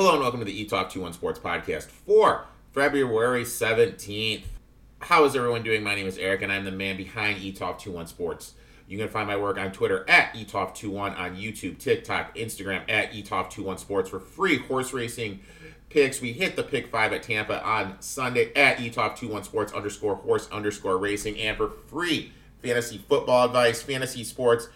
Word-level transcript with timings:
Hello 0.00 0.12
and 0.12 0.22
welcome 0.22 0.40
to 0.40 0.46
the 0.46 0.64
Etoft 0.64 0.92
21 0.92 1.12
Sports 1.12 1.38
Podcast 1.38 1.88
for 1.88 2.46
February 2.72 3.44
17th. 3.44 4.44
How 5.00 5.24
is 5.24 5.36
everyone 5.36 5.62
doing? 5.62 5.82
My 5.82 5.94
name 5.94 6.06
is 6.06 6.16
Erik 6.16 6.40
and 6.40 6.50
I'm 6.50 6.64
the 6.64 6.70
man 6.70 6.96
behind 6.96 7.38
Etoft 7.42 7.80
21 7.82 8.06
Sports. 8.06 8.54
You 8.88 8.96
can 8.96 9.08
find 9.08 9.28
my 9.28 9.36
work 9.36 9.58
on 9.58 9.72
Twitter 9.72 10.08
at 10.08 10.32
Etoft21, 10.32 11.18
on 11.18 11.36
YouTube, 11.36 11.76
TikTok, 11.76 12.34
Instagram 12.34 12.80
at 12.88 13.12
Etoft21 13.12 13.78
Sports 13.78 14.08
for 14.08 14.18
free 14.18 14.56
horse 14.56 14.94
racing 14.94 15.40
picks. 15.90 16.22
We 16.22 16.32
hit 16.32 16.56
the 16.56 16.62
pick 16.62 16.86
five 16.86 17.12
at 17.12 17.22
Tampa 17.22 17.62
on 17.62 18.00
Sunday 18.00 18.54
at 18.54 18.78
Etoft21 18.78 19.44
Sports 19.44 19.74
underscore 19.74 20.16
horse 20.16 20.48
underscore 20.50 20.96
racing 20.96 21.38
and 21.38 21.58
for 21.58 21.72
free 21.88 22.32
fantasy 22.62 22.96
football 22.96 23.44
advice, 23.44 23.82
fantasy 23.82 24.24
sports 24.24 24.70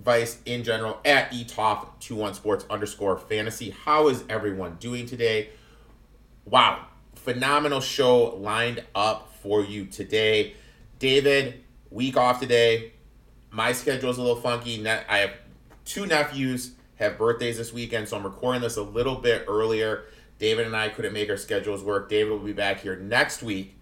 advice 0.00 0.38
in 0.46 0.64
general 0.64 0.98
at 1.04 1.30
Etoft21 1.30 2.34
Sports 2.34 2.64
underscore 2.70 3.18
fantasy. 3.18 3.68
How 3.68 4.08
is 4.08 4.24
everyone 4.30 4.76
doing 4.80 5.04
today? 5.04 5.50
Wow, 6.46 6.86
phenomenal 7.14 7.82
show 7.82 8.34
lined 8.36 8.82
up 8.94 9.30
for 9.42 9.62
you 9.62 9.84
today. 9.84 10.54
David, 10.98 11.62
week 11.90 12.16
off 12.16 12.40
today. 12.40 12.92
My 13.50 13.72
schedule 13.72 14.08
is 14.08 14.16
a 14.16 14.22
little 14.22 14.40
funky. 14.40 14.88
I 14.88 15.18
have 15.18 15.32
two 15.84 16.06
nephews 16.06 16.72
have 16.96 17.18
birthdays 17.18 17.58
this 17.58 17.70
weekend, 17.70 18.08
so 18.08 18.16
I'm 18.16 18.24
recording 18.24 18.62
this 18.62 18.78
a 18.78 18.82
little 18.82 19.16
bit 19.16 19.44
earlier. 19.48 20.04
David 20.38 20.66
and 20.66 20.74
I 20.74 20.88
couldn't 20.88 21.12
make 21.12 21.28
our 21.28 21.36
schedules 21.36 21.82
work. 21.82 22.08
David 22.08 22.30
will 22.30 22.38
be 22.38 22.54
back 22.54 22.80
here 22.80 22.96
next 22.96 23.42
week, 23.42 23.76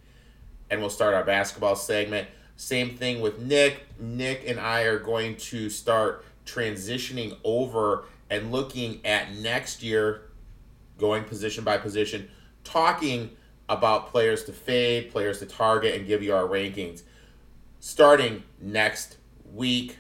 and 0.69 0.81
we'll 0.81 0.91
start 0.91 1.15
our 1.15 1.25
basketball 1.25 1.77
segment. 1.77 2.27
Same 2.59 2.97
thing 2.97 3.21
with 3.21 3.39
Nick. 3.39 3.87
Nick 4.01 4.43
and 4.45 4.59
I 4.59 4.83
are 4.83 4.99
going 4.99 5.37
to 5.37 5.71
start 5.71 6.25
transitioning 6.45 7.37
over 7.45 8.05
and 8.31 8.51
looking 8.51 9.01
at 9.07 9.33
next 9.37 9.81
year, 9.81 10.23
going 10.99 11.23
position 11.23 11.63
by 11.63 11.79
position, 11.79 12.29
talking 12.65 13.31
about 13.69 14.09
players 14.09 14.43
to 14.45 14.53
fade, 14.53 15.13
players 15.13 15.39
to 15.39 15.47
target, 15.47 15.95
and 15.95 16.07
give 16.07 16.21
you 16.21 16.35
our 16.35 16.49
rankings 16.49 17.05
starting 17.79 18.43
next 18.61 19.19
week. 19.55 19.97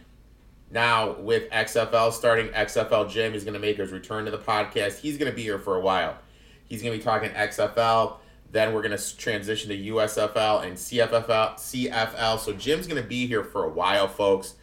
Now, 0.69 1.13
with 1.13 1.49
XFL 1.51 2.13
starting, 2.13 2.49
XFL 2.49 3.09
Jim 3.09 3.35
is 3.35 3.45
going 3.45 3.55
to 3.55 3.61
make 3.61 3.77
his 3.77 3.93
return 3.93 4.25
to 4.25 4.33
the 4.33 4.39
podcast. 4.39 4.99
He's 4.99 5.17
going 5.17 5.31
to 5.31 5.37
be 5.37 5.45
here 5.45 5.61
for 5.61 5.77
a 5.77 5.81
while. 5.81 6.19
He's 6.65 6.83
going 6.83 6.93
to 6.93 6.99
be 6.99 7.05
talking 7.05 7.31
XFL 7.31 8.17
then 8.51 8.73
we're 8.73 8.83
going 8.83 8.97
to 8.97 9.17
transition 9.17 9.71
to 9.71 9.77
USFL 9.77 10.65
and 10.65 10.77
CFFL, 10.77 11.55
CFL. 11.57 12.39
So 12.39 12.53
Jim's 12.53 12.87
going 12.87 13.03
to 13.03 13.09
be 13.09 13.27
here 13.27 13.45
for 13.45 13.65
a 13.65 13.69
while, 13.69 14.09
folks. 14.09 14.55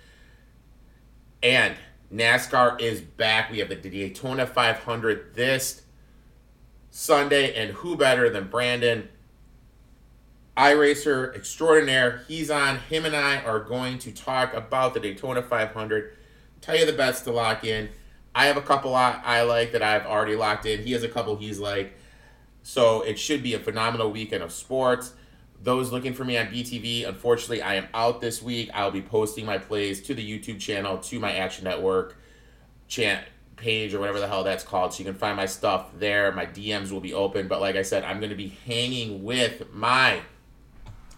And 1.44 1.76
NASCAR 2.12 2.82
is 2.82 3.02
back. 3.02 3.52
We 3.52 3.60
have 3.60 3.70
the 3.70 3.76
Daytona 3.76 4.48
500 4.48 5.36
this 5.36 5.84
Sunday, 6.90 7.54
and 7.54 7.72
who 7.72 7.96
better 7.96 8.30
than 8.30 8.48
Brandon, 8.48 9.10
iRacer 10.58 11.36
extraordinaire? 11.36 12.24
He's 12.28 12.50
on. 12.50 12.80
Him 12.80 13.06
and 13.06 13.16
I 13.16 13.42
are 13.42 13.60
going 13.60 14.00
to 14.00 14.12
talk 14.12 14.54
about 14.54 14.94
the 14.94 15.00
Daytona 15.00 15.44
500, 15.44 16.16
tell 16.62 16.76
you 16.76 16.86
the 16.86 16.94
bets 16.94 17.22
to 17.22 17.32
lock 17.32 17.64
in. 17.64 17.90
I 18.34 18.48
have 18.48 18.58
a 18.58 18.62
couple 18.62 18.96
I 18.96 19.42
like 19.44 19.72
that 19.74 19.82
I've 19.82 20.06
already 20.06 20.36
locked 20.36 20.66
in. 20.66 20.84
He 20.84 20.94
has 20.94 21.04
a 21.04 21.10
couple 21.10 21.36
he's 21.36 21.60
like. 21.60 21.96
So 22.66 23.04
it 23.04 23.20
should 23.20 23.44
be 23.44 23.54
a 23.54 23.60
phenomenal 23.60 24.12
weekend 24.12 24.42
of 24.42 24.52
sports. 24.52 25.14
Those 25.62 25.92
looking 25.92 26.16
for 26.16 26.26
me 26.26 26.36
on 26.36 26.48
BTV, 26.48 27.08
unfortunately, 27.08 27.62
I 27.62 27.76
am 27.76 27.88
out 27.94 28.22
this 28.22 28.42
week. 28.42 28.72
I'll 28.74 28.90
be 28.90 29.04
posting 29.04 29.46
my 29.46 29.60
plays 29.60 30.02
to 30.02 30.16
the 30.16 30.28
YouTube 30.28 30.60
channel, 30.60 30.98
to 30.98 31.20
my 31.20 31.32
Action 31.34 31.66
Network 31.66 32.18
chant 32.88 33.24
page 33.56 33.94
or 33.94 34.00
whatever 34.00 34.20
the 34.20 34.28
hell 34.28 34.44
that's 34.44 34.64
called. 34.64 34.94
So 34.94 35.00
you 35.00 35.06
can 35.06 35.14
find 35.14 35.38
my 35.38 35.46
stuff 35.46 35.92
there. 36.00 36.32
My 36.32 36.48
DMs 36.48 36.90
will 36.90 37.02
be 37.02 37.14
open. 37.14 37.48
But 37.48 37.62
like 37.62 37.76
I 37.76 37.84
said, 37.84 38.04
I'm 38.04 38.20
going 38.20 38.32
to 38.32 38.36
be 38.36 38.58
hanging 38.66 39.24
with 39.24 39.72
my 39.72 40.22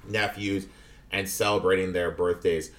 nephews 0.06 0.68
and 1.14 1.30
celebrating 1.30 1.94
their 1.94 2.12
birthdays. 2.12 2.72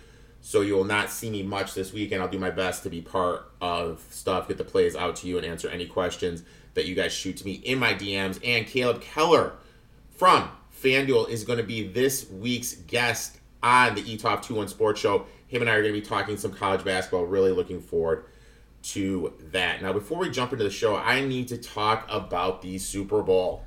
So 0.43 0.61
you 0.61 0.75
will 0.75 0.85
not 0.85 1.09
see 1.09 1.31
me 1.31 1.43
much 1.43 1.73
this 1.73 1.95
weekend. 1.95 2.21
I'll 2.21 2.29
do 2.29 2.39
my 2.39 2.51
best 2.51 2.83
to 2.83 2.91
be 2.91 3.01
part 3.01 3.51
of 3.63 4.05
stuff, 4.11 4.47
get 4.47 4.59
the 4.59 4.65
plays 4.65 4.95
out 4.95 5.17
to 5.17 5.27
you, 5.27 5.39
and 5.39 5.47
answer 5.47 5.71
any 5.71 5.87
questions 5.87 6.43
that 6.79 6.87
you 6.87 6.95
guys 6.95 7.13
shoot 7.13 7.37
to 7.37 7.45
me 7.45 7.55
in 7.65 7.77
my 7.79 7.93
DMs. 7.93 8.39
And 8.45 8.67
Caleb 8.67 9.01
Keller 9.01 9.55
from 10.17 10.49
FanDuel 10.81 11.29
is 11.29 11.43
going 11.43 11.59
to 11.59 11.65
be 11.65 11.89
this 11.89 12.31
week's 12.31 12.75
guest 12.75 13.39
on 13.63 13.97
the 13.97 14.03
Etoft 14.03 14.45
21 14.45 14.69
Sports 14.69 15.01
Show. 15.01 15.27
Him 15.49 15.63
and 15.63 15.71
I 15.71 15.75
are 15.75 15.83
going 15.83 15.93
to 15.93 16.01
be 16.01 16.07
talking 16.07 16.37
some 16.37 16.53
college 16.53 16.85
basketball. 16.85 17.25
Really 17.25 17.51
looking 17.51 17.81
forward 17.81 18.27
to 18.83 19.35
that. 19.51 19.83
Now, 19.83 19.93
before 19.93 20.19
we 20.19 20.31
jump 20.31 20.53
into 20.53 20.63
the 20.63 20.71
show, 20.71 20.95
I 20.95 21.21
need 21.21 21.49
to 21.49 21.59
talk 21.59 22.07
about 22.09 22.63
the 22.63 22.79
Super 22.79 23.23
Bowl. 23.23 23.65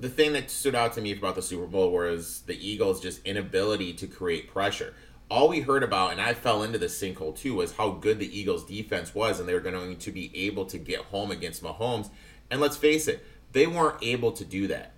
The 0.00 0.08
thing 0.08 0.32
that 0.32 0.50
stood 0.50 0.74
out 0.74 0.94
to 0.94 1.02
me 1.02 1.12
about 1.12 1.34
the 1.34 1.42
Super 1.42 1.66
Bowl 1.66 1.92
was 1.92 2.42
the 2.46 2.56
Eagles' 2.56 3.00
just 3.00 3.24
inability 3.26 3.92
to 3.94 4.06
create 4.06 4.50
pressure. 4.50 4.94
All 5.30 5.48
we 5.48 5.60
heard 5.60 5.82
about, 5.82 6.12
and 6.12 6.20
I 6.20 6.32
fell 6.32 6.62
into 6.62 6.78
the 6.78 6.86
sinkhole 6.86 7.36
too, 7.36 7.54
was 7.56 7.72
how 7.72 7.90
good 7.90 8.18
the 8.18 8.38
Eagles' 8.38 8.64
defense 8.64 9.14
was, 9.14 9.38
and 9.38 9.48
they 9.48 9.54
were 9.54 9.60
going 9.60 9.96
to 9.96 10.10
be 10.10 10.30
able 10.34 10.64
to 10.66 10.78
get 10.78 11.00
home 11.00 11.30
against 11.30 11.62
Mahomes. 11.62 12.08
And 12.50 12.60
let's 12.60 12.76
face 12.76 13.08
it, 13.08 13.24
they 13.52 13.66
weren't 13.66 14.02
able 14.02 14.32
to 14.32 14.44
do 14.44 14.66
that. 14.68 14.92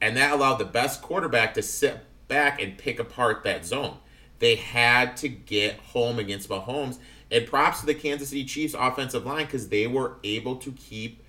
And 0.00 0.16
that 0.16 0.32
allowed 0.32 0.56
the 0.56 0.64
best 0.64 1.02
quarterback 1.02 1.54
to 1.54 1.62
sit 1.62 2.00
back 2.28 2.60
and 2.60 2.76
pick 2.76 2.98
apart 2.98 3.44
that 3.44 3.64
zone. 3.64 3.98
They 4.38 4.56
had 4.56 5.16
to 5.18 5.28
get 5.28 5.78
home 5.78 6.18
against 6.18 6.48
Mahomes. 6.48 6.98
And 7.30 7.46
props 7.46 7.80
to 7.80 7.86
the 7.86 7.94
Kansas 7.94 8.28
City 8.28 8.44
Chiefs 8.44 8.74
offensive 8.78 9.26
line 9.26 9.46
because 9.46 9.68
they 9.68 9.86
were 9.86 10.18
able 10.22 10.56
to 10.56 10.70
keep 10.72 11.24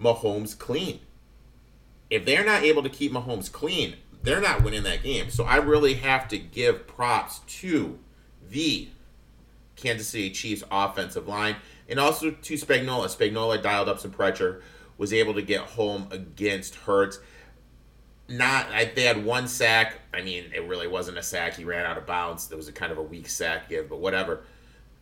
Mahomes 0.00 0.58
clean. 0.58 1.00
If 2.08 2.24
they're 2.24 2.44
not 2.44 2.62
able 2.62 2.82
to 2.82 2.88
keep 2.88 3.12
Mahomes 3.12 3.50
clean, 3.52 3.96
they're 4.22 4.40
not 4.40 4.62
winning 4.62 4.84
that 4.84 5.02
game. 5.02 5.28
So 5.30 5.44
I 5.44 5.56
really 5.56 5.94
have 5.94 6.28
to 6.28 6.38
give 6.38 6.86
props 6.86 7.40
to 7.60 7.98
the 8.48 8.88
Kansas 9.74 10.08
City 10.08 10.30
Chiefs 10.30 10.64
offensive 10.70 11.28
line 11.28 11.56
and 11.88 11.98
also 11.98 12.30
to 12.30 12.54
Spagnuolo. 12.54 13.06
Spagnuolo 13.06 13.62
dialed 13.62 13.88
up 13.88 13.98
some 13.98 14.10
pressure, 14.10 14.62
was 14.98 15.12
able 15.12 15.34
to 15.34 15.42
get 15.42 15.60
home 15.60 16.08
against 16.10 16.74
Hurts. 16.74 17.20
Not, 18.28 18.66
I, 18.72 18.86
they 18.94 19.02
had 19.02 19.24
one 19.24 19.46
sack. 19.46 20.00
I 20.12 20.22
mean, 20.22 20.46
it 20.54 20.66
really 20.66 20.88
wasn't 20.88 21.18
a 21.18 21.22
sack. 21.22 21.54
He 21.54 21.64
ran 21.64 21.86
out 21.86 21.96
of 21.96 22.06
bounds. 22.06 22.48
There 22.48 22.56
was 22.56 22.68
a 22.68 22.72
kind 22.72 22.90
of 22.90 22.98
a 22.98 23.02
weak 23.02 23.28
sack 23.28 23.68
give, 23.68 23.88
but 23.88 24.00
whatever. 24.00 24.42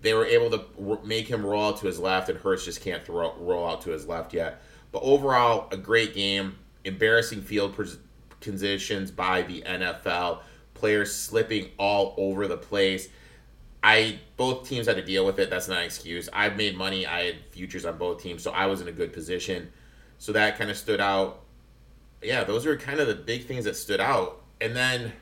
They 0.02 0.12
were 0.12 0.26
able 0.26 0.50
to 0.50 1.00
make 1.04 1.26
him 1.28 1.46
roll 1.46 1.68
out 1.68 1.78
to 1.78 1.86
his 1.86 1.98
left, 1.98 2.28
and 2.28 2.38
Hurts 2.38 2.66
just 2.66 2.82
can't 2.82 3.04
throw 3.04 3.34
roll 3.38 3.66
out 3.66 3.80
to 3.82 3.90
his 3.90 4.06
left 4.06 4.34
yet. 4.34 4.60
But 4.92 5.02
overall, 5.02 5.68
a 5.72 5.78
great 5.78 6.14
game. 6.14 6.58
Embarrassing 6.84 7.40
field 7.40 7.74
conditions 8.40 9.10
by 9.10 9.40
the 9.42 9.62
NFL. 9.62 10.40
Players 10.74 11.14
slipping 11.14 11.70
all 11.78 12.14
over 12.18 12.46
the 12.46 12.58
place. 12.58 13.08
I 13.84 14.18
both 14.38 14.66
teams 14.66 14.86
had 14.86 14.96
to 14.96 15.04
deal 15.04 15.26
with 15.26 15.38
it. 15.38 15.50
That's 15.50 15.68
not 15.68 15.80
an 15.80 15.84
excuse. 15.84 16.30
I've 16.32 16.56
made 16.56 16.74
money. 16.74 17.06
I 17.06 17.24
had 17.24 17.34
futures 17.50 17.84
on 17.84 17.98
both 17.98 18.22
teams, 18.22 18.42
so 18.42 18.50
I 18.50 18.64
was 18.64 18.80
in 18.80 18.88
a 18.88 18.92
good 18.92 19.12
position. 19.12 19.70
So 20.16 20.32
that 20.32 20.56
kind 20.56 20.70
of 20.70 20.78
stood 20.78 21.02
out. 21.02 21.42
Yeah, 22.22 22.44
those 22.44 22.64
were 22.64 22.78
kind 22.78 22.98
of 22.98 23.08
the 23.08 23.14
big 23.14 23.44
things 23.44 23.66
that 23.66 23.76
stood 23.76 24.00
out. 24.00 24.40
And 24.58 24.74
then 24.74 25.12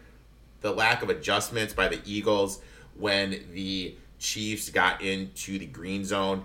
the 0.60 0.70
lack 0.70 1.02
of 1.02 1.10
adjustments 1.10 1.74
by 1.74 1.88
the 1.88 2.00
Eagles 2.04 2.62
when 2.96 3.48
the 3.52 3.96
Chiefs 4.20 4.70
got 4.70 5.02
into 5.02 5.58
the 5.58 5.66
green 5.66 6.04
zone, 6.04 6.44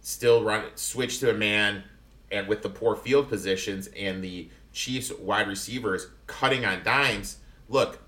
still 0.00 0.44
run 0.44 0.66
switch 0.76 1.18
to 1.18 1.30
a 1.30 1.34
man, 1.34 1.82
and 2.30 2.46
with 2.46 2.62
the 2.62 2.70
poor 2.70 2.94
field 2.94 3.28
positions 3.28 3.88
and 3.88 4.22
the 4.22 4.48
Chiefs 4.72 5.10
wide 5.10 5.48
receivers 5.48 6.06
cutting 6.28 6.64
on 6.64 6.84
dimes. 6.84 7.38
Look, 7.68 7.98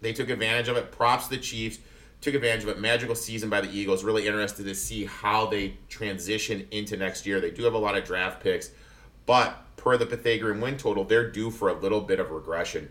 they 0.00 0.12
took 0.12 0.30
advantage 0.30 0.68
of 0.68 0.76
it. 0.76 0.92
Props 0.92 1.24
to 1.24 1.30
the 1.30 1.42
Chiefs 1.42 1.80
took 2.26 2.34
advantage 2.34 2.64
of 2.64 2.76
a 2.76 2.80
magical 2.80 3.14
season 3.14 3.48
by 3.48 3.60
the 3.60 3.70
Eagles. 3.70 4.02
Really 4.02 4.26
interested 4.26 4.64
to 4.64 4.74
see 4.74 5.04
how 5.04 5.46
they 5.46 5.76
transition 5.88 6.66
into 6.72 6.96
next 6.96 7.24
year. 7.24 7.40
They 7.40 7.52
do 7.52 7.62
have 7.62 7.74
a 7.74 7.78
lot 7.78 7.96
of 7.96 8.04
draft 8.04 8.42
picks, 8.42 8.72
but 9.26 9.62
per 9.76 9.96
the 9.96 10.06
Pythagorean 10.06 10.60
win 10.60 10.76
total, 10.76 11.04
they're 11.04 11.30
due 11.30 11.52
for 11.52 11.68
a 11.68 11.74
little 11.74 12.00
bit 12.00 12.18
of 12.18 12.32
regression. 12.32 12.90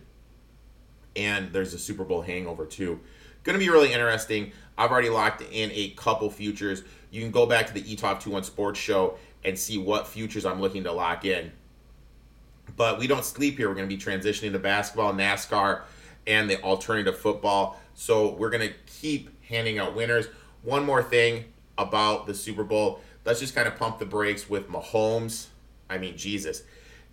And 1.18 1.52
there's 1.52 1.74
a 1.74 1.80
Super 1.80 2.06
Bowl 2.06 2.22
hangover 2.22 2.66
too. 2.66 3.02
Going 3.44 3.60
to 3.60 3.64
be 3.64 3.70
really 3.70 3.92
interesting. 3.92 4.54
I've 4.78 4.90
already 4.90 5.10
locked 5.10 5.42
in 5.42 5.70
a 5.74 5.90
couple 5.92 6.30
futures. 6.30 6.84
You 7.12 7.22
can 7.22 7.32
go 7.32 7.46
back 7.46 7.68
to 7.68 7.74
the 7.74 7.84
Etoft 7.84 8.22
21 8.22 8.44
Sports 8.44 8.80
Show 8.80 9.18
and 9.44 9.60
see 9.60 9.78
what 9.78 10.08
futures 10.08 10.46
I'm 10.46 10.62
looking 10.62 10.86
to 10.86 10.94
lock 10.94 11.26
in. 11.26 11.52
But 12.78 13.00
we 13.00 13.08
don't 13.08 13.26
sleep 13.26 13.58
here. 13.58 13.68
We're 13.68 13.76
going 13.76 13.90
to 13.90 13.94
be 13.96 14.02
transitioning 14.02 14.54
to 14.54 14.60
basketball, 14.60 15.14
NASCAR, 15.14 15.82
and 16.26 16.50
the 16.50 16.62
alternative 16.62 17.20
football. 17.20 17.80
So 17.96 18.34
we're 18.34 18.50
going 18.50 18.68
to 18.68 18.74
keep 18.86 19.44
handing 19.46 19.80
out 19.80 19.96
winners. 19.96 20.28
One 20.62 20.86
more 20.86 21.02
thing 21.02 21.46
about 21.78 22.28
the 22.28 22.34
Super 22.34 22.64
Bowl. 22.64 23.00
Let's 23.24 23.40
just 23.40 23.56
kind 23.56 23.68
of 23.68 23.76
pump 23.78 24.00
the 24.00 24.06
brakes 24.06 24.50
with 24.50 24.70
Mahomes. 24.70 25.48
I 25.90 25.98
mean, 25.98 26.16
Jesus. 26.18 26.64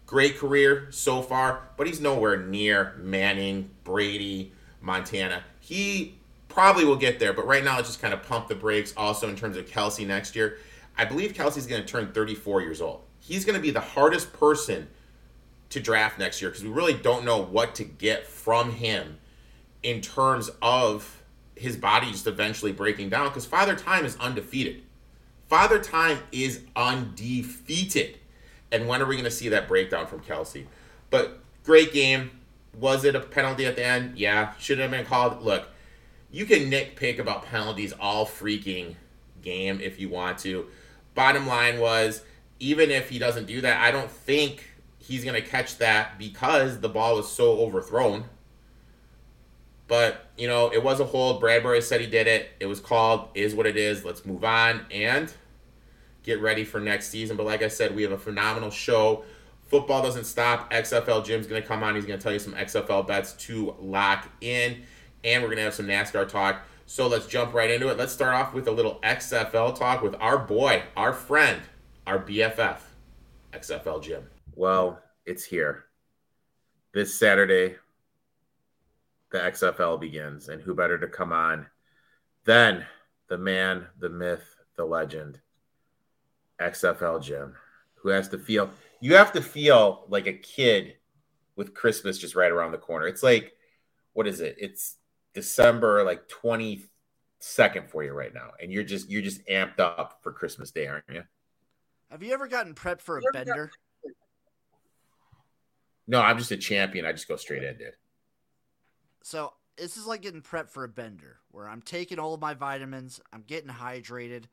Great 0.07 0.37
career 0.37 0.89
so 0.91 1.23
far, 1.23 1.69
but 1.77 1.87
he's 1.87 2.01
nowhere 2.01 2.37
near 2.37 2.95
Manning, 2.99 3.71
Brady, 3.85 4.53
Montana. 4.81 5.43
He 5.61 6.19
probably 6.49 6.85
will 6.85 6.97
get 6.97 7.19
there, 7.19 7.33
but 7.33 7.47
right 7.47 7.65
now 7.65 7.77
let's 7.77 7.89
just 7.89 8.03
kind 8.03 8.13
of 8.13 8.23
pump 8.23 8.49
the 8.49 8.55
brakes. 8.55 8.93
Also, 8.97 9.29
in 9.29 9.37
terms 9.37 9.57
of 9.57 9.67
Kelce 9.67 10.07
next 10.07 10.37
year, 10.37 10.59
I 10.99 11.07
believe 11.07 11.33
Kelce's 11.33 11.67
going 11.67 11.81
to 11.81 11.89
turn 11.89 12.13
34 12.13 12.61
years 12.61 12.81
old. 12.81 13.03
he's 13.21 13.45
going 13.45 13.57
to 13.57 13.63
be 13.63 13.71
the 13.71 13.81
hardest 13.81 14.33
person 14.33 14.89
to 15.71 15.81
draft 15.81 16.19
next 16.19 16.43
year 16.43 16.51
because 16.51 16.65
we 16.65 16.71
really 16.71 16.93
don't 16.93 17.25
know 17.25 17.41
what 17.41 17.75
to 17.77 17.85
get 17.85 18.27
from 18.27 18.73
him 18.73 19.17
in 19.83 20.01
terms 20.01 20.51
of 20.61 21.23
his 21.55 21.77
body 21.77 22.11
just 22.11 22.27
eventually 22.27 22.73
breaking 22.73 23.09
down 23.09 23.29
because 23.29 23.47
Father 23.47 23.77
Time 23.77 24.05
is 24.05 24.17
undefeated. 24.17 24.83
Father 25.49 25.79
Time 25.79 26.19
is 26.33 26.63
undefeated. 26.75 28.19
And 28.71 28.89
when 28.89 29.03
are 29.03 29.07
we 29.07 29.17
going 29.17 29.25
to 29.25 29.31
see 29.31 29.51
that 29.51 29.69
breakdown 29.69 30.07
from 30.07 30.21
Kelce? 30.21 30.67
But 31.11 31.41
great 31.63 31.93
game. 31.93 32.31
Was 32.79 33.05
it 33.05 33.15
a 33.15 33.21
penalty 33.21 33.67
at 33.67 33.77
the 33.77 33.85
end? 33.85 34.19
Yeah. 34.19 34.55
Should 34.59 34.79
have 34.79 34.91
been 34.91 35.05
called. 35.05 35.43
Look, 35.43 35.69
you 36.31 36.47
can 36.47 36.71
nitpick 36.71 37.19
about 37.19 37.45
penalties 37.45 37.93
all 38.01 38.25
freaking 38.25 38.97
game 39.43 39.81
if 39.81 40.01
you 40.01 40.09
want 40.09 40.39
to. 40.39 40.67
Bottom 41.15 41.47
line 41.47 41.79
was, 41.79 42.23
even 42.59 42.91
if 42.91 43.11
he 43.11 43.19
doesn't 43.19 43.45
do 43.45 43.61
that, 43.61 43.83
I 43.83 43.91
don't 43.91 44.11
think 44.11 44.71
he's 44.99 45.25
going 45.25 45.41
to 45.41 45.47
catch 45.47 45.77
that 45.79 46.19
because 46.19 46.81
the 46.81 46.89
ball 46.89 47.17
was 47.17 47.31
so 47.31 47.59
overthrown. 47.59 48.25
But, 49.89 50.31
you 50.39 50.49
know, 50.49 50.73
it 50.73 50.83
was 50.83 51.01
a 51.01 51.05
hold. 51.05 51.43
Bradberry 51.43 51.83
said 51.83 52.01
he 52.01 52.07
did 52.07 52.27
it. 52.27 52.51
It 52.61 52.67
was 52.67 52.81
called, 52.81 53.29
is 53.35 53.55
what 53.55 53.67
it 53.67 53.77
is. 53.77 54.05
Let's 54.05 54.25
move 54.25 54.45
on 54.45 54.87
and 54.91 55.33
get 56.23 56.41
ready 56.41 56.65
for 56.65 56.81
next 56.81 57.09
season. 57.09 57.37
But 57.37 57.47
like 57.47 57.63
I 57.63 57.69
said, 57.69 57.95
we 57.95 58.03
have 58.03 58.13
a 58.13 58.19
phenomenal 58.19 58.71
show. 58.71 59.25
Football 59.65 60.03
doesn't 60.03 60.25
stop. 60.25 60.73
XFL 60.73 61.25
Jim's 61.25 61.47
going 61.47 61.61
to 61.61 61.67
come 61.67 61.83
on. 61.83 61.95
He's 61.95 62.05
going 62.07 62.19
to 62.19 62.23
tell 62.23 62.33
you 62.33 62.39
some 62.39 62.55
XFL 62.55 63.07
bets 63.07 63.33
to 63.35 63.75
lock 63.81 64.29
in. 64.41 64.83
And 65.25 65.43
we're 65.43 65.49
going 65.49 65.59
to 65.59 65.65
have 65.65 65.75
some 65.75 65.87
NASCAR 65.87 66.29
talk. 66.29 66.63
So 66.87 67.07
let's 67.07 67.27
jump 67.27 67.55
right 67.55 67.71
into 67.71 67.89
it. 67.89 67.97
Let's 67.97 68.13
start 68.13 68.35
off 68.35 68.53
with 68.53 68.69
a 68.69 68.71
little 68.71 68.99
XFL 69.03 69.75
talk 69.79 70.03
with 70.03 70.15
our 70.21 70.39
boy, 70.39 70.83
our 70.97 71.13
friend, 71.13 71.63
our 72.07 72.19
BFF, 72.19 72.79
XFL 73.53 74.03
Jim. 74.03 74.25
Well, 74.55 75.01
it's 75.25 75.45
here. 75.45 75.85
This 76.93 77.19
Saturday, 77.19 77.77
the 79.33 79.39
XFL 79.39 80.01
begins. 80.01 80.49
And 80.49 80.63
who 80.63 80.75
better 80.75 80.99
to 80.99 81.09
come 81.09 81.33
on 81.33 81.67
than 82.45 82.87
the 83.29 83.39
man, 83.39 83.87
the 83.99 84.09
myth, 84.09 84.57
the 84.77 84.85
legend, 84.85 85.41
XFL 86.61 87.23
Jim, 87.23 87.55
who 87.95 88.11
has 88.11 88.29
to 88.29 88.39
feel 88.39 88.71
you 89.01 89.17
have 89.17 89.33
to 89.33 89.43
feel 89.43 90.05
like 90.09 90.27
a 90.27 90.33
kid 90.33 90.95
with 91.57 91.75
Christmas 91.75 92.19
just 92.19 92.35
right 92.37 92.51
around 92.51 92.73
the 92.73 92.79
corner. 92.79 93.07
It's 93.07 93.23
like, 93.23 93.53
what 94.13 94.27
is 94.27 94.41
it? 94.41 94.57
It's 94.59 94.97
December 95.35 96.05
like 96.05 96.29
22nd 96.29 97.89
for 97.89 98.05
you 98.05 98.13
right 98.13 98.33
now. 98.33 98.51
And 98.61 98.71
you're 98.73 98.85
just 98.85 99.11
you're 99.11 99.23
just 99.23 99.47
amped 99.47 99.81
up 99.81 100.21
for 100.23 100.33
Christmas 100.33 100.71
Day, 100.71 100.87
aren't 100.87 101.05
you? 101.13 101.23
Have 102.11 102.23
you 102.23 102.33
ever 102.33 102.47
gotten 102.47 102.75
prepped 102.75 103.01
for 103.01 103.19
a 103.19 103.23
bender? 103.33 103.71
No, 106.07 106.21
I'm 106.21 106.37
just 106.37 106.51
a 106.51 106.57
champion. 106.57 107.07
I 107.07 107.13
just 107.13 107.29
go 107.29 107.37
straight 107.37 107.63
in, 107.63 107.79
dude. 107.79 107.95
So 109.23 109.53
this 109.77 109.97
is 109.97 110.07
like 110.07 110.23
getting 110.23 110.43
prepped 110.43 110.71
for 110.71 110.85
a 110.85 110.89
bender 110.89 111.39
where 111.51 111.69
I'm 111.69 111.83
taking 111.83 112.19
all 112.19 112.35
of 112.35 112.41
my 112.41 112.55
vitamins, 112.55 113.21
I'm 113.33 113.45
getting 113.47 113.71
hydrated 113.71 114.45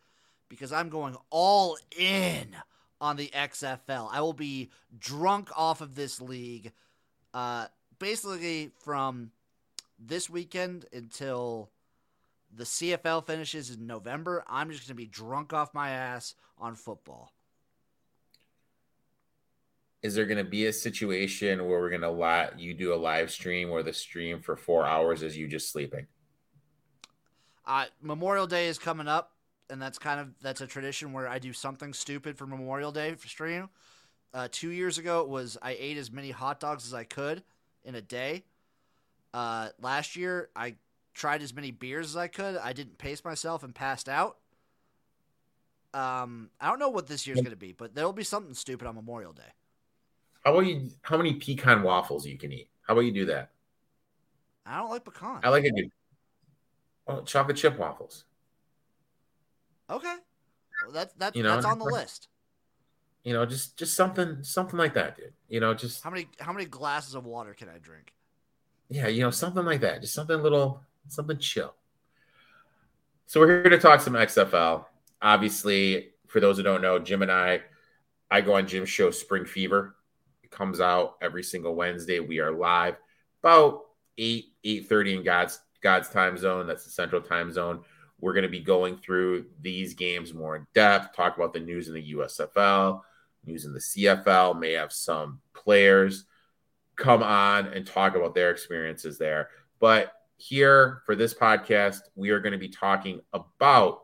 because 0.47 0.71
I'm 0.71 0.89
going 0.89 1.15
all 1.29 1.77
in 1.97 2.55
on 3.01 3.15
the 3.15 3.27
XFL. 3.27 4.09
I 4.11 4.21
will 4.21 4.33
be 4.33 4.69
drunk 4.97 5.49
off 5.55 5.81
of 5.81 5.95
this 5.95 6.21
league 6.21 6.71
uh, 7.33 7.67
basically 7.99 8.71
from 8.83 9.31
this 9.99 10.29
weekend 10.29 10.85
until 10.93 11.69
the 12.55 12.63
CFL 12.63 13.25
finishes 13.25 13.69
in 13.69 13.85
November. 13.85 14.43
I'm 14.47 14.71
just 14.71 14.87
going 14.87 14.95
to 14.95 14.95
be 14.95 15.05
drunk 15.05 15.53
off 15.53 15.73
my 15.73 15.89
ass 15.89 16.35
on 16.57 16.75
football. 16.75 17.31
Is 20.01 20.15
there 20.15 20.25
going 20.25 20.37
to 20.37 20.49
be 20.49 20.67
a 20.67 20.73
situation 20.73 21.59
where 21.65 21.79
we're 21.79 21.89
going 21.89 22.01
to 22.01 22.09
let 22.09 22.59
you 22.59 22.73
do 22.73 22.93
a 22.93 22.95
live 22.95 23.31
stream 23.31 23.69
where 23.69 23.83
the 23.83 23.93
stream 23.93 24.41
for 24.41 24.55
four 24.55 24.85
hours 24.85 25.23
is 25.23 25.37
you 25.37 25.47
just 25.47 25.71
sleeping? 25.71 26.07
Uh, 27.65 27.85
Memorial 28.01 28.47
Day 28.47 28.67
is 28.67 28.79
coming 28.79 29.07
up 29.07 29.33
and 29.69 29.81
that's 29.81 29.99
kind 29.99 30.19
of 30.19 30.29
that's 30.41 30.61
a 30.61 30.67
tradition 30.67 31.13
where 31.13 31.27
I 31.27 31.39
do 31.39 31.53
something 31.53 31.93
stupid 31.93 32.37
for 32.37 32.47
Memorial 32.47 32.91
Day 32.91 33.13
for 33.13 33.27
stream. 33.27 33.69
Uh, 34.33 34.47
two 34.51 34.69
years 34.69 34.97
ago, 34.97 35.21
it 35.21 35.29
was 35.29 35.57
I 35.61 35.75
ate 35.79 35.97
as 35.97 36.11
many 36.11 36.31
hot 36.31 36.59
dogs 36.59 36.85
as 36.85 36.93
I 36.93 37.03
could 37.03 37.43
in 37.83 37.95
a 37.95 38.01
day. 38.01 38.43
Uh, 39.33 39.69
last 39.81 40.15
year, 40.15 40.49
I 40.55 40.75
tried 41.13 41.41
as 41.41 41.53
many 41.53 41.71
beers 41.71 42.07
as 42.07 42.17
I 42.17 42.27
could. 42.27 42.57
I 42.57 42.73
didn't 42.73 42.97
pace 42.97 43.23
myself 43.23 43.63
and 43.63 43.73
passed 43.73 44.09
out. 44.09 44.37
Um, 45.93 46.49
I 46.61 46.69
don't 46.69 46.79
know 46.79 46.89
what 46.89 47.07
this 47.07 47.25
year's 47.25 47.41
going 47.41 47.51
to 47.51 47.57
be, 47.57 47.73
but 47.73 47.95
there'll 47.95 48.13
be 48.13 48.23
something 48.23 48.53
stupid 48.53 48.87
on 48.87 48.95
Memorial 48.95 49.33
Day. 49.33 49.41
How 50.43 50.53
about 50.53 50.65
you? 50.65 50.89
How 51.01 51.17
many 51.17 51.33
pecan 51.33 51.83
waffles 51.83 52.25
you 52.25 52.37
can 52.37 52.51
eat? 52.51 52.69
How 52.87 52.93
about 52.93 53.01
you 53.01 53.11
do 53.11 53.25
that? 53.25 53.51
I 54.65 54.77
don't 54.77 54.89
like 54.89 55.03
pecan. 55.03 55.41
I 55.43 55.49
like 55.49 55.65
it. 55.65 55.91
Oh, 57.07 57.21
chocolate 57.21 57.57
chip 57.57 57.77
waffles. 57.77 58.25
Okay, 59.89 60.15
well, 60.83 60.93
that's 60.93 61.13
that's 61.13 61.35
you 61.35 61.43
know, 61.43 61.55
that's 61.55 61.65
on 61.65 61.79
the 61.79 61.85
list. 61.85 62.27
You 63.23 63.33
know, 63.33 63.45
just 63.45 63.77
just 63.77 63.95
something 63.95 64.43
something 64.43 64.77
like 64.77 64.93
that, 64.93 65.17
dude. 65.17 65.33
You 65.49 65.59
know, 65.59 65.73
just 65.73 66.03
how 66.03 66.09
many 66.09 66.27
how 66.39 66.53
many 66.53 66.65
glasses 66.65 67.15
of 67.15 67.25
water 67.25 67.53
can 67.53 67.67
I 67.67 67.79
drink? 67.79 68.13
Yeah, 68.89 69.07
you 69.07 69.21
know, 69.21 69.31
something 69.31 69.65
like 69.65 69.81
that. 69.81 70.01
Just 70.01 70.13
something 70.13 70.41
little, 70.41 70.81
something 71.07 71.37
chill. 71.37 71.73
So 73.27 73.39
we're 73.39 73.61
here 73.61 73.69
to 73.69 73.77
talk 73.77 74.01
some 74.01 74.13
XFL. 74.13 74.85
Obviously, 75.21 76.09
for 76.27 76.39
those 76.39 76.57
who 76.57 76.63
don't 76.63 76.81
know, 76.81 76.97
Jim 76.97 77.21
and 77.21 77.31
I, 77.31 77.61
I 78.31 78.41
go 78.41 78.53
on 78.53 78.67
Jim's 78.67 78.89
show 78.89 79.11
Spring 79.11 79.45
Fever. 79.45 79.95
It 80.51 80.55
comes 80.55 80.79
out 80.79 81.17
every 81.21 81.43
single 81.43 81.75
Wednesday. 81.75 82.19
We 82.19 82.39
are 82.39 82.51
live 82.51 82.95
about 83.43 83.81
eight 84.17 84.53
eight 84.63 84.87
thirty 84.87 85.15
in 85.15 85.23
God's 85.23 85.59
God's 85.81 86.09
time 86.09 86.37
zone. 86.37 86.67
That's 86.67 86.85
the 86.85 86.91
Central 86.91 87.21
Time 87.21 87.51
Zone. 87.51 87.81
We're 88.19 88.33
going 88.33 88.43
to 88.43 88.49
be 88.49 88.59
going 88.59 88.97
through 88.97 89.45
these 89.61 89.93
games 89.93 90.33
more 90.33 90.55
in 90.57 90.67
depth, 90.73 91.15
talk 91.15 91.37
about 91.37 91.53
the 91.53 91.59
news 91.59 91.87
in 91.87 91.93
the 91.93 92.13
USFL, 92.13 93.01
news 93.45 93.63
in 93.63 93.73
the 93.73 93.79
CFL, 93.79 94.59
may 94.59 94.73
have 94.73 94.91
some 94.91 95.39
players 95.53 96.25
come 96.97 97.23
on 97.23 97.67
and 97.67 97.87
talk 97.87 98.15
about 98.15 98.35
their 98.35 98.51
experiences 98.51 99.17
there. 99.17 99.49
But 99.79 100.11
here 100.35 101.01
for 101.05 101.15
this 101.15 101.33
podcast, 101.33 102.01
we 102.15 102.31
are 102.31 102.41
going 102.41 102.51
to 102.51 102.57
be 102.57 102.67
talking 102.67 103.21
about 103.31 104.01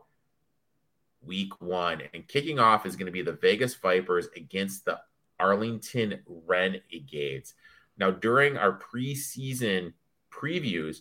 week 1.20 1.60
one. 1.60 2.02
And 2.14 2.26
kicking 2.26 2.58
off 2.58 2.86
is 2.86 2.96
going 2.96 3.06
to 3.06 3.12
be 3.12 3.22
the 3.22 3.32
Vegas 3.32 3.74
Vipers 3.74 4.28
against 4.34 4.86
the 4.86 4.98
Arlington 5.38 6.20
Renegades. 6.26 7.54
Now, 7.98 8.10
during 8.10 8.56
our 8.56 8.78
preseason 8.78 9.92
previews, 10.30 11.00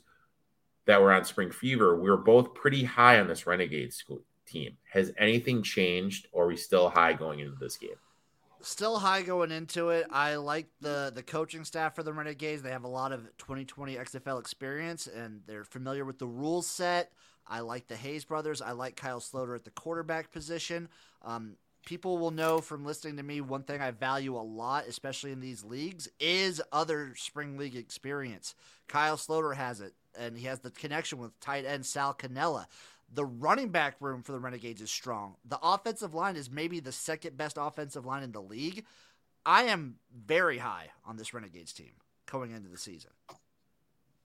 that 0.85 1.01
were 1.01 1.11
on 1.11 1.25
Spring 1.25 1.51
Fever, 1.51 1.99
we 1.99 2.09
were 2.09 2.17
both 2.17 2.53
pretty 2.53 2.83
high 2.83 3.19
on 3.19 3.27
this 3.27 3.47
Renegades 3.47 3.95
school 3.95 4.21
team. 4.45 4.77
Has 4.91 5.11
anything 5.17 5.63
changed, 5.63 6.27
or 6.31 6.45
are 6.45 6.47
we 6.47 6.57
still 6.57 6.89
high 6.89 7.13
going 7.13 7.39
into 7.39 7.57
this 7.59 7.77
game? 7.77 7.97
Still 8.61 8.97
high 8.97 9.21
going 9.21 9.51
into 9.51 9.89
it. 9.89 10.07
I 10.11 10.35
like 10.35 10.67
the 10.81 11.11
the 11.13 11.21
coaching 11.23 11.65
staff 11.65 11.95
for 11.95 12.03
the 12.03 12.13
Renegades. 12.13 12.61
They 12.61 12.71
have 12.71 12.83
a 12.83 12.87
lot 12.87 13.11
of 13.11 13.21
2020 13.37 13.95
XFL 13.95 14.39
experience, 14.39 15.07
and 15.07 15.41
they're 15.45 15.63
familiar 15.63 16.05
with 16.05 16.19
the 16.19 16.27
rules 16.27 16.67
set. 16.67 17.11
I 17.47 17.59
like 17.59 17.87
the 17.87 17.95
Hayes 17.95 18.25
brothers. 18.25 18.61
I 18.61 18.71
like 18.71 18.95
Kyle 18.95 19.19
Sloter 19.19 19.55
at 19.55 19.65
the 19.65 19.71
quarterback 19.71 20.31
position. 20.31 20.89
Um, 21.21 21.57
people 21.85 22.17
will 22.17 22.31
know 22.31 22.59
from 22.59 22.83
listening 22.83 23.17
to 23.17 23.23
me 23.23 23.41
one 23.41 23.63
thing 23.63 23.81
I 23.81 23.91
value 23.91 24.35
a 24.35 24.41
lot, 24.41 24.85
especially 24.87 25.31
in 25.31 25.39
these 25.39 25.63
leagues, 25.63 26.09
is 26.19 26.61
other 26.71 27.13
spring 27.15 27.57
league 27.57 27.75
experience. 27.75 28.55
Kyle 28.87 29.17
Sloter 29.17 29.55
has 29.55 29.81
it 29.81 29.93
and 30.17 30.37
he 30.37 30.47
has 30.47 30.59
the 30.59 30.71
connection 30.71 31.19
with 31.19 31.39
tight 31.39 31.65
end 31.65 31.85
Sal 31.85 32.13
Cannella. 32.13 32.65
The 33.13 33.25
running 33.25 33.69
back 33.69 33.95
room 33.99 34.23
for 34.23 34.31
the 34.31 34.39
Renegades 34.39 34.81
is 34.81 34.89
strong. 34.89 35.35
The 35.47 35.59
offensive 35.61 36.13
line 36.13 36.35
is 36.35 36.49
maybe 36.49 36.79
the 36.79 36.91
second 36.91 37.37
best 37.37 37.57
offensive 37.59 38.05
line 38.05 38.23
in 38.23 38.31
the 38.31 38.41
league. 38.41 38.85
I 39.45 39.63
am 39.63 39.97
very 40.13 40.57
high 40.57 40.89
on 41.05 41.17
this 41.17 41.33
Renegades 41.33 41.71
team 41.71 41.91
going 42.25 42.51
into 42.51 42.69
the 42.69 42.77
season. 42.77 43.11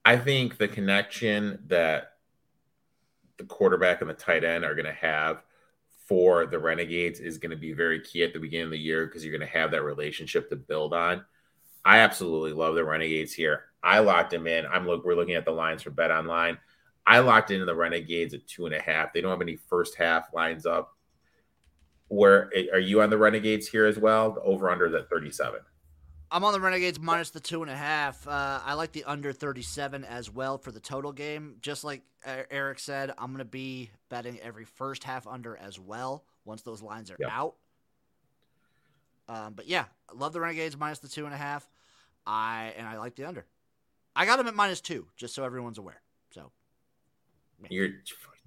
I 0.04 0.16
think 0.16 0.56
the 0.56 0.66
connection 0.66 1.58
that 1.66 2.14
the 3.36 3.44
quarterback 3.44 4.00
and 4.00 4.08
the 4.08 4.14
tight 4.14 4.44
end 4.44 4.64
are 4.64 4.74
going 4.74 4.86
to 4.86 4.92
have 4.92 5.42
for 6.10 6.44
the 6.44 6.58
Renegades 6.58 7.20
is 7.20 7.38
going 7.38 7.52
to 7.52 7.56
be 7.56 7.72
very 7.72 8.00
key 8.00 8.24
at 8.24 8.32
the 8.32 8.40
beginning 8.40 8.64
of 8.64 8.72
the 8.72 8.78
year 8.78 9.06
because 9.06 9.24
you're 9.24 9.36
going 9.36 9.48
to 9.48 9.58
have 9.58 9.70
that 9.70 9.84
relationship 9.84 10.50
to 10.50 10.56
build 10.56 10.92
on. 10.92 11.24
I 11.84 11.98
absolutely 11.98 12.52
love 12.52 12.74
the 12.74 12.84
Renegades 12.84 13.32
here. 13.32 13.66
I 13.80 14.00
locked 14.00 14.30
them 14.30 14.48
in. 14.48 14.66
I'm 14.66 14.88
look. 14.88 15.04
We're 15.04 15.14
looking 15.14 15.36
at 15.36 15.44
the 15.44 15.52
lines 15.52 15.82
for 15.82 15.90
Bet 15.90 16.10
Online. 16.10 16.58
I 17.06 17.20
locked 17.20 17.52
into 17.52 17.64
the 17.64 17.76
Renegades 17.76 18.34
at 18.34 18.44
two 18.48 18.66
and 18.66 18.74
a 18.74 18.82
half. 18.82 19.12
They 19.12 19.20
don't 19.20 19.30
have 19.30 19.40
any 19.40 19.54
first 19.54 19.94
half 19.94 20.34
lines 20.34 20.66
up. 20.66 20.96
Where 22.08 22.50
eh, 22.56 22.66
are 22.72 22.80
you 22.80 23.02
on 23.02 23.10
the 23.10 23.16
Renegades 23.16 23.68
here 23.68 23.86
as 23.86 23.96
well? 23.96 24.32
The 24.32 24.40
over 24.40 24.68
under 24.68 24.90
that 24.90 25.08
37. 25.10 25.60
I'm 26.32 26.44
on 26.44 26.52
the 26.52 26.60
Renegades 26.60 27.00
minus 27.00 27.30
the 27.30 27.40
two 27.40 27.62
and 27.62 27.70
a 27.70 27.76
half. 27.76 28.26
Uh, 28.26 28.60
I 28.64 28.74
like 28.74 28.92
the 28.92 29.02
under 29.04 29.32
37 29.32 30.04
as 30.04 30.30
well 30.30 30.58
for 30.58 30.70
the 30.70 30.78
total 30.78 31.12
game. 31.12 31.56
Just 31.60 31.82
like 31.82 32.02
Erik 32.24 32.78
said, 32.78 33.12
I'm 33.18 33.28
going 33.28 33.38
to 33.38 33.44
be 33.44 33.90
betting 34.08 34.38
every 34.40 34.64
first 34.64 35.02
half 35.02 35.26
under 35.26 35.56
as 35.56 35.80
well 35.80 36.24
once 36.44 36.62
those 36.62 36.82
lines 36.82 37.10
are 37.10 37.16
yep. 37.18 37.30
out. 37.32 37.54
Um, 39.28 39.54
but 39.54 39.66
yeah, 39.66 39.84
I 40.08 40.16
love 40.16 40.32
the 40.32 40.40
Renegades 40.40 40.76
minus 40.76 41.00
the 41.00 41.08
two 41.08 41.24
and 41.24 41.34
a 41.34 41.36
half. 41.36 41.68
I 42.26 42.74
and 42.76 42.86
I 42.86 42.98
like 42.98 43.16
the 43.16 43.24
under. 43.24 43.44
I 44.14 44.26
got 44.26 44.36
them 44.36 44.46
at 44.46 44.54
minus 44.54 44.80
two, 44.80 45.06
just 45.16 45.34
so 45.34 45.44
everyone's 45.44 45.78
aware. 45.78 46.00
So 46.30 46.50
you're 47.68 47.90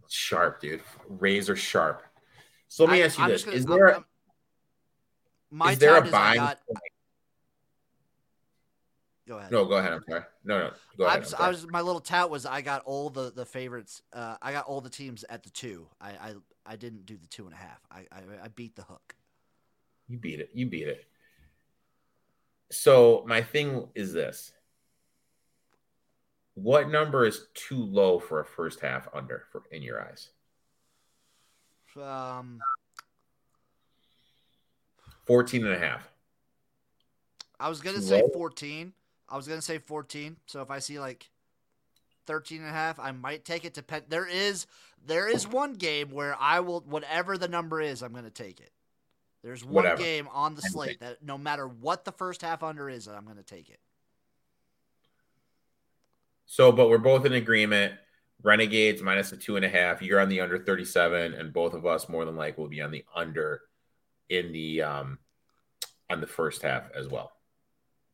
sharp, 0.10 0.62
dude. 0.62 0.82
Razor 1.08 1.56
sharp. 1.56 2.04
So 2.68 2.86
let 2.86 2.94
me 2.94 3.02
I, 3.02 3.06
ask 3.06 3.18
you 3.18 3.24
I'm 3.26 3.30
this: 3.30 3.44
gonna- 3.44 3.58
Is 3.58 3.66
I'm- 3.66 3.76
there 3.76 3.94
I'm- 3.94 4.06
my 5.52 5.72
is 5.72 5.80
there 5.80 5.96
a 5.96 6.00
time 6.00 6.08
is 6.08 6.14
I 6.14 6.18
buying? 6.18 6.38
got- 6.38 6.60
go 9.28 9.38
ahead. 9.38 9.52
No, 9.52 9.66
go 9.66 9.76
ahead. 9.78 9.94
I'm 9.94 10.04
sorry. 10.10 10.24
No, 10.44 10.60
no, 10.60 10.72
go 10.98 11.06
ahead. 11.06 11.18
I'm, 11.18 11.22
I'm 11.22 11.24
s- 11.24 11.34
I 11.40 11.48
was 11.50 11.68
my 11.70 11.82
little 11.82 12.02
tout 12.02 12.30
was 12.30 12.46
I 12.46 12.62
got 12.62 12.84
all 12.86 13.10
the 13.10 13.32
the 13.32 13.46
favorites. 13.46 14.02
Uh, 14.12 14.36
I 14.42 14.52
got 14.52 14.66
all 14.66 14.82
the 14.82 14.90
teams 14.90 15.24
at 15.30 15.44
the 15.44 15.50
two. 15.50 15.88
I 16.02 16.10
I, 16.12 16.34
I 16.66 16.76
didn't 16.76 17.06
do 17.06 17.18
the 17.18 17.28
two 17.28 17.46
and 17.46 17.54
a 17.54 17.58
half. 17.58 17.80
I, 17.92 18.00
I 18.12 18.22
I 18.44 18.48
beat 18.50 18.76
the 18.76 18.84
hook. 18.84 19.16
You 20.08 20.18
beat 20.18 20.40
it. 20.40 20.50
You 20.54 20.68
beat 20.68 20.88
it. 20.88 21.06
So 22.72 23.24
my 23.28 23.42
thing 23.42 23.88
is 23.96 24.14
this: 24.14 24.52
What 26.56 26.90
number 26.90 27.26
is 27.26 27.48
too 27.54 27.84
low 27.84 28.20
for 28.20 28.40
a 28.40 28.46
first 28.46 28.80
half 28.80 29.08
under 29.14 29.46
for 29.52 29.64
in 29.72 29.82
your 29.84 30.02
eyes? 30.02 30.30
Um, 31.96 32.60
14 35.28 35.64
and 35.66 35.76
a 35.76 35.78
half. 35.80 36.10
I 37.60 37.70
was 37.70 37.82
gonna 37.82 38.02
say 38.02 38.22
low? 38.24 38.30
14. 38.34 38.92
I 39.34 39.36
was 39.36 39.48
gonna 39.48 39.64
say 39.64 39.80
14. 39.80 40.38
So 40.46 40.62
if 40.62 40.70
I 40.70 40.78
see 40.78 41.00
like 41.00 41.28
13 42.28 42.60
and 42.62 42.70
a 42.70 42.72
half, 42.72 43.00
I 43.00 43.12
might 43.12 43.44
take 43.44 43.66
it 43.66 43.74
to 43.74 43.82
pet. 43.82 44.08
There 44.08 44.28
is 44.28 44.68
there 45.04 45.28
is 45.28 45.48
one 45.48 45.74
game 45.74 46.12
where 46.12 46.38
I 46.40 46.60
will 46.60 46.82
whatever 46.82 47.36
the 47.36 47.48
number 47.48 47.82
is, 47.82 48.04
I'm 48.04 48.14
gonna 48.14 48.30
take 48.30 48.60
it. 48.60 48.70
There's 49.44 49.66
one 49.66 49.74
Whatever. 49.74 50.04
game 50.04 50.30
on 50.32 50.54
the 50.54 50.60
Anything. 50.60 50.72
slate 50.72 51.00
that 51.00 51.24
no 51.24 51.40
matter 51.40 51.68
what 51.68 52.06
the 52.06 52.12
first 52.12 52.44
half 52.44 52.62
under 52.62 52.88
is, 52.88 53.08
I'm 53.08 53.26
gonna 53.26 53.42
take 53.42 53.72
it. 53.72 53.80
So, 56.46 56.72
but 56.72 56.88
we're 56.88 57.00
both 57.00 57.26
in 57.26 57.34
agreement. 57.34 57.96
Renegades 58.44 59.02
minus 59.02 59.32
the 59.32 59.38
two 59.38 59.56
and 59.56 59.66
a 59.66 59.70
half. 59.70 60.04
You're 60.04 60.20
on 60.20 60.30
the 60.30 60.42
under 60.42 60.60
37, 60.60 61.34
and 61.34 61.52
both 61.52 61.74
of 61.74 61.88
us 61.88 62.08
more 62.08 62.24
than 62.24 62.36
likely 62.36 62.62
will 62.62 62.70
be 62.70 62.82
on 62.82 62.92
the 62.92 63.04
under 63.16 63.62
in 64.30 64.52
the 64.52 64.84
um 64.84 65.18
on 66.10 66.22
the 66.22 66.28
first 66.28 66.62
half 66.62 66.84
as 66.94 67.08
well. 67.08 67.33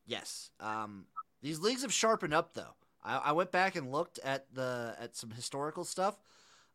Yes. 0.09 0.49
Um, 0.59 1.05
these 1.41 1.59
leagues 1.59 1.83
have 1.83 1.93
sharpened 1.93 2.33
up 2.33 2.53
though. 2.55 2.73
I, 3.03 3.17
I 3.17 3.31
went 3.31 3.51
back 3.51 3.75
and 3.75 3.91
looked 3.91 4.19
at 4.23 4.53
the 4.53 4.95
at 4.99 5.15
some 5.15 5.29
historical 5.29 5.85
stuff. 5.85 6.19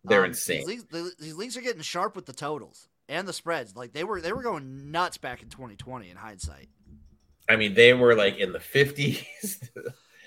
They're 0.05 0.21
Um, 0.25 0.31
insane. 0.31 0.59
These 0.59 0.67
leagues, 0.69 0.85
the- 0.85 1.14
these 1.19 1.35
leagues 1.35 1.57
are 1.57 1.61
getting 1.61 1.83
sharp 1.83 2.14
with 2.17 2.26
the 2.26 2.33
totals 2.33 2.88
and 3.09 3.26
the 3.29 3.33
spreads. 3.33 3.75
Like 3.76 3.93
they 3.93 4.05
were 4.05 4.21
they 4.21 4.33
were 4.33 4.43
going 4.43 4.91
nuts 4.93 5.19
back 5.19 5.43
in 5.43 5.49
2020 5.49 6.09
in 6.11 6.17
hindsight. 6.17 6.69
I 7.49 7.57
mean, 7.57 7.75
they 7.75 7.93
were 7.93 8.14
like 8.14 8.38
in 8.38 8.53
the 8.53 8.59
50s. 8.61 9.26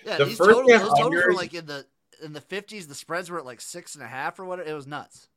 Yeah, 0.05 0.17
The 0.19 0.25
these 0.25 0.37
first 0.37 0.51
totals, 0.51 0.81
those 0.81 0.99
totals 0.99 1.25
were 1.25 1.33
like 1.33 1.53
in 1.53 1.65
the 1.65 1.85
in 2.23 2.31
the 2.31 2.39
50s. 2.39 2.87
The 2.87 2.95
spreads 2.95 3.29
were 3.29 3.39
at 3.39 3.45
like 3.45 3.59
six 3.59 3.95
and 3.95 4.03
a 4.03 4.07
half 4.07 4.39
or 4.39 4.45
whatever. 4.45 4.69
It 4.69 4.73
was 4.73 4.87
nuts. 4.87 5.27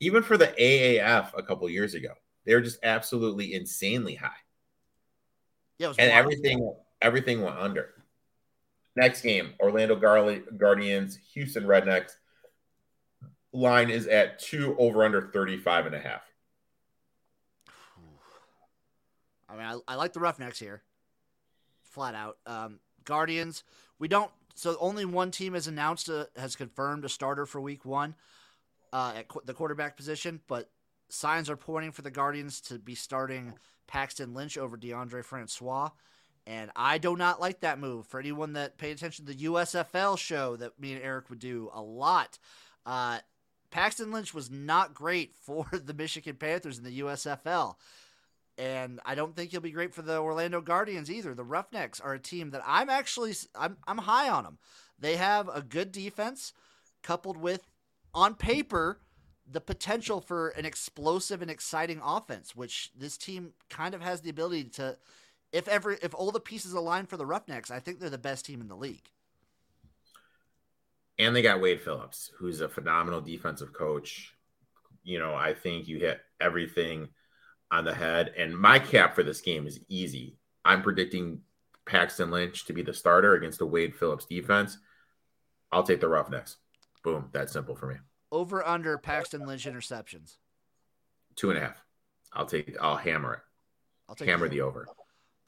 Even 0.00 0.22
for 0.22 0.36
the 0.36 0.48
AAF 0.48 1.30
a 1.36 1.42
couple 1.42 1.68
years 1.70 1.94
ago, 1.94 2.10
they 2.44 2.54
were 2.54 2.60
just 2.60 2.78
absolutely 2.82 3.54
insanely 3.54 4.14
high. 4.16 4.30
Yeah, 5.78 5.86
it 5.86 5.88
was 5.88 5.98
and 5.98 6.10
wild. 6.10 6.18
everything 6.20 6.74
everything 7.02 7.42
went 7.42 7.56
under. 7.56 7.94
Next 8.96 9.22
game, 9.22 9.54
Orlando 9.60 9.96
Gar- 9.96 10.40
Guardians, 10.56 11.18
Houston 11.34 11.64
Rednecks. 11.64 12.12
Line 13.52 13.90
is 13.90 14.06
at 14.06 14.38
two 14.38 14.76
over 14.78 15.04
under 15.04 15.30
35 15.32 15.86
and 15.86 15.94
a 15.94 16.00
half. 16.00 16.22
I 19.48 19.52
mean, 19.56 19.64
I, 19.64 19.92
I 19.92 19.94
like 19.94 20.12
the 20.12 20.20
Roughnecks 20.20 20.58
here, 20.58 20.82
flat 21.82 22.14
out. 22.14 22.38
Um, 22.46 22.80
Guardians, 23.04 23.64
we 23.98 24.08
don't. 24.08 24.30
So 24.54 24.76
only 24.80 25.04
one 25.04 25.30
team 25.30 25.54
has 25.54 25.68
announced 25.68 26.08
a, 26.08 26.28
has 26.36 26.56
confirmed 26.56 27.04
a 27.04 27.08
starter 27.08 27.46
for 27.46 27.60
Week 27.60 27.84
One 27.84 28.14
uh, 28.92 29.14
at 29.16 29.28
qu- 29.28 29.42
the 29.44 29.54
quarterback 29.54 29.96
position, 29.96 30.40
but 30.48 30.68
signs 31.08 31.48
are 31.48 31.56
pointing 31.56 31.92
for 31.92 32.02
the 32.02 32.10
Guardians 32.10 32.60
to 32.62 32.78
be 32.78 32.94
starting 32.94 33.54
Paxton 33.86 34.34
Lynch 34.34 34.58
over 34.58 34.76
DeAndre 34.76 35.24
Francois. 35.24 35.90
And 36.48 36.70
I 36.74 36.96
do 36.96 37.14
not 37.14 37.42
like 37.42 37.60
that 37.60 37.78
move. 37.78 38.06
For 38.06 38.18
anyone 38.18 38.54
that 38.54 38.78
paid 38.78 38.92
attention 38.92 39.26
to 39.26 39.34
the 39.34 39.44
USFL 39.44 40.16
show 40.16 40.56
that 40.56 40.80
me 40.80 40.94
and 40.94 41.02
Eric 41.02 41.28
would 41.28 41.40
do 41.40 41.70
a 41.74 41.82
lot, 41.82 42.38
uh, 42.86 43.18
Paxton 43.70 44.10
Lynch 44.10 44.32
was 44.32 44.50
not 44.50 44.94
great 44.94 45.34
for 45.42 45.66
the 45.70 45.92
Michigan 45.92 46.36
Panthers 46.36 46.78
in 46.78 46.84
the 46.84 47.00
USFL. 47.00 47.74
And 48.56 48.98
I 49.04 49.14
don't 49.14 49.36
think 49.36 49.50
he'll 49.50 49.60
be 49.60 49.70
great 49.70 49.94
for 49.94 50.00
the 50.00 50.18
Orlando 50.18 50.62
Guardians 50.62 51.10
either. 51.10 51.34
The 51.34 51.44
Roughnecks 51.44 52.00
are 52.00 52.14
a 52.14 52.18
team 52.18 52.50
that 52.50 52.62
I'm 52.66 52.88
actually 52.88 53.34
I'm 53.54 53.76
I'm 53.86 53.98
high 53.98 54.30
on 54.30 54.44
them. 54.44 54.58
They 54.98 55.16
have 55.16 55.48
a 55.48 55.60
good 55.60 55.92
defense 55.92 56.54
coupled 57.02 57.36
with 57.36 57.68
on 58.14 58.34
paper 58.34 59.00
the 59.50 59.60
potential 59.60 60.20
for 60.20 60.48
an 60.48 60.64
explosive 60.64 61.40
and 61.40 61.50
exciting 61.50 62.00
offense, 62.02 62.56
which 62.56 62.90
this 62.96 63.16
team 63.16 63.52
kind 63.70 63.94
of 63.94 64.00
has 64.00 64.22
the 64.22 64.30
ability 64.30 64.64
to 64.64 64.96
if 65.52 65.68
ever 65.68 65.92
if 65.92 66.14
all 66.14 66.30
the 66.30 66.40
pieces 66.40 66.72
align 66.72 67.06
for 67.06 67.16
the 67.16 67.26
Roughnecks, 67.26 67.70
I 67.70 67.80
think 67.80 67.98
they're 67.98 68.10
the 68.10 68.18
best 68.18 68.44
team 68.44 68.60
in 68.60 68.68
the 68.68 68.76
league. 68.76 69.08
And 71.18 71.34
they 71.34 71.42
got 71.42 71.60
Wade 71.60 71.80
Phillips, 71.80 72.30
who's 72.38 72.60
a 72.60 72.68
phenomenal 72.68 73.20
defensive 73.20 73.72
coach. 73.72 74.34
You 75.02 75.18
know, 75.18 75.34
I 75.34 75.54
think 75.54 75.88
you 75.88 75.98
hit 75.98 76.20
everything 76.40 77.08
on 77.70 77.84
the 77.84 77.94
head. 77.94 78.32
And 78.36 78.56
my 78.56 78.78
cap 78.78 79.14
for 79.14 79.22
this 79.22 79.40
game 79.40 79.66
is 79.66 79.80
easy. 79.88 80.36
I'm 80.64 80.82
predicting 80.82 81.40
Paxton 81.86 82.30
Lynch 82.30 82.66
to 82.66 82.72
be 82.72 82.82
the 82.82 82.94
starter 82.94 83.34
against 83.34 83.58
the 83.58 83.66
Wade 83.66 83.96
Phillips 83.96 84.26
defense. 84.26 84.78
I'll 85.72 85.82
take 85.82 86.00
the 86.00 86.08
Roughnecks. 86.08 86.56
Boom. 87.02 87.30
That's 87.32 87.52
simple 87.52 87.74
for 87.74 87.86
me. 87.86 87.96
Over 88.30 88.66
under 88.66 88.98
Paxton 88.98 89.46
Lynch 89.46 89.66
interceptions. 89.66 90.36
Two 91.34 91.50
and 91.50 91.58
a 91.58 91.62
half. 91.62 91.82
I'll 92.32 92.46
take. 92.46 92.76
I'll 92.80 92.96
hammer 92.96 93.34
it. 93.34 93.40
I'll 94.08 94.14
take 94.14 94.28
Hammer 94.28 94.48
the 94.48 94.56
the 94.56 94.60
over. 94.62 94.86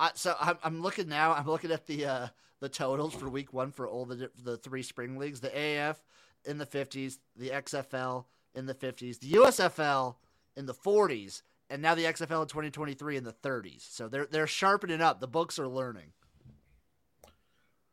I, 0.00 0.10
so 0.14 0.34
I'm, 0.40 0.58
I'm 0.64 0.80
looking 0.80 1.08
now. 1.08 1.34
I'm 1.34 1.46
looking 1.46 1.70
at 1.70 1.86
the 1.86 2.06
uh, 2.06 2.26
the 2.60 2.70
totals 2.70 3.14
for 3.14 3.28
week 3.28 3.52
one 3.52 3.70
for 3.70 3.86
all 3.86 4.06
the 4.06 4.30
the 4.42 4.56
three 4.56 4.82
spring 4.82 5.18
leagues. 5.18 5.40
The 5.40 5.52
AF 5.54 6.02
in 6.46 6.56
the 6.56 6.66
50s, 6.66 7.18
the 7.36 7.50
XFL 7.50 8.24
in 8.54 8.64
the 8.64 8.74
50s, 8.74 9.20
the 9.20 9.32
USFL 9.32 10.16
in 10.56 10.64
the 10.64 10.72
40s, 10.72 11.42
and 11.68 11.82
now 11.82 11.94
the 11.94 12.04
XFL 12.04 12.42
in 12.42 12.48
2023 12.48 13.18
in 13.18 13.24
the 13.24 13.34
30s. 13.34 13.82
So 13.92 14.08
they're 14.08 14.26
they're 14.26 14.46
sharpening 14.46 15.02
up. 15.02 15.20
The 15.20 15.28
books 15.28 15.58
are 15.58 15.68
learning. 15.68 16.12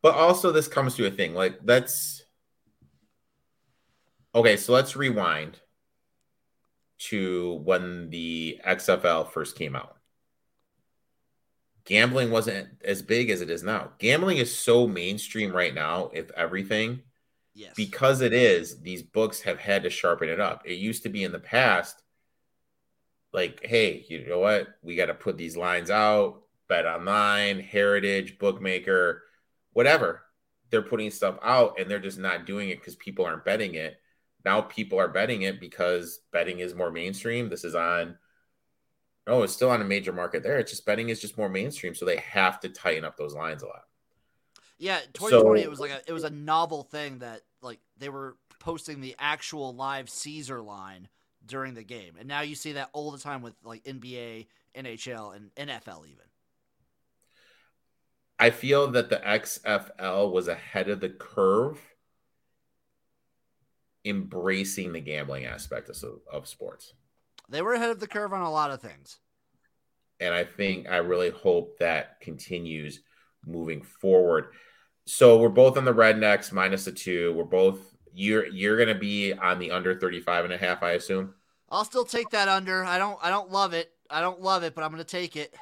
But 0.00 0.14
also, 0.14 0.50
this 0.50 0.66
comes 0.66 0.94
to 0.94 1.06
a 1.06 1.10
thing 1.10 1.34
like 1.34 1.60
let's. 1.62 2.22
Okay, 4.34 4.56
so 4.56 4.72
let's 4.72 4.96
rewind 4.96 5.60
to 6.98 7.60
when 7.64 8.08
the 8.08 8.60
XFL 8.66 9.30
first 9.30 9.56
came 9.56 9.76
out. 9.76 9.97
Gambling 11.88 12.30
wasn't 12.30 12.68
as 12.84 13.00
big 13.00 13.30
as 13.30 13.40
it 13.40 13.48
is 13.48 13.62
now. 13.62 13.92
Gambling 13.98 14.36
is 14.36 14.54
so 14.54 14.86
mainstream 14.86 15.56
right 15.56 15.74
now, 15.74 16.10
if 16.12 16.30
everything, 16.32 17.00
Yes. 17.54 17.72
because 17.74 18.20
it 18.20 18.34
is, 18.34 18.82
these 18.82 19.02
books 19.02 19.40
have 19.40 19.58
had 19.58 19.84
to 19.84 19.90
sharpen 19.90 20.28
it 20.28 20.38
up. 20.38 20.66
It 20.66 20.74
used 20.74 21.04
to 21.04 21.08
be 21.08 21.24
in 21.24 21.32
the 21.32 21.38
past, 21.38 22.02
like, 23.32 23.64
hey, 23.64 24.04
you 24.06 24.28
know 24.28 24.38
what? 24.38 24.68
We 24.82 24.96
got 24.96 25.06
to 25.06 25.14
put 25.14 25.38
these 25.38 25.56
lines 25.56 25.90
out, 25.90 26.42
bet 26.68 26.84
online, 26.84 27.58
heritage, 27.58 28.38
bookmaker, 28.38 29.22
whatever. 29.72 30.24
They're 30.68 30.82
putting 30.82 31.10
stuff 31.10 31.38
out 31.42 31.80
and 31.80 31.90
they're 31.90 31.98
just 31.98 32.18
not 32.18 32.44
doing 32.44 32.68
it 32.68 32.80
because 32.80 32.96
people 32.96 33.24
aren't 33.24 33.46
betting 33.46 33.76
it. 33.76 33.98
Now 34.44 34.60
people 34.60 35.00
are 35.00 35.08
betting 35.08 35.40
it 35.40 35.58
because 35.58 36.20
betting 36.32 36.58
is 36.58 36.74
more 36.74 36.90
mainstream. 36.90 37.48
This 37.48 37.64
is 37.64 37.74
on, 37.74 38.18
oh, 39.28 39.42
it's 39.42 39.52
still 39.52 39.70
on 39.70 39.80
a 39.80 39.84
major 39.84 40.12
market 40.12 40.42
there. 40.42 40.58
It's 40.58 40.70
just 40.70 40.86
betting 40.86 41.10
is 41.10 41.20
just 41.20 41.38
more 41.38 41.48
mainstream. 41.48 41.94
So 41.94 42.04
they 42.04 42.16
have 42.16 42.60
to 42.60 42.68
tighten 42.68 43.04
up 43.04 43.16
those 43.16 43.34
lines 43.34 43.62
a 43.62 43.66
lot. 43.66 43.84
Yeah, 44.78 45.00
2020 45.12 45.60
So- 45.60 45.66
it 45.66 45.70
was 45.70 45.80
like 45.80 45.90
a 45.90 46.00
it 46.06 46.12
was 46.12 46.24
a 46.24 46.30
novel 46.30 46.82
thing 46.84 47.18
that 47.18 47.42
like 47.62 47.80
they 47.98 48.08
were 48.08 48.36
posting 48.58 49.00
the 49.00 49.14
actual 49.18 49.74
live 49.74 50.08
Caesar 50.08 50.60
line 50.60 51.08
during 51.44 51.74
the 51.74 51.84
game, 51.84 52.14
and 52.18 52.28
now 52.28 52.40
you 52.42 52.54
see 52.54 52.72
that 52.72 52.90
all 52.92 53.10
the 53.10 53.18
time 53.18 53.42
with 53.42 53.54
like 53.64 53.82
NBA, 53.84 54.46
NHL, 54.74 55.34
and 55.34 55.54
NFL 55.54 56.06
even. 56.06 56.24
I 58.38 58.50
feel 58.50 58.88
that 58.92 59.10
the 59.10 59.16
XFL 59.16 60.30
was 60.30 60.46
ahead 60.46 60.88
of 60.88 61.00
the 61.00 61.08
curve 61.08 61.80
embracing 64.04 64.92
the 64.92 65.00
gambling 65.00 65.44
aspect 65.44 65.88
of, 65.88 66.20
of 66.32 66.46
sports. 66.46 66.94
They 67.48 67.62
were 67.62 67.74
ahead 67.74 67.90
of 67.90 68.00
the 68.00 68.06
curve 68.06 68.32
on 68.32 68.42
a 68.42 68.50
lot 68.50 68.70
of 68.70 68.80
things. 68.80 69.18
And 70.20 70.34
I 70.34 70.44
think 70.44 70.88
I 70.88 70.96
really 70.96 71.30
hope 71.30 71.78
that 71.78 72.20
continues 72.20 73.00
moving 73.46 73.82
forward. 73.82 74.52
So 75.06 75.38
we're 75.38 75.48
both 75.48 75.76
on 75.76 75.84
the 75.84 75.94
rednecks 75.94 76.52
minus 76.52 76.84
the 76.84 76.92
two. 76.92 77.32
We're 77.32 77.44
both 77.44 77.80
you're 78.12 78.46
you're 78.46 78.76
gonna 78.76 78.98
be 78.98 79.32
on 79.32 79.58
the 79.58 79.70
under 79.70 79.98
35 79.98 80.44
and 80.44 80.52
a 80.52 80.58
half, 80.58 80.82
I 80.82 80.92
assume. 80.92 81.34
I'll 81.70 81.84
still 81.84 82.04
take 82.04 82.30
that 82.30 82.48
under. 82.48 82.84
I 82.84 82.98
don't 82.98 83.18
I 83.22 83.30
don't 83.30 83.50
love 83.50 83.72
it. 83.72 83.92
I 84.10 84.20
don't 84.20 84.40
love 84.40 84.64
it, 84.64 84.74
but 84.74 84.84
I'm 84.84 84.90
gonna 84.90 85.04
take 85.04 85.36
it. 85.36 85.54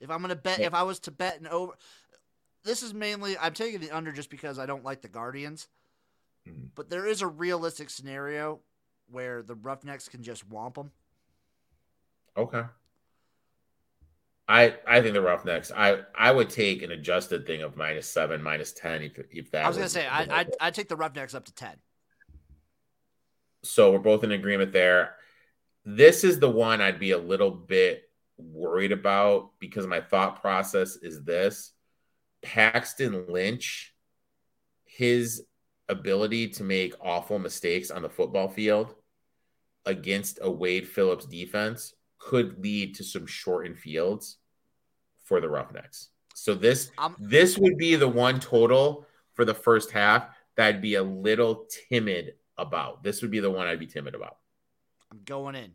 If 0.00 0.10
I'm 0.10 0.20
gonna 0.20 0.36
bet, 0.36 0.60
if 0.60 0.74
I 0.74 0.84
was 0.84 1.00
to 1.00 1.10
bet 1.10 1.40
an 1.40 1.48
over, 1.48 1.72
this 2.64 2.82
is 2.82 2.94
mainly 2.94 3.36
I'm 3.36 3.52
taking 3.52 3.80
the 3.80 3.90
under 3.90 4.12
just 4.12 4.30
because 4.30 4.58
I 4.58 4.66
don't 4.66 4.84
like 4.84 5.02
the 5.02 5.08
Guardians. 5.08 5.68
Mhm. 6.46 6.70
But 6.74 6.88
there 6.88 7.06
is 7.06 7.22
a 7.22 7.26
realistic 7.26 7.90
scenario 7.90 8.60
where 9.10 9.42
the 9.42 9.54
Roughnecks 9.54 10.08
can 10.08 10.22
just 10.22 10.48
womp 10.50 10.74
them. 10.74 10.90
Okay. 12.36 12.62
I 14.48 14.76
I 14.86 15.00
think 15.00 15.14
the 15.14 15.22
Roughnecks. 15.22 15.72
I 15.76 16.02
I 16.16 16.30
would 16.30 16.50
take 16.50 16.82
an 16.82 16.92
adjusted 16.92 17.46
thing 17.46 17.62
of 17.62 17.76
minus 17.76 18.08
seven, 18.08 18.42
minus 18.42 18.72
ten. 18.72 19.02
If 19.02 19.18
if 19.30 19.50
that 19.50 19.64
I 19.64 19.68
was 19.68 19.76
gonna 19.76 19.88
say 19.88 20.06
I 20.06 20.22
I 20.42 20.46
I 20.60 20.70
take 20.70 20.88
the 20.88 20.96
Roughnecks 20.96 21.34
up 21.34 21.44
to 21.46 21.54
ten. 21.54 21.76
so 23.64 23.90
we're 23.92 23.98
both 23.98 24.22
in 24.22 24.32
agreement 24.32 24.72
there. 24.72 25.16
This 25.84 26.22
is 26.24 26.38
the 26.38 26.50
one 26.50 26.80
I'd 26.80 27.00
be 27.00 27.12
a 27.12 27.18
little 27.18 27.50
bit 27.50 28.02
worried 28.38 28.92
about 28.92 29.50
because 29.58 29.86
my 29.86 30.00
thought 30.00 30.40
process 30.40 30.96
is 30.96 31.24
this: 31.24 31.72
Paxton 32.42 33.26
Lynch, 33.28 33.94
his 34.84 35.42
ability 35.88 36.48
to 36.48 36.64
make 36.64 36.94
awful 37.00 37.38
mistakes 37.38 37.90
on 37.90 38.02
the 38.02 38.08
football 38.08 38.48
field 38.48 38.94
against 39.84 40.38
a 40.42 40.50
Wade 40.50 40.88
Phillips 40.88 41.26
defense 41.26 41.94
could 42.18 42.58
lead 42.62 42.94
to 42.96 43.04
some 43.04 43.26
shortened 43.26 43.78
fields 43.78 44.38
for 45.24 45.40
the 45.40 45.48
Roughnecks. 45.48 46.08
So 46.34 46.54
this 46.54 46.90
I'm 46.98 47.14
this 47.18 47.56
would 47.56 47.78
be 47.78 47.96
the 47.96 48.08
one 48.08 48.40
total 48.40 49.06
for 49.34 49.44
the 49.44 49.54
first 49.54 49.90
half 49.90 50.28
that 50.56 50.66
I'd 50.66 50.82
be 50.82 50.94
a 50.94 51.02
little 51.02 51.66
timid 51.88 52.34
about. 52.58 53.02
This 53.02 53.22
would 53.22 53.30
be 53.30 53.40
the 53.40 53.50
one 53.50 53.66
I'd 53.66 53.78
be 53.78 53.86
timid 53.86 54.14
about. 54.14 54.36
I'm 55.10 55.20
going 55.24 55.54
in. 55.54 55.72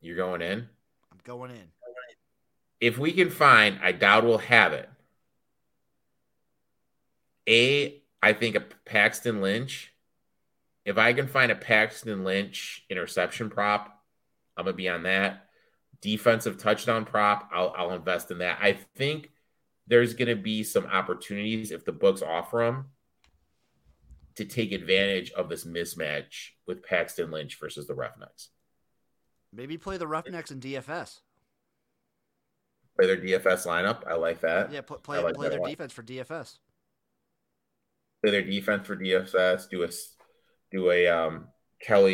You're 0.00 0.16
going 0.16 0.42
in. 0.42 0.68
I'm 1.12 1.18
going 1.24 1.50
in. 1.50 1.68
If 2.80 2.96
we 2.96 3.12
can 3.12 3.30
find, 3.30 3.78
I 3.82 3.92
doubt 3.92 4.24
we'll 4.24 4.38
have 4.38 4.72
it. 4.72 4.88
A, 7.46 7.99
I 8.22 8.32
think 8.32 8.56
a 8.56 8.60
Paxton 8.60 9.40
Lynch. 9.40 9.92
If 10.84 10.98
I 10.98 11.12
can 11.12 11.26
find 11.26 11.52
a 11.52 11.56
Paxton 11.56 12.24
Lynch 12.24 12.84
interception 12.90 13.50
prop, 13.50 14.02
I'm 14.56 14.64
gonna 14.64 14.76
be 14.76 14.88
on 14.88 15.04
that. 15.04 15.46
Defensive 16.00 16.58
touchdown 16.58 17.04
prop, 17.04 17.50
I'll, 17.52 17.74
I'll 17.76 17.92
invest 17.92 18.30
in 18.30 18.38
that. 18.38 18.58
I 18.60 18.72
think 18.96 19.30
there's 19.86 20.14
gonna 20.14 20.36
be 20.36 20.62
some 20.64 20.86
opportunities 20.86 21.70
if 21.70 21.84
the 21.84 21.92
books 21.92 22.22
offer 22.22 22.58
them 22.64 22.86
to 24.36 24.44
take 24.44 24.72
advantage 24.72 25.30
of 25.32 25.48
this 25.48 25.64
mismatch 25.64 26.50
with 26.66 26.82
Paxton 26.82 27.30
Lynch 27.30 27.58
versus 27.58 27.86
the 27.86 27.94
Roughnecks. 27.94 28.48
Maybe 29.52 29.76
play 29.76 29.96
the 29.96 30.06
Roughnecks 30.06 30.50
in 30.50 30.60
DFS. 30.60 31.20
Play 32.96 33.06
their 33.06 33.16
DFS 33.16 33.66
lineup. 33.66 34.06
I 34.06 34.14
like 34.14 34.40
that. 34.40 34.72
Yeah, 34.72 34.82
pl- 34.82 34.98
play 34.98 35.18
like 35.18 35.34
play 35.34 35.48
their 35.48 35.58
defense 35.60 35.92
for 35.92 36.02
DFS. 36.02 36.58
Play 38.22 38.30
their 38.32 38.42
defense 38.42 38.86
for 38.86 38.96
DFS, 38.96 39.68
do 39.68 39.82
a 39.84 39.88
do 40.70 40.90
a 40.90 41.06
um, 41.08 41.48
Kyle 41.84 42.08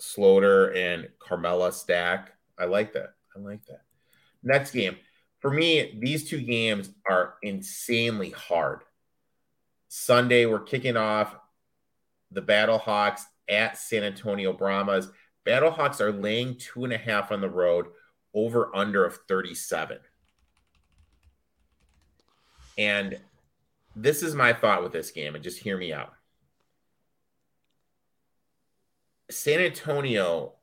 Sloter 0.00 0.76
and 0.76 1.08
Cannella 1.20 1.72
stack. 1.72 2.32
I 2.58 2.64
like 2.64 2.92
that. 2.94 3.14
I 3.36 3.40
like 3.40 3.64
that. 3.66 3.82
Next 4.42 4.72
game. 4.72 4.96
For 5.40 5.50
me, 5.50 5.98
these 6.00 6.28
two 6.28 6.40
games 6.40 6.90
are 7.08 7.34
insanely 7.42 8.30
hard. 8.30 8.80
Sunday, 9.88 10.46
we're 10.46 10.60
kicking 10.60 10.96
off 10.96 11.34
the 12.30 12.42
Battlehawks 12.42 13.22
at 13.48 13.78
San 13.78 14.04
Antonio 14.04 14.52
Brahmas. 14.52 15.08
Battlehawks 15.46 16.00
are 16.00 16.12
laying 16.12 16.56
two 16.56 16.84
and 16.84 16.92
a 16.92 16.98
half 16.98 17.32
on 17.32 17.40
the 17.40 17.48
road, 17.48 17.86
over 18.34 18.74
under 18.74 19.04
of 19.04 19.18
37. 19.28 19.98
And 22.78 23.18
this 24.02 24.22
is 24.22 24.34
my 24.34 24.52
thought 24.52 24.82
with 24.82 24.92
this 24.92 25.10
game, 25.10 25.34
and 25.34 25.44
just 25.44 25.58
hear 25.58 25.76
me 25.76 25.92
out. 25.92 26.12
San 29.30 29.60
Antonio, 29.60 30.54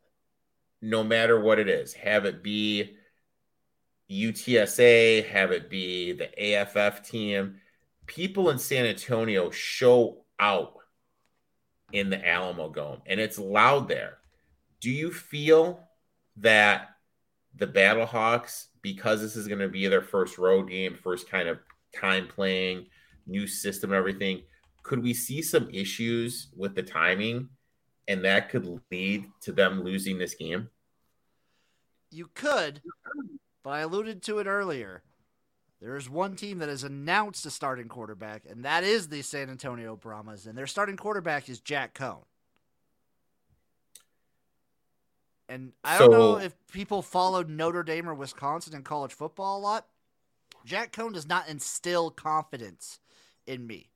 no 0.82 1.04
matter 1.04 1.40
what 1.40 1.60
it 1.60 1.70
is, 1.70 1.94
have 1.94 2.26
it 2.26 2.44
be 2.44 2.98
UTSA, 4.12 5.26
have 5.28 5.52
it 5.52 5.70
be 5.70 6.14
the 6.14 6.30
AAF 6.40 7.06
team, 7.06 7.62
people 8.06 8.50
in 8.50 8.58
San 8.58 8.86
Antonio 8.86 9.52
show 9.52 10.24
out 10.40 10.74
in 11.92 12.10
the 12.10 12.28
Alamo 12.28 12.70
Dome, 12.70 13.02
and 13.06 13.20
it's 13.20 13.40
loud 13.40 13.88
there. 13.88 14.18
Do 14.82 14.90
you 14.90 15.12
feel 15.12 15.80
that 16.38 16.90
the 17.56 17.68
Battlehawks, 17.68 18.68
because 18.82 19.22
this 19.22 19.36
is 19.36 19.48
going 19.48 19.60
to 19.60 19.70
be 19.70 19.88
their 19.88 20.02
first 20.02 20.38
road 20.38 20.70
game, 20.70 20.96
first 20.96 21.30
kind 21.30 21.48
of 21.48 21.60
time 21.96 22.28
playing, 22.28 22.88
new 23.28 23.48
system, 23.48 23.92
and 23.92 23.98
everything, 23.98 24.44
could 24.84 25.04
we 25.04 25.14
see 25.14 25.42
some 25.42 25.70
issues 25.70 26.48
with 26.56 26.76
the 26.76 26.84
timing, 26.84 27.50
and 28.08 28.24
that 28.24 28.50
could 28.50 28.82
lead 28.92 29.26
to 29.42 29.52
them 29.52 29.84
losing 29.84 30.18
this 30.18 30.36
game? 30.36 30.70
You 32.10 32.30
could, 32.34 32.82
but 33.64 33.72
I 33.72 33.80
alluded 33.82 34.24
to 34.24 34.40
it 34.40 34.48
earlier. 34.48 35.04
There 35.82 35.96
is 35.96 36.10
one 36.10 36.36
team 36.36 36.60
that 36.60 36.70
has 36.70 36.84
announced 36.84 37.46
a 37.46 37.52
starting 37.52 37.88
quarterback, 37.88 38.44
and 38.50 38.66
that 38.66 38.84
is 38.84 39.10
the 39.10 39.22
San 39.22 39.50
Antonio 39.50 39.96
Brahmas, 39.96 40.48
and 40.48 40.58
their 40.58 40.68
starting 40.68 40.98
quarterback 40.98 41.50
is 41.50 41.60
Jack 41.60 41.94
Coan. 41.94 42.24
And 45.50 45.72
I 45.84 45.98
don't 45.98 46.12
know 46.12 46.40
if 46.40 46.56
people 46.72 47.02
followed 47.02 47.50
Notre 47.50 47.84
Dame 47.84 48.10
or 48.10 48.14
Wisconsin 48.14 48.76
in 48.76 48.84
college 48.84 49.14
football 49.14 49.60
a 49.60 49.62
lot. 49.62 49.88
Jack 50.66 50.92
Coan 50.92 51.14
does 51.14 51.28
not 51.28 51.48
instill 51.48 52.10
confidence 52.10 53.00
in 53.48 53.66
me. 53.66 53.90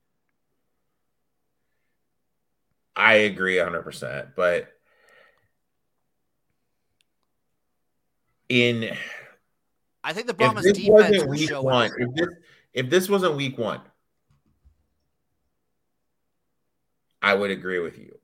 I 2.95 3.13
agree 3.13 3.55
100%. 3.55 4.29
But 4.35 4.67
in 8.49 8.95
I 10.03 10.13
think 10.13 10.27
the 10.27 10.33
Brahmas 10.33 10.65
defense 10.65 11.23
will 11.23 11.37
show 11.37 11.61
one, 11.61 11.91
if 11.97 12.13
this, 12.15 12.27
if 12.73 12.89
this 12.89 13.09
wasn't 13.09 13.35
week 13.35 13.57
one, 13.57 13.81
I 17.21 17.33
would 17.33 17.51
agree 17.51 17.79
with 17.79 17.97
you. 17.99 18.17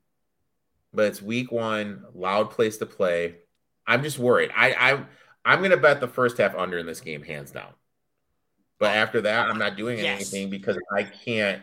But 0.92 1.06
it's 1.06 1.22
week 1.22 1.52
one, 1.52 2.04
loud 2.14 2.50
place 2.50 2.78
to 2.78 2.86
play. 2.86 3.36
I'm 3.86 4.02
just 4.02 4.18
worried. 4.18 4.50
I, 4.54 4.72
I 4.72 5.04
I'm 5.44 5.62
gonna 5.62 5.76
bet 5.76 6.00
the 6.00 6.08
first 6.08 6.36
half 6.38 6.54
under 6.54 6.78
in 6.78 6.86
this 6.86 7.00
game, 7.00 7.22
hands 7.22 7.52
down. 7.52 7.72
But 8.78 8.96
after 8.96 9.20
that, 9.22 9.48
I'm 9.48 9.58
not 9.58 9.76
doing 9.76 9.98
Yes. 9.98 10.20
anything 10.32 10.50
because 10.50 10.78
I 10.96 11.02
can't 11.04 11.62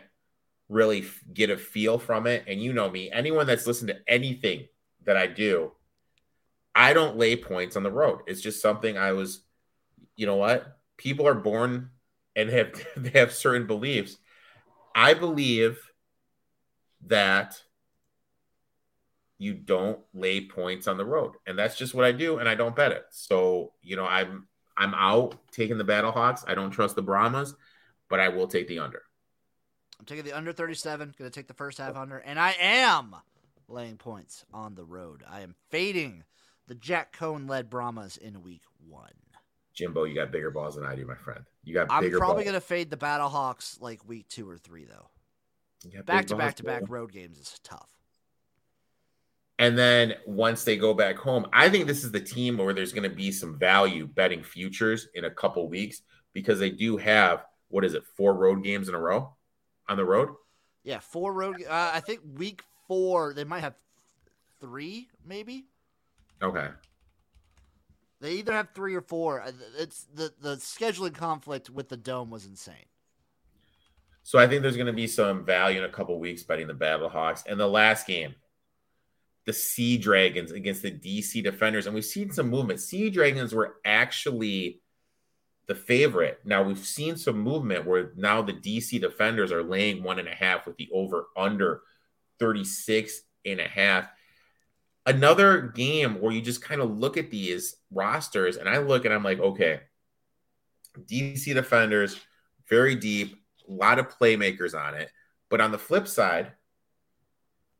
really 0.68 1.06
get 1.32 1.50
a 1.50 1.56
feel 1.56 1.98
from 1.98 2.26
it. 2.26 2.44
And 2.46 2.60
you 2.60 2.72
know 2.72 2.90
me, 2.90 3.10
anyone 3.10 3.46
that's 3.46 3.66
listened 3.66 3.88
to 3.88 3.98
anything 4.06 4.66
that 5.04 5.16
I 5.16 5.26
do, 5.26 5.72
I 6.74 6.92
don't 6.92 7.16
lay 7.16 7.36
points 7.36 7.76
on 7.76 7.82
the 7.82 7.90
road. 7.90 8.20
It's 8.26 8.42
just 8.42 8.60
something 8.60 8.98
I 8.98 9.12
was, 9.12 9.40
you 10.16 10.26
know 10.26 10.36
what? 10.36 10.78
People 10.98 11.26
are 11.26 11.34
born 11.34 11.90
and 12.34 12.50
have 12.50 12.72
they 12.96 13.18
have 13.18 13.32
certain 13.32 13.66
beliefs. 13.66 14.18
I 14.94 15.14
believe 15.14 15.78
that 17.06 17.60
you 19.38 19.54
don't 19.54 20.00
lay 20.14 20.46
points 20.46 20.88
on 20.88 20.96
the 20.96 21.04
road. 21.04 21.32
And 21.46 21.58
that's 21.58 21.76
just 21.76 21.94
what 21.94 22.04
I 22.04 22.12
do, 22.12 22.38
and 22.38 22.48
I 22.48 22.54
don't 22.54 22.74
bet 22.76 22.92
it. 22.92 23.04
So, 23.10 23.72
you 23.82 23.96
know, 23.96 24.06
I'm 24.06 24.48
I'm 24.76 24.94
out 24.94 25.36
taking 25.50 25.78
the 25.78 25.84
Battlehawks. 25.84 26.44
I 26.46 26.54
don't 26.54 26.70
trust 26.70 26.96
the 26.96 27.02
Brahmas, 27.02 27.54
but 28.08 28.20
I 28.20 28.28
will 28.28 28.46
take 28.46 28.68
the 28.68 28.78
under. 28.78 29.02
I'm 29.98 30.04
taking 30.04 30.24
the 30.24 30.32
under 30.32 30.52
37, 30.52 31.14
going 31.18 31.30
to 31.30 31.34
take 31.34 31.48
the 31.48 31.54
first 31.54 31.78
half 31.78 31.96
under, 31.96 32.18
and 32.18 32.38
I 32.38 32.54
am 32.60 33.16
laying 33.68 33.96
points 33.96 34.44
on 34.52 34.74
the 34.74 34.84
road. 34.84 35.24
I 35.28 35.40
am 35.40 35.54
fading 35.70 36.24
the 36.66 36.74
Jack 36.74 37.16
Coan 37.16 37.48
led 37.48 37.70
Brahmas 37.70 38.16
in 38.16 38.42
week 38.42 38.62
one. 38.86 39.10
Jimbo, 39.72 40.04
you 40.04 40.14
got 40.14 40.32
bigger 40.32 40.50
balls 40.50 40.74
than 40.74 40.84
I 40.84 40.94
do, 40.94 41.06
my 41.06 41.14
friend. 41.14 41.44
You 41.64 41.74
got 41.74 41.88
I'm 41.90 42.10
probably 42.10 42.44
balls. 42.44 42.54
to 42.54 42.60
fade 42.60 42.90
the 42.90 42.96
Battlehawks 42.96 43.80
like 43.80 44.06
week 44.08 44.26
two 44.28 44.48
or 44.48 44.56
three, 44.56 44.86
though. 44.86 45.08
Back 46.04 46.26
to 46.26 46.34
balls, 46.34 46.44
back 46.44 46.56
to 46.56 46.64
back 46.64 46.82
road 46.88 47.12
games 47.12 47.38
is 47.38 47.60
tough. 47.62 47.88
And 49.58 49.76
then 49.76 50.14
once 50.26 50.64
they 50.64 50.76
go 50.76 50.92
back 50.92 51.16
home, 51.16 51.46
I 51.52 51.70
think 51.70 51.86
this 51.86 52.04
is 52.04 52.12
the 52.12 52.20
team 52.20 52.58
where 52.58 52.74
there's 52.74 52.92
going 52.92 53.08
to 53.08 53.16
be 53.16 53.32
some 53.32 53.58
value 53.58 54.06
betting 54.06 54.42
futures 54.42 55.08
in 55.14 55.24
a 55.24 55.30
couple 55.30 55.68
weeks 55.68 56.02
because 56.34 56.58
they 56.58 56.70
do 56.70 56.98
have 56.98 57.44
what 57.68 57.84
is 57.84 57.94
it, 57.94 58.04
four 58.16 58.34
road 58.34 58.62
games 58.62 58.88
in 58.88 58.94
a 58.94 59.00
row 59.00 59.34
on 59.88 59.96
the 59.96 60.04
road. 60.04 60.28
Yeah, 60.84 61.00
four 61.00 61.32
road. 61.32 61.56
Uh, 61.68 61.90
I 61.94 62.00
think 62.00 62.20
week 62.36 62.62
four 62.86 63.32
they 63.32 63.44
might 63.44 63.60
have 63.60 63.74
three, 64.60 65.08
maybe. 65.24 65.64
Okay. 66.42 66.68
They 68.20 68.32
either 68.34 68.52
have 68.52 68.68
three 68.74 68.94
or 68.94 69.02
four. 69.02 69.42
Uh, 69.42 69.52
It's 69.78 70.06
the 70.14 70.32
the 70.40 70.56
scheduling 70.56 71.14
conflict 71.14 71.70
with 71.70 71.88
the 71.88 71.96
dome 71.96 72.30
was 72.30 72.46
insane. 72.46 72.86
So 74.22 74.38
I 74.38 74.46
think 74.46 74.62
there's 74.62 74.76
going 74.76 74.86
to 74.88 74.92
be 74.92 75.06
some 75.06 75.44
value 75.44 75.78
in 75.78 75.84
a 75.84 75.92
couple 75.92 76.18
weeks 76.18 76.42
betting 76.42 76.66
the 76.66 76.74
Battlehawks. 76.74 77.44
And 77.46 77.60
the 77.60 77.68
last 77.68 78.06
game, 78.06 78.34
the 79.46 79.52
Sea 79.52 79.96
Dragons 79.96 80.52
against 80.52 80.82
the 80.82 80.90
DC 80.90 81.42
Defenders. 81.42 81.86
And 81.86 81.94
we've 81.94 82.04
seen 82.04 82.30
some 82.30 82.50
movement. 82.50 82.80
Sea 82.80 83.08
Dragons 83.10 83.54
were 83.54 83.76
actually 83.84 84.80
the 85.66 85.74
favorite. 85.74 86.40
Now 86.44 86.62
we've 86.62 86.78
seen 86.78 87.16
some 87.16 87.40
movement 87.40 87.86
where 87.86 88.12
now 88.16 88.42
the 88.42 88.52
DC 88.52 89.00
defenders 89.00 89.52
are 89.52 89.62
laying 89.62 90.02
one 90.02 90.18
and 90.18 90.28
a 90.28 90.34
half 90.34 90.66
with 90.66 90.76
the 90.76 90.88
over 90.92 91.26
under 91.36 91.82
36 92.38 93.20
and 93.44 93.60
a 93.60 93.68
half. 93.68 94.08
Another 95.06 95.72
game 95.74 96.20
where 96.20 96.32
you 96.32 96.40
just 96.40 96.62
kind 96.62 96.80
of 96.80 96.98
look 96.98 97.16
at 97.16 97.30
these 97.30 97.76
rosters 97.92 98.56
and 98.56 98.68
I 98.68 98.78
look 98.78 99.04
and 99.04 99.14
I'm 99.14 99.22
like, 99.22 99.38
okay, 99.38 99.80
DC 100.98 101.54
defenders, 101.54 102.20
very 102.68 102.94
deep, 102.94 103.36
a 103.68 103.72
lot 103.72 103.98
of 103.98 104.16
playmakers 104.18 104.78
on 104.78 104.94
it. 104.94 105.10
But 105.48 105.60
on 105.60 105.70
the 105.70 105.78
flip 105.78 106.08
side, 106.08 106.52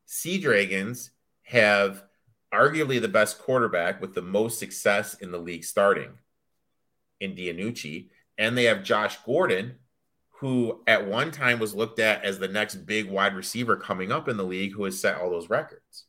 Sea 0.06 0.38
Dragons 0.38 1.10
have 1.46 2.02
arguably 2.52 3.00
the 3.00 3.08
best 3.08 3.38
quarterback 3.38 4.00
with 4.00 4.14
the 4.14 4.22
most 4.22 4.58
success 4.58 5.14
in 5.14 5.30
the 5.30 5.38
league 5.38 5.64
starting 5.64 6.10
in 7.20 7.34
DiNucci. 7.34 8.08
And 8.36 8.58
they 8.58 8.64
have 8.64 8.82
Josh 8.82 9.16
Gordon, 9.24 9.76
who 10.40 10.82
at 10.86 11.06
one 11.06 11.30
time 11.30 11.58
was 11.58 11.74
looked 11.74 11.98
at 11.98 12.24
as 12.24 12.38
the 12.38 12.48
next 12.48 12.86
big 12.86 13.08
wide 13.08 13.34
receiver 13.34 13.76
coming 13.76 14.10
up 14.12 14.28
in 14.28 14.36
the 14.36 14.44
league, 14.44 14.72
who 14.72 14.84
has 14.84 15.00
set 15.00 15.18
all 15.18 15.30
those 15.30 15.48
records. 15.48 16.04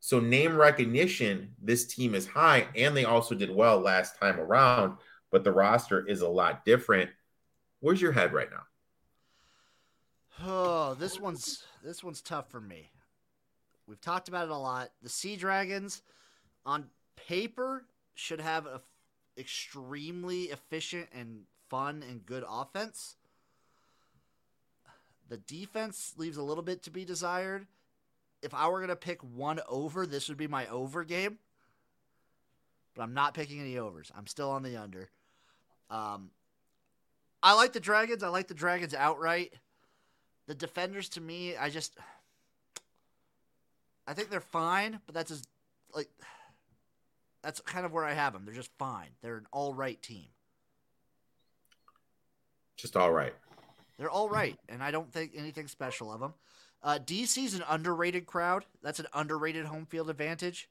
So, 0.00 0.20
name 0.20 0.56
recognition, 0.56 1.54
this 1.60 1.84
team 1.84 2.14
is 2.14 2.26
high, 2.26 2.68
and 2.76 2.96
they 2.96 3.04
also 3.04 3.34
did 3.34 3.50
well 3.50 3.80
last 3.80 4.18
time 4.18 4.38
around, 4.38 4.96
but 5.30 5.42
the 5.42 5.52
roster 5.52 6.06
is 6.06 6.20
a 6.20 6.28
lot 6.28 6.64
different. 6.64 7.10
Where's 7.80 8.00
your 8.00 8.12
head 8.12 8.32
right 8.32 8.48
now? 8.50 8.62
Oh, 10.46 10.94
this 10.94 11.18
one's 11.18 11.64
this 11.82 12.04
one's 12.04 12.22
tough 12.22 12.48
for 12.48 12.60
me. 12.60 12.90
We've 13.88 14.00
talked 14.00 14.28
about 14.28 14.44
it 14.44 14.50
a 14.50 14.56
lot. 14.56 14.90
The 15.02 15.08
Sea 15.08 15.36
Dragons, 15.36 16.02
on 16.66 16.90
paper, 17.16 17.86
should 18.14 18.40
have 18.40 18.66
a 18.66 18.82
extremely 19.38 20.44
efficient 20.44 21.08
and 21.14 21.44
fun 21.70 22.04
and 22.08 22.26
good 22.26 22.44
offense. 22.46 23.16
The 25.28 25.38
defense 25.38 26.14
leaves 26.16 26.36
a 26.36 26.42
little 26.42 26.62
bit 26.62 26.82
to 26.84 26.90
be 26.90 27.04
desired. 27.04 27.66
If 28.42 28.52
I 28.52 28.68
were 28.68 28.78
going 28.78 28.88
to 28.88 28.96
pick 28.96 29.22
one 29.22 29.60
over, 29.68 30.06
this 30.06 30.28
would 30.28 30.38
be 30.38 30.48
my 30.48 30.66
over 30.66 31.04
game. 31.04 31.38
But 32.94 33.02
I'm 33.02 33.14
not 33.14 33.34
picking 33.34 33.60
any 33.60 33.78
overs. 33.78 34.10
I'm 34.16 34.26
still 34.26 34.50
on 34.50 34.62
the 34.62 34.76
under. 34.76 35.08
Um, 35.90 36.30
I 37.42 37.54
like 37.54 37.72
the 37.72 37.80
Dragons. 37.80 38.22
I 38.22 38.28
like 38.28 38.48
the 38.48 38.54
Dragons 38.54 38.94
outright. 38.94 39.52
The 40.46 40.54
defenders, 40.54 41.08
to 41.10 41.20
me, 41.20 41.56
I 41.56 41.70
just. 41.70 41.96
I 44.08 44.14
think 44.14 44.30
they're 44.30 44.40
fine, 44.40 45.00
but 45.04 45.14
that's 45.14 45.28
just 45.28 45.46
like 45.94 46.08
that's 47.42 47.60
kind 47.60 47.84
of 47.84 47.92
where 47.92 48.06
I 48.06 48.14
have 48.14 48.32
them. 48.32 48.46
They're 48.46 48.54
just 48.54 48.70
fine. 48.78 49.08
They're 49.20 49.36
an 49.36 49.46
all 49.52 49.74
right 49.74 50.00
team. 50.00 50.28
Just 52.76 52.96
all 52.96 53.12
right. 53.12 53.34
They're 53.98 54.10
all 54.10 54.30
right, 54.30 54.56
and 54.68 54.82
I 54.82 54.90
don't 54.90 55.12
think 55.12 55.32
anything 55.36 55.66
special 55.66 56.10
of 56.10 56.20
them. 56.20 56.32
Uh, 56.82 56.98
DC's 57.04 57.54
an 57.54 57.64
underrated 57.68 58.24
crowd. 58.24 58.64
That's 58.82 59.00
an 59.00 59.06
underrated 59.12 59.66
home 59.66 59.84
field 59.84 60.08
advantage, 60.08 60.70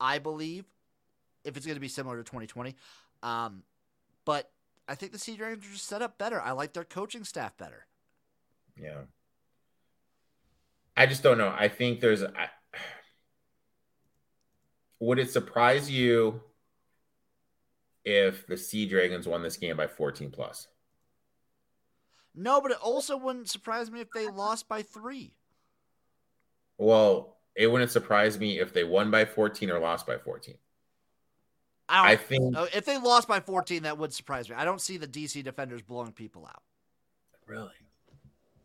I 0.00 0.18
believe, 0.18 0.64
if 1.44 1.56
it's 1.56 1.66
going 1.66 1.76
to 1.76 1.80
be 1.80 1.88
similar 1.88 2.16
to 2.16 2.22
2020. 2.22 2.74
Um, 3.22 3.64
but 4.24 4.50
I 4.88 4.94
think 4.94 5.12
the 5.12 5.18
Sea 5.18 5.36
Dragons 5.36 5.66
are 5.66 5.72
just 5.72 5.88
set 5.88 6.00
up 6.00 6.16
better. 6.16 6.40
I 6.40 6.52
like 6.52 6.72
their 6.72 6.84
coaching 6.84 7.24
staff 7.24 7.56
better. 7.58 7.86
Yeah. 8.80 9.02
I 10.96 11.06
just 11.06 11.24
don't 11.24 11.38
know. 11.38 11.52
I 11.56 11.68
think 11.68 12.00
there's. 12.00 12.22
I, 12.22 12.48
would 15.00 15.18
it 15.18 15.30
surprise 15.30 15.90
you 15.90 16.40
if 18.04 18.46
the 18.46 18.56
Sea 18.56 18.86
Dragons 18.86 19.28
won 19.28 19.42
this 19.42 19.56
game 19.56 19.76
by 19.76 19.86
14 19.86 20.30
plus? 20.30 20.68
No, 22.34 22.60
but 22.60 22.70
it 22.70 22.78
also 22.80 23.16
wouldn't 23.16 23.48
surprise 23.48 23.90
me 23.90 24.00
if 24.00 24.10
they 24.12 24.28
lost 24.28 24.68
by 24.68 24.82
three. 24.82 25.34
Well, 26.76 27.36
it 27.56 27.66
wouldn't 27.66 27.90
surprise 27.90 28.38
me 28.38 28.60
if 28.60 28.72
they 28.72 28.84
won 28.84 29.10
by 29.10 29.24
14 29.24 29.70
or 29.70 29.80
lost 29.80 30.06
by 30.06 30.18
14. 30.18 30.54
I, 31.88 32.12
I 32.12 32.16
think 32.16 32.54
if 32.74 32.84
they 32.84 32.98
lost 32.98 33.26
by 33.26 33.40
14, 33.40 33.84
that 33.84 33.98
would 33.98 34.12
surprise 34.12 34.48
me. 34.48 34.54
I 34.56 34.64
don't 34.64 34.80
see 34.80 34.98
the 34.98 35.08
DC 35.08 35.42
defenders 35.42 35.82
blowing 35.82 36.12
people 36.12 36.46
out. 36.46 36.62
Really? 37.46 37.72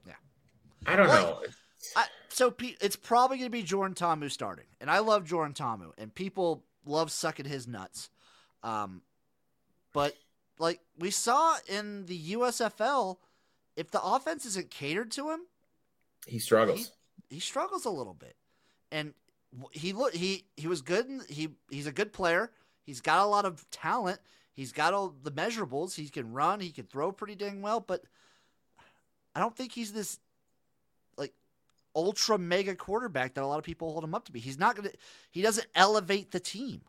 Yeah. 0.05 0.13
I 0.85 0.95
don't 0.95 1.07
know. 1.07 1.41
So 2.33 2.51
it's 2.59 2.95
probably 2.95 3.37
going 3.37 3.45
to 3.45 3.51
be 3.51 3.61
Jordan 3.61 3.93
Ta'amu 3.93 4.27
starting, 4.31 4.65
and 4.81 4.89
I 4.89 4.99
love 4.99 5.23
Jordan 5.23 5.53
Ta'amu, 5.53 5.91
and 5.99 6.13
people 6.13 6.63
love 6.83 7.11
sucking 7.11 7.45
his 7.45 7.67
nuts. 7.67 8.09
Um, 8.63 9.03
but 9.93 10.15
like 10.57 10.79
we 10.97 11.11
saw 11.11 11.57
in 11.67 12.07
the 12.07 12.33
USFL, 12.33 13.17
if 13.75 13.91
the 13.91 14.01
offense 14.01 14.47
isn't 14.47 14.71
catered 14.71 15.11
to 15.11 15.29
him, 15.29 15.41
he 16.25 16.39
struggles. 16.39 16.91
He, 17.29 17.35
he 17.35 17.39
struggles 17.39 17.85
a 17.85 17.91
little 17.91 18.15
bit, 18.15 18.35
and 18.91 19.13
he 19.69 19.93
look 19.93 20.15
he 20.15 20.45
he 20.57 20.67
was 20.67 20.81
good. 20.81 21.07
And 21.07 21.21
he 21.29 21.49
he's 21.69 21.85
a 21.85 21.91
good 21.91 22.13
player. 22.13 22.49
He's 22.81 22.99
got 22.99 23.23
a 23.23 23.27
lot 23.27 23.45
of 23.45 23.69
talent. 23.69 24.19
He's 24.53 24.71
got 24.71 24.95
all 24.95 25.13
the 25.21 25.31
measurables. 25.31 25.93
He 25.93 26.09
can 26.09 26.33
run. 26.33 26.61
He 26.61 26.71
can 26.71 26.85
throw 26.85 27.11
pretty 27.11 27.35
dang 27.35 27.61
well, 27.61 27.79
but 27.79 28.03
I 29.35 29.39
don't 29.39 29.55
think 29.55 29.71
he's 29.71 29.93
this 29.93 30.17
ultra 31.95 32.37
mega 32.37 32.75
quarterback 32.75 33.33
that 33.33 33.43
a 33.43 33.47
lot 33.47 33.59
of 33.59 33.65
people 33.65 33.91
hold 33.91 34.03
him 34.03 34.15
up 34.15 34.25
to 34.25 34.31
be. 34.31 34.39
He's 34.39 34.59
not 34.59 34.75
going 34.75 34.89
to, 34.89 34.95
he 35.31 35.41
doesn't 35.41 35.67
elevate 35.75 36.31
the 36.31 36.39
team. 36.39 36.81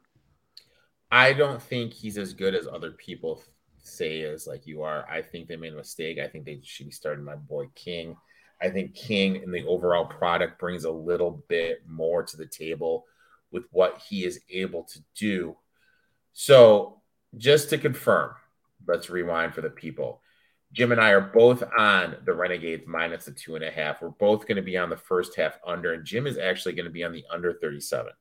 I 1.11 1.33
don't 1.33 1.63
think 1.63 1.93
he's 1.93 2.19
as 2.19 2.33
good 2.33 2.55
as 2.55 2.67
other 2.67 2.91
people 2.91 3.43
say 3.79 4.21
is 4.21 4.47
like 4.47 4.67
you 4.67 4.83
are. 4.83 5.09
I 5.09 5.23
think 5.23 5.47
they 5.47 5.57
made 5.57 5.73
a 5.73 5.77
mistake. 5.77 6.19
I 6.19 6.29
think 6.29 6.45
they 6.45 6.61
should 6.63 6.87
be 6.87 6.93
starting 6.93 7.25
my 7.25 7.37
boy 7.37 7.67
King. 7.75 8.17
I 8.61 8.71
think 8.71 8.95
King 8.95 9.37
in 9.37 9.51
the 9.51 9.67
overall 9.67 10.07
product 10.07 10.59
brings 10.59 10.85
a 10.85 10.91
little 10.91 11.45
bit 11.49 11.83
more 11.87 12.23
to 12.23 12.37
the 12.37 12.47
table 12.47 13.05
with 13.51 13.65
what 13.71 14.03
he 14.09 14.25
is 14.25 14.41
able 14.51 14.85
to 14.85 15.01
do. 15.15 15.57
So, 16.33 17.01
just 17.37 17.71
to 17.71 17.79
confirm, 17.79 18.33
let's 18.87 19.11
rewind 19.11 19.55
for 19.55 19.61
the 19.61 19.71
people. 19.71 20.21
Jim 20.75 20.91
and 20.91 21.01
I 21.01 21.11
are 21.11 21.21
both 21.21 21.63
on 21.79 22.17
the 22.25 22.35
Renegades 22.35 22.83
minus 22.85 23.27
the 23.27 23.31
two 23.31 23.55
and 23.55 23.65
a 23.65 23.71
half. 23.71 24.03
We're 24.03 24.09
both 24.09 24.43
going 24.43 24.57
to 24.57 24.63
be 24.63 24.77
on 24.77 24.91
the 24.91 24.97
first 24.97 25.37
half 25.37 25.57
under, 25.65 25.93
and 25.93 26.05
Jim 26.05 26.27
is 26.27 26.37
actually 26.37 26.75
going 26.75 26.87
to 26.87 26.91
be 26.91 27.05
on 27.05 27.13
the 27.13 27.25
under 27.31 27.53
37. 27.53 28.13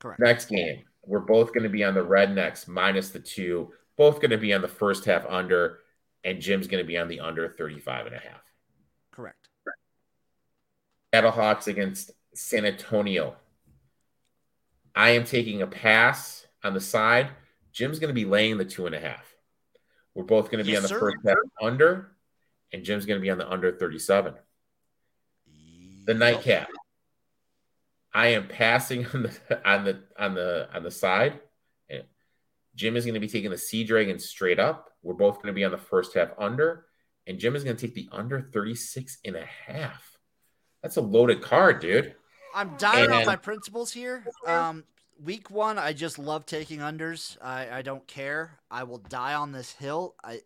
Correct. 0.00 0.20
Next 0.20 0.46
game, 0.46 0.84
we're 1.04 1.20
both 1.20 1.52
going 1.52 1.64
to 1.64 1.68
be 1.68 1.84
on 1.84 1.92
the 1.92 2.04
Rednecks 2.04 2.66
minus 2.66 3.10
the 3.10 3.18
two, 3.18 3.70
both 3.98 4.16
going 4.20 4.30
to 4.30 4.38
be 4.38 4.54
on 4.54 4.62
the 4.62 4.68
first 4.68 5.04
half 5.04 5.26
under, 5.26 5.80
and 6.24 6.40
Jim's 6.40 6.68
going 6.68 6.82
to 6.82 6.88
be 6.88 6.96
on 6.96 7.08
the 7.08 7.20
under 7.20 7.50
35 7.50 8.06
and 8.06 8.14
a 8.14 8.18
half. 8.18 8.42
Correct. 9.10 9.48
Battlehawks 11.12 11.66
against 11.66 12.12
San 12.34 12.64
Antonio. 12.64 13.36
I 14.94 15.10
am 15.10 15.24
taking 15.24 15.60
a 15.60 15.66
pass 15.66 16.46
on 16.62 16.72
the 16.72 16.80
side. 16.80 17.28
Jim's 17.72 17.98
going 17.98 18.08
to 18.08 18.14
be 18.14 18.24
laying 18.24 18.56
the 18.56 18.64
two 18.64 18.86
and 18.86 18.94
a 18.94 19.00
half. 19.00 19.33
We're 20.14 20.24
both 20.24 20.50
going 20.50 20.58
to 20.58 20.64
be 20.64 20.72
yes, 20.72 20.78
on 20.78 20.82
the 20.82 20.88
sir. 20.88 21.00
first 21.00 21.16
half 21.26 21.36
under, 21.60 22.12
and 22.72 22.84
Jim's 22.84 23.06
going 23.06 23.18
to 23.18 23.22
be 23.22 23.30
on 23.30 23.38
the 23.38 23.50
under 23.50 23.72
37. 23.72 24.34
The 26.06 26.14
nightcap. 26.14 26.68
I 28.12 28.28
am 28.28 28.46
passing 28.46 29.06
on 29.14 29.22
the 29.24 29.68
on 29.68 29.84
the 29.84 30.02
on 30.18 30.34
the 30.34 30.68
on 30.72 30.82
the 30.84 30.90
side. 30.90 31.40
And 31.90 32.04
Jim 32.76 32.96
is 32.96 33.04
going 33.04 33.14
to 33.14 33.20
be 33.20 33.28
taking 33.28 33.50
the 33.50 33.58
Sea 33.58 33.84
Dragon 33.84 34.18
straight 34.18 34.60
up. 34.60 34.90
We're 35.02 35.14
both 35.14 35.36
going 35.36 35.48
to 35.48 35.52
be 35.52 35.64
on 35.64 35.72
the 35.72 35.78
first 35.78 36.14
half 36.14 36.30
under, 36.38 36.86
and 37.26 37.38
Jim 37.38 37.56
is 37.56 37.64
going 37.64 37.76
to 37.76 37.86
take 37.86 37.94
the 37.94 38.08
under 38.12 38.40
36 38.40 39.18
and 39.24 39.36
a 39.36 39.44
half. 39.44 40.16
That's 40.82 40.96
a 40.96 41.00
loaded 41.00 41.42
card, 41.42 41.80
dude. 41.80 42.14
I'm 42.54 42.76
dying 42.76 43.06
and, 43.06 43.14
on 43.14 43.26
my 43.26 43.36
principles 43.36 43.90
here. 43.90 44.24
Um, 44.46 44.84
week 45.22 45.50
one, 45.50 45.78
I 45.78 45.92
just 45.92 46.18
love 46.18 46.46
taking 46.46 46.80
unders. 46.80 47.36
I, 47.42 47.78
I 47.78 47.82
don't 47.82 48.06
care. 48.06 48.58
I 48.70 48.84
will 48.84 48.98
die 48.98 49.34
on 49.34 49.52
this 49.52 49.72
hill. 49.72 50.14
I 50.24 50.40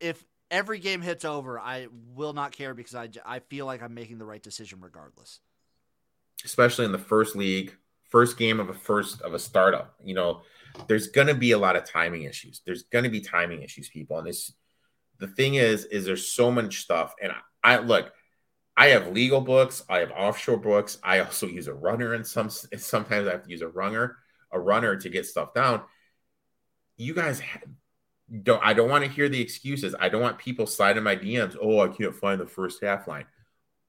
if 0.00 0.24
every 0.50 0.78
game 0.78 1.00
hits 1.00 1.24
over, 1.24 1.58
I 1.58 1.88
will 2.14 2.32
not 2.32 2.52
care 2.52 2.74
because 2.74 2.94
I, 2.94 3.08
I 3.24 3.38
feel 3.40 3.66
like 3.66 3.82
I'm 3.82 3.94
making 3.94 4.18
the 4.18 4.24
right 4.24 4.42
decision 4.42 4.80
regardless. 4.80 5.40
Especially 6.44 6.84
in 6.84 6.92
the 6.92 6.98
first 6.98 7.36
league, 7.36 7.74
first 8.10 8.36
game 8.36 8.60
of 8.60 8.68
a 8.68 8.74
first 8.74 9.22
of 9.22 9.32
a 9.32 9.38
startup. 9.38 9.94
You 10.02 10.14
know, 10.14 10.42
there's 10.88 11.08
going 11.08 11.28
to 11.28 11.34
be 11.34 11.52
a 11.52 11.58
lot 11.58 11.76
of 11.76 11.84
timing 11.84 12.24
issues. 12.24 12.60
There's 12.66 12.82
going 12.84 13.04
to 13.04 13.10
be 13.10 13.20
timing 13.20 13.62
issues, 13.62 13.88
people. 13.88 14.18
And 14.18 14.26
this, 14.26 14.52
the 15.18 15.28
thing 15.28 15.54
is, 15.54 15.84
is 15.86 16.04
there's 16.04 16.28
so 16.28 16.50
much 16.50 16.80
stuff. 16.80 17.14
And 17.22 17.32
I, 17.32 17.74
I 17.74 17.78
look, 17.78 18.12
I 18.76 18.88
have 18.88 19.12
legal 19.12 19.40
books. 19.40 19.84
I 19.88 19.98
have 19.98 20.12
offshore 20.12 20.56
books. 20.56 20.98
I 21.02 21.20
also 21.20 21.46
use 21.46 21.68
a 21.68 21.74
runner, 21.74 22.14
and 22.14 22.26
some 22.26 22.50
sometimes 22.50 23.28
I 23.28 23.32
have 23.32 23.44
to 23.44 23.50
use 23.50 23.62
a 23.62 23.68
runner, 23.68 24.16
a 24.50 24.58
runner 24.58 24.96
to 24.96 25.08
get 25.10 25.26
stuff 25.26 25.52
down. 25.54 25.82
You 26.96 27.14
guys 27.14 27.42
don't. 28.42 28.62
I 28.64 28.72
don't 28.72 28.88
want 28.88 29.04
to 29.04 29.10
hear 29.10 29.28
the 29.28 29.40
excuses. 29.40 29.94
I 29.98 30.08
don't 30.08 30.22
want 30.22 30.38
people 30.38 30.66
sliding 30.66 31.02
my 31.02 31.16
DMs. 31.16 31.56
Oh, 31.60 31.80
I 31.80 31.88
can't 31.88 32.14
find 32.14 32.40
the 32.40 32.46
first 32.46 32.82
half 32.82 33.06
line. 33.06 33.26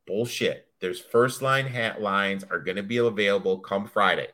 Bullshit. 0.06 0.68
There's 0.82 1.00
first 1.00 1.42
line 1.42 1.66
hat 1.66 2.02
lines 2.02 2.44
are 2.44 2.60
going 2.60 2.76
to 2.76 2.84
be 2.84 2.98
available 2.98 3.60
come 3.60 3.88
Friday. 3.88 4.28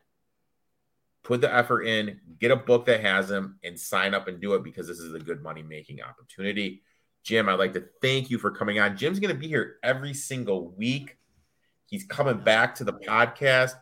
put 1.24 1.42
the 1.42 1.54
effort 1.54 1.84
in, 1.84 2.20
get 2.40 2.50
a 2.52 2.56
book 2.56 2.86
that 2.86 3.02
has 3.02 3.28
them, 3.28 3.60
and 3.64 3.80
sign 3.80 4.16
up 4.16 4.28
and 4.28 4.42
do 4.42 4.56
it 4.56 4.64
because 4.64 4.88
this 4.88 5.00
is 5.00 5.14
a 5.14 5.20
good 5.20 5.44
money 5.44 5.62
making 5.62 6.02
opportunity. 6.02 6.82
Jim, 7.30 7.48
I'd 7.48 7.60
like 7.60 7.74
to 7.74 7.84
thank 8.02 8.32
you 8.32 8.40
for 8.40 8.50
coming 8.50 8.80
on. 8.80 8.98
Jim's 8.98 9.20
going 9.20 9.32
to 9.32 9.40
be 9.40 9.48
here 9.48 9.76
every 9.84 10.16
single 10.16 10.72
week. 10.72 11.20
He's 11.86 12.04
coming 12.04 12.40
back 12.40 12.74
to 12.76 12.84
the 12.84 12.94
podcast. 12.94 13.74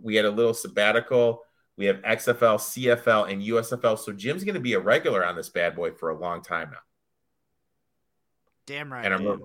We 0.00 0.16
had 0.16 0.24
a 0.24 0.30
little 0.30 0.54
sabbatical. 0.54 1.42
We 1.76 1.84
have 1.84 1.96
XFL, 1.96 2.56
CFL, 2.56 3.30
and 3.30 3.42
USFL. 3.42 3.98
So 3.98 4.12
Jim's 4.12 4.42
going 4.42 4.54
to 4.54 4.60
be 4.60 4.72
a 4.72 4.80
regular 4.80 5.22
on 5.22 5.36
this 5.36 5.50
bad 5.50 5.76
boy 5.76 5.90
for 5.90 6.08
a 6.08 6.18
long 6.18 6.40
time 6.40 6.70
now. 6.70 6.78
Damn 8.64 8.90
right. 8.90 9.04
And 9.04 9.12
I'm 9.12 9.22
really, 9.22 9.42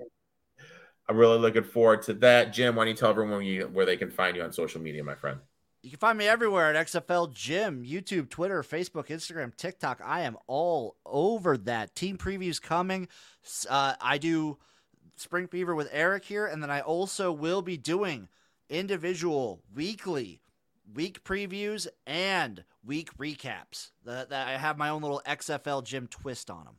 I'm 1.09 1.17
really 1.17 1.39
looking 1.39 1.65
forward 1.65 2.03
to 2.03 2.13
that. 2.13 2.53
Jim, 2.53 2.77
why 2.77 2.85
don't 2.85 2.91
you 2.91 2.95
tell 2.95 3.09
everyone 3.09 3.33
where, 3.33 3.41
you, 3.41 3.63
where 3.67 3.85
they 3.85 3.97
can 3.97 4.09
find 4.09 4.37
you 4.37 4.43
on 4.43 4.53
social 4.53 4.79
media, 4.79 5.03
my 5.03 5.15
friend? 5.15 5.39
You 5.83 5.89
can 5.89 5.99
find 5.99 6.17
me 6.17 6.29
everywhere 6.29 6.73
at 6.73 6.87
XFL 6.87 7.33
Jim, 7.33 7.83
YouTube, 7.83 8.29
Twitter, 8.29 8.63
Facebook, 8.63 9.07
Instagram, 9.07 9.53
TikTok. 9.53 9.99
I 10.01 10.21
am 10.21 10.37
all 10.47 10.95
over 11.05 11.57
that. 11.57 11.93
Team 11.93 12.17
previews 12.17 12.61
coming. 12.61 13.09
Uh, 13.69 13.95
I 13.99 14.17
do 14.17 14.59
Spring 15.17 15.45
Fever 15.45 15.75
with 15.75 15.89
Erik 15.91 16.23
here, 16.23 16.45
and 16.45 16.63
then 16.63 16.71
I 16.71 16.79
also 16.79 17.33
will 17.33 17.61
be 17.61 17.75
doing 17.75 18.29
individual 18.69 19.61
weekly 19.75 20.39
week 20.93 21.21
previews 21.25 21.87
and 22.07 22.63
week 22.85 23.09
recaps. 23.17 23.91
That, 24.05 24.29
that 24.29 24.47
I 24.47 24.57
have 24.57 24.77
my 24.77 24.87
own 24.87 25.01
little 25.01 25.21
XFL 25.27 25.83
Jim 25.83 26.07
twist 26.07 26.49
on 26.49 26.63
them. 26.63 26.75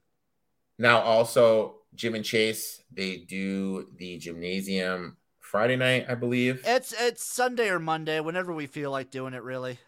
Now, 0.78 1.00
also 1.00 1.74
Jim 1.94 2.14
and 2.14 2.24
Chase, 2.24 2.82
they 2.90 3.18
do 3.18 3.86
the 3.98 4.16
gymnasium 4.16 5.18
Friday 5.44 5.76
night, 5.76 6.06
I 6.08 6.14
believe. 6.14 6.62
It's 6.64 6.94
it's 6.98 7.24
Sunday 7.24 7.68
or 7.68 7.78
Monday, 7.78 8.18
whenever 8.20 8.52
we 8.52 8.66
feel 8.66 8.90
like 8.90 9.10
doing 9.10 9.34
it. 9.34 9.42
Really. 9.42 9.78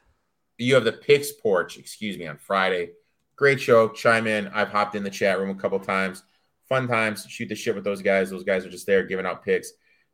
You 0.59 0.75
have 0.75 0.85
the 0.85 0.93
Picks 0.93 1.33
Porch, 1.33 1.79
excuse 1.79 2.17
me, 2.19 2.27
on 2.27 2.37
Friday. 2.37 2.91
Great 3.37 3.61
show. 3.61 3.89
Chime 3.89 4.27
in. 4.27 4.49
I've 4.49 4.69
hopped 4.69 4.95
in 4.95 5.03
the 5.03 5.11
chat 5.11 5.39
room 5.39 5.51
a 5.51 5.61
couple 5.61 5.79
times. 5.81 6.23
Fun 6.69 6.87
times. 6.87 7.27
Shoot 7.29 7.49
the 7.49 7.55
shit 7.55 7.75
with 7.75 7.85
those 7.85 8.03
guys. 8.03 8.31
Those 8.31 8.45
guys 8.45 8.65
are 8.65 8.71
just 8.71 8.87
there 8.87 9.03
giving 9.03 9.27
out 9.27 9.45
picks. 9.45 9.73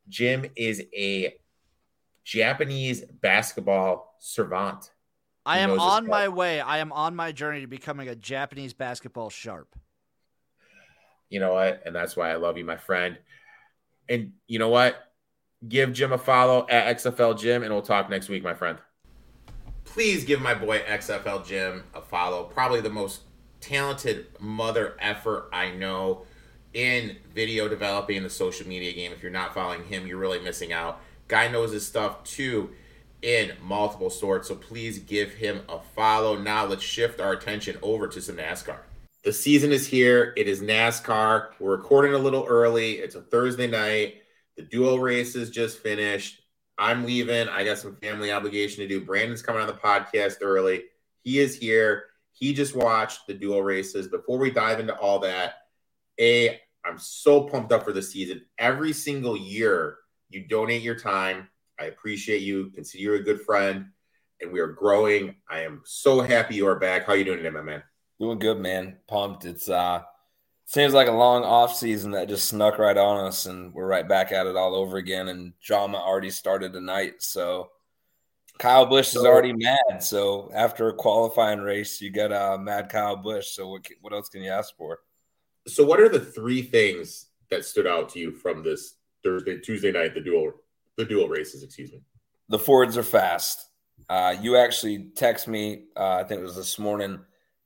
Jim 0.09 0.45
is 0.55 0.83
a 0.93 1.35
Japanese 2.23 3.03
basketball 3.03 4.15
savant. 4.19 4.91
I 5.45 5.59
am 5.59 5.79
on 5.79 6.07
my 6.07 6.29
way. 6.29 6.61
I 6.61 6.77
am 6.77 6.91
on 6.91 7.15
my 7.15 7.31
journey 7.31 7.61
to 7.61 7.67
becoming 7.67 8.07
a 8.07 8.15
Japanese 8.15 8.73
basketball 8.73 9.29
sharp. 9.29 9.75
You 11.29 11.39
know 11.39 11.53
what? 11.53 11.83
And 11.85 11.95
that's 11.95 12.15
why 12.15 12.31
I 12.31 12.35
love 12.35 12.57
you, 12.57 12.65
my 12.65 12.77
friend. 12.77 13.17
And 14.07 14.33
you 14.47 14.59
know 14.59 14.69
what? 14.69 14.95
Give 15.67 15.93
Jim 15.93 16.11
a 16.11 16.17
follow 16.17 16.67
at 16.69 16.97
XFL 16.97 17.39
Jim, 17.39 17.63
and 17.63 17.71
we'll 17.71 17.81
talk 17.81 18.09
next 18.09 18.27
week, 18.27 18.43
my 18.43 18.53
friend. 18.53 18.77
Please 19.85 20.23
give 20.23 20.41
my 20.41 20.53
boy 20.53 20.79
XFL 20.79 21.45
Jim 21.45 21.83
a 21.93 22.01
follow. 22.01 22.43
Probably 22.45 22.81
the 22.81 22.89
most 22.89 23.21
talented 23.61 24.27
mother 24.39 24.95
effort 24.99 25.49
I 25.53 25.71
know 25.71 26.25
in 26.73 27.17
video 27.33 27.67
developing 27.67 28.23
the 28.23 28.29
social 28.29 28.67
media 28.67 28.91
game. 28.93 29.11
If 29.11 29.21
you're 29.21 29.31
not 29.31 29.53
following 29.53 29.83
him, 29.85 30.07
you're 30.07 30.17
really 30.17 30.39
missing 30.39 30.73
out. 30.73 31.01
Guy 31.27 31.47
knows 31.47 31.71
his 31.71 31.85
stuff 31.85 32.23
too 32.23 32.71
in 33.21 33.53
multiple 33.61 34.09
sorts. 34.09 34.47
So 34.49 34.55
please 34.55 34.99
give 34.99 35.33
him 35.33 35.61
a 35.69 35.79
follow. 35.79 36.37
Now 36.37 36.65
let's 36.65 36.83
shift 36.83 37.21
our 37.21 37.31
attention 37.31 37.77
over 37.81 38.07
to 38.07 38.21
some 38.21 38.37
NASCAR. 38.37 38.79
The 39.23 39.31
season 39.31 39.71
is 39.71 39.87
here. 39.87 40.33
It 40.35 40.49
is 40.49 40.61
NASCAR. 40.61 41.51
We're 41.59 41.77
recording 41.77 42.13
a 42.13 42.17
little 42.17 42.45
early. 42.45 42.93
It's 42.93 43.15
a 43.15 43.21
Thursday 43.21 43.67
night. 43.67 44.22
The 44.57 44.63
dual 44.63 44.99
races 44.99 45.49
just 45.49 45.79
finished. 45.79 46.41
I'm 46.77 47.05
leaving. 47.05 47.47
I 47.49 47.63
got 47.63 47.77
some 47.77 47.95
family 47.97 48.31
obligation 48.31 48.81
to 48.81 48.87
do. 48.87 49.05
Brandon's 49.05 49.41
coming 49.41 49.61
on 49.61 49.67
the 49.67 49.73
podcast 49.73 50.37
early. 50.41 50.83
He 51.23 51.39
is 51.39 51.55
here. 51.55 52.05
He 52.31 52.53
just 52.53 52.75
watched 52.75 53.27
the 53.27 53.33
dual 53.33 53.63
races. 53.63 54.07
Before 54.07 54.37
we 54.37 54.51
dive 54.51 54.79
into 54.79 54.95
all 54.95 55.19
that, 55.19 55.55
A, 56.19 56.59
I'm 56.85 56.97
so 56.97 57.43
pumped 57.43 57.71
up 57.71 57.83
for 57.83 57.93
the 57.93 58.01
season. 58.01 58.41
Every 58.57 58.91
single 58.91 59.37
year, 59.37 59.97
you 60.29 60.47
donate 60.47 60.81
your 60.81 60.99
time. 60.99 61.47
I 61.79 61.85
appreciate 61.85 62.41
you. 62.41 62.71
Consider 62.71 63.03
you 63.03 63.13
a 63.15 63.19
good 63.19 63.41
friend, 63.41 63.87
and 64.41 64.51
we 64.51 64.59
are 64.59 64.67
growing. 64.67 65.35
I 65.49 65.61
am 65.61 65.81
so 65.85 66.21
happy 66.21 66.55
you 66.55 66.67
are 66.67 66.79
back. 66.79 67.05
How 67.05 67.13
are 67.13 67.15
you 67.15 67.23
doing 67.23 67.37
today, 67.37 67.49
my 67.49 67.61
man? 67.61 67.83
Doing 68.19 68.39
good, 68.39 68.59
man. 68.59 68.97
Pumped. 69.07 69.45
It's 69.45 69.69
uh 69.69 70.01
seems 70.65 70.93
like 70.93 71.07
a 71.07 71.11
long 71.11 71.43
off 71.43 71.75
season 71.75 72.11
that 72.11 72.29
just 72.29 72.47
snuck 72.47 72.77
right 72.77 72.97
on 72.97 73.25
us, 73.25 73.45
and 73.45 73.73
we're 73.73 73.87
right 73.87 74.07
back 74.07 74.31
at 74.31 74.47
it 74.47 74.55
all 74.55 74.75
over 74.75 74.97
again. 74.97 75.27
And 75.27 75.53
drama 75.61 75.97
already 75.97 76.31
started 76.31 76.73
tonight, 76.73 77.15
so 77.19 77.69
Kyle 78.59 78.85
Busch 78.85 79.15
is 79.15 79.23
already 79.23 79.53
mad. 79.53 80.01
So 80.01 80.49
after 80.53 80.89
a 80.89 80.93
qualifying 80.93 81.59
race, 81.59 82.01
you 82.01 82.11
got 82.11 82.31
a 82.31 82.53
uh, 82.53 82.57
mad 82.57 82.89
Kyle 82.89 83.17
Busch. 83.17 83.47
So 83.49 83.69
what 83.69 83.87
what 84.01 84.13
else 84.13 84.29
can 84.29 84.41
you 84.41 84.51
ask 84.51 84.75
for? 84.77 84.99
So 85.67 85.83
what 85.83 85.99
are 85.99 86.09
the 86.09 86.19
three 86.19 86.61
things 86.61 87.27
that 87.49 87.65
stood 87.65 87.87
out 87.87 88.09
to 88.09 88.19
you 88.19 88.31
from 88.31 88.63
this 88.63 88.95
Thursday, 89.23 89.59
Tuesday 89.59 89.91
night, 89.91 90.13
the 90.13 90.21
dual, 90.21 90.51
the 90.97 91.05
dual 91.05 91.29
races. 91.29 91.63
Excuse 91.63 91.91
me. 91.91 92.01
The 92.49 92.59
Fords 92.59 92.97
are 92.97 93.03
fast. 93.03 93.69
Uh, 94.09 94.35
you 94.41 94.57
actually 94.57 95.09
text 95.15 95.47
me. 95.47 95.85
Uh, 95.95 96.15
I 96.15 96.23
think 96.23 96.41
it 96.41 96.43
was 96.43 96.55
this 96.55 96.77
morning 96.77 97.19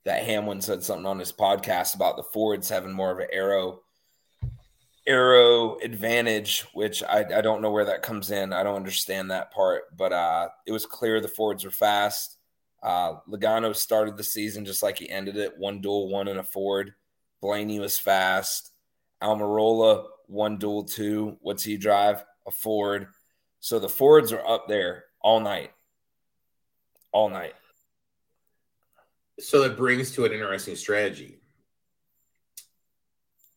that 0.08 0.24
Hamlin 0.24 0.62
said 0.62 0.82
something 0.82 1.06
on 1.06 1.20
his 1.20 1.34
podcast 1.34 1.94
about 1.94 2.16
the 2.16 2.24
Fords 2.24 2.70
having 2.70 2.94
more 2.94 3.12
of 3.12 3.20
an 3.20 3.28
aero 3.30 3.82
aero 5.06 5.78
advantage, 5.80 6.66
which 6.74 7.04
I, 7.04 7.26
I 7.36 7.42
don't 7.42 7.62
know 7.62 7.72
where 7.72 7.84
that 7.84 8.04
comes 8.04 8.32
in. 8.32 8.54
I 8.54 8.64
don't 8.64 8.78
understand 8.78 9.32
that 9.32 9.52
part, 9.52 9.84
but 9.98 10.14
uh, 10.14 10.48
it 10.66 10.72
was 10.72 10.86
clear 10.86 11.20
the 11.20 11.28
Fords 11.28 11.66
were 11.66 11.72
fast. 11.72 12.38
Uh, 12.82 13.16
Logano 13.28 13.76
started 13.76 14.16
the 14.16 14.24
season 14.24 14.64
just 14.64 14.82
like 14.82 14.98
he 14.98 15.10
ended 15.10 15.36
it, 15.36 15.58
won 15.58 15.82
duel, 15.82 16.08
one 16.08 16.30
in 16.30 16.38
a 16.38 16.44
Ford. 16.44 16.94
Blaney 17.42 17.82
was 17.82 18.00
fast. 18.00 18.72
Almirola 19.22 20.06
won 20.30 20.58
duel, 20.58 20.86
two. 20.86 21.38
What's 21.42 21.66
he 21.66 21.76
drive? 21.76 22.24
A 22.48 22.52
Ford. 22.52 23.08
So 23.60 23.78
the 23.78 23.90
Fords 23.90 24.32
are 24.32 24.48
up 24.48 24.70
there 24.70 25.04
all 25.20 25.42
night. 25.42 25.74
All 27.12 27.30
night. 27.30 27.56
So 29.40 29.62
that 29.62 29.78
brings 29.78 30.12
to 30.12 30.26
an 30.26 30.32
interesting 30.32 30.76
strategy. 30.76 31.40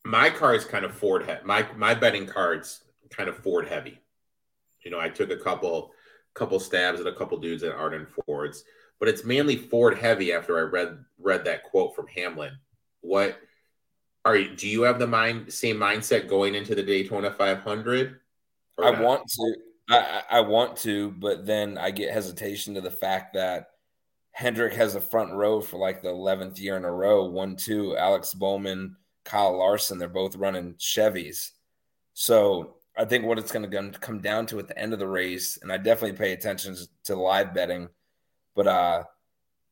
My 0.04 0.30
car 0.30 0.54
is 0.54 0.64
kind 0.64 0.84
of 0.84 0.94
Ford 0.94 1.24
heavy. 1.24 1.44
My 1.44 1.66
my 1.76 1.94
betting 1.94 2.26
cards 2.26 2.84
kind 3.10 3.28
of 3.28 3.36
Ford 3.36 3.66
heavy. 3.66 4.00
You 4.84 4.90
know, 4.90 5.00
I 5.00 5.08
took 5.08 5.30
a 5.30 5.36
couple 5.36 5.92
couple 6.34 6.60
stabs 6.60 7.00
at 7.00 7.06
a 7.06 7.12
couple 7.12 7.38
dudes 7.38 7.62
that 7.62 7.74
aren't 7.74 7.94
in 7.94 8.06
Fords, 8.06 8.64
but 8.98 9.08
it's 9.08 9.24
mainly 9.24 9.56
Ford 9.56 9.96
heavy 9.98 10.32
after 10.32 10.58
I 10.58 10.62
read 10.62 11.04
read 11.18 11.44
that 11.44 11.64
quote 11.64 11.94
from 11.94 12.06
Hamlin. 12.08 12.52
What 13.00 13.38
are 14.24 14.36
you, 14.36 14.54
do 14.54 14.68
you 14.68 14.82
have 14.82 14.98
the 14.98 15.06
mind 15.06 15.52
same 15.52 15.76
mindset 15.76 16.28
going 16.28 16.54
into 16.54 16.74
the 16.74 16.82
Daytona 16.82 17.30
500? 17.30 18.20
I 18.78 18.90
not? 18.90 19.02
want 19.02 19.28
to. 19.28 19.54
I, 19.88 20.22
I 20.30 20.40
want 20.40 20.76
to, 20.78 21.10
but 21.10 21.46
then 21.46 21.76
I 21.76 21.90
get 21.90 22.12
hesitation 22.12 22.74
to 22.74 22.80
the 22.80 22.90
fact 22.90 23.34
that 23.34 23.69
Hendrick 24.32 24.74
has 24.74 24.94
a 24.94 25.00
front 25.00 25.32
row 25.32 25.60
for 25.60 25.78
like 25.78 26.02
the 26.02 26.08
11th 26.08 26.58
year 26.58 26.76
in 26.76 26.84
a 26.84 26.92
row. 26.92 27.24
One, 27.24 27.56
two, 27.56 27.96
Alex 27.96 28.32
Bowman, 28.32 28.96
Kyle 29.24 29.58
Larson, 29.58 29.98
they're 29.98 30.08
both 30.08 30.36
running 30.36 30.74
Chevys. 30.74 31.50
So 32.14 32.76
I 32.96 33.04
think 33.04 33.24
what 33.24 33.38
it's 33.38 33.52
going 33.52 33.70
to 33.70 33.98
come 33.98 34.20
down 34.20 34.46
to 34.46 34.58
at 34.58 34.68
the 34.68 34.78
end 34.78 34.92
of 34.92 34.98
the 34.98 35.08
race, 35.08 35.58
and 35.62 35.72
I 35.72 35.78
definitely 35.78 36.18
pay 36.18 36.32
attention 36.32 36.76
to 37.04 37.16
live 37.16 37.54
betting, 37.54 37.88
but 38.54 38.66
uh, 38.66 39.04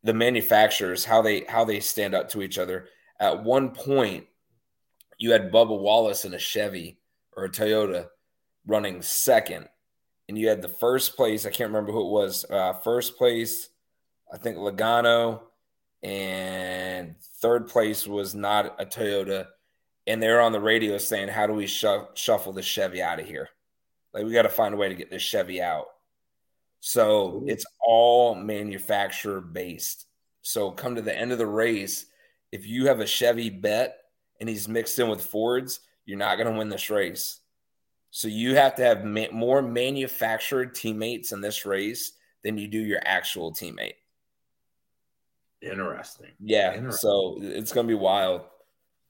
the 0.02 0.14
manufacturers, 0.14 1.04
how 1.04 1.22
they 1.22 1.44
how 1.48 1.64
they 1.64 1.80
stand 1.80 2.14
up 2.14 2.28
to 2.30 2.42
each 2.42 2.58
other. 2.58 2.88
At 3.20 3.42
one 3.42 3.70
point, 3.70 4.26
you 5.18 5.32
had 5.32 5.52
Bubba 5.52 5.78
Wallace 5.78 6.24
in 6.24 6.34
a 6.34 6.38
Chevy 6.38 6.98
or 7.36 7.44
a 7.44 7.50
Toyota 7.50 8.06
running 8.66 9.02
second, 9.02 9.68
and 10.28 10.38
you 10.38 10.48
had 10.48 10.62
the 10.62 10.68
first 10.68 11.16
place. 11.16 11.44
I 11.44 11.50
can't 11.50 11.70
remember 11.70 11.92
who 11.92 12.06
it 12.06 12.12
was. 12.12 12.46
Uh, 12.48 12.74
first 12.74 13.18
place, 13.18 13.68
I 14.32 14.36
think 14.36 14.56
Logano, 14.56 15.40
and 16.02 17.16
third 17.40 17.68
place 17.68 18.06
was 18.06 18.34
not 18.34 18.80
a 18.80 18.86
Toyota. 18.86 19.46
And 20.06 20.22
they're 20.22 20.40
on 20.40 20.52
the 20.52 20.60
radio 20.60 20.96
saying, 20.98 21.28
"How 21.28 21.46
do 21.46 21.52
we 21.52 21.66
shuffle 21.66 22.52
the 22.52 22.62
Chevy 22.62 23.02
out 23.02 23.20
of 23.20 23.26
here? 23.26 23.50
Like 24.14 24.24
we 24.24 24.32
got 24.32 24.42
to 24.42 24.48
find 24.48 24.74
a 24.74 24.78
way 24.78 24.88
to 24.88 24.94
get 24.94 25.10
this 25.10 25.22
Chevy 25.22 25.60
out." 25.60 25.86
So 26.80 27.44
it's 27.46 27.66
all 27.80 28.34
manufacturer 28.34 29.40
based. 29.40 30.06
So 30.40 30.70
come 30.70 30.94
to 30.94 31.02
the 31.02 31.16
end 31.16 31.32
of 31.32 31.38
the 31.38 31.46
race, 31.46 32.06
if 32.52 32.66
you 32.66 32.86
have 32.86 33.00
a 33.00 33.06
Chevy 33.06 33.50
bet 33.50 33.98
and 34.40 34.48
he's 34.48 34.68
mixed 34.68 34.98
in 34.98 35.08
with 35.08 35.24
Fords, 35.24 35.80
you're 36.06 36.16
not 36.16 36.36
going 36.36 36.50
to 36.50 36.58
win 36.58 36.70
this 36.70 36.88
race. 36.88 37.40
So 38.10 38.28
you 38.28 38.54
have 38.54 38.74
to 38.76 38.82
have 38.82 39.04
ma- 39.04 39.30
more 39.30 39.60
manufactured 39.60 40.74
teammates 40.74 41.32
in 41.32 41.42
this 41.42 41.66
race 41.66 42.12
than 42.42 42.56
you 42.56 42.66
do 42.66 42.78
your 42.78 43.02
actual 43.04 43.52
teammate. 43.52 43.97
Interesting. 45.62 46.30
Yeah. 46.40 46.74
Interesting. 46.74 46.92
So 46.92 47.38
it's 47.40 47.72
going 47.72 47.86
to 47.86 47.90
be 47.90 47.98
wild. 47.98 48.42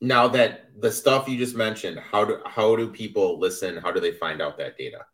Now 0.00 0.28
that 0.28 0.70
the 0.80 0.92
stuff 0.92 1.28
you 1.28 1.36
just 1.36 1.56
mentioned, 1.56 1.98
how 1.98 2.24
do 2.24 2.38
how 2.46 2.76
do 2.76 2.88
people 2.88 3.38
listen? 3.40 3.76
How 3.78 3.90
do 3.90 4.00
they 4.00 4.12
find 4.12 4.40
out 4.40 4.56
that 4.58 4.78
data? 4.78 5.06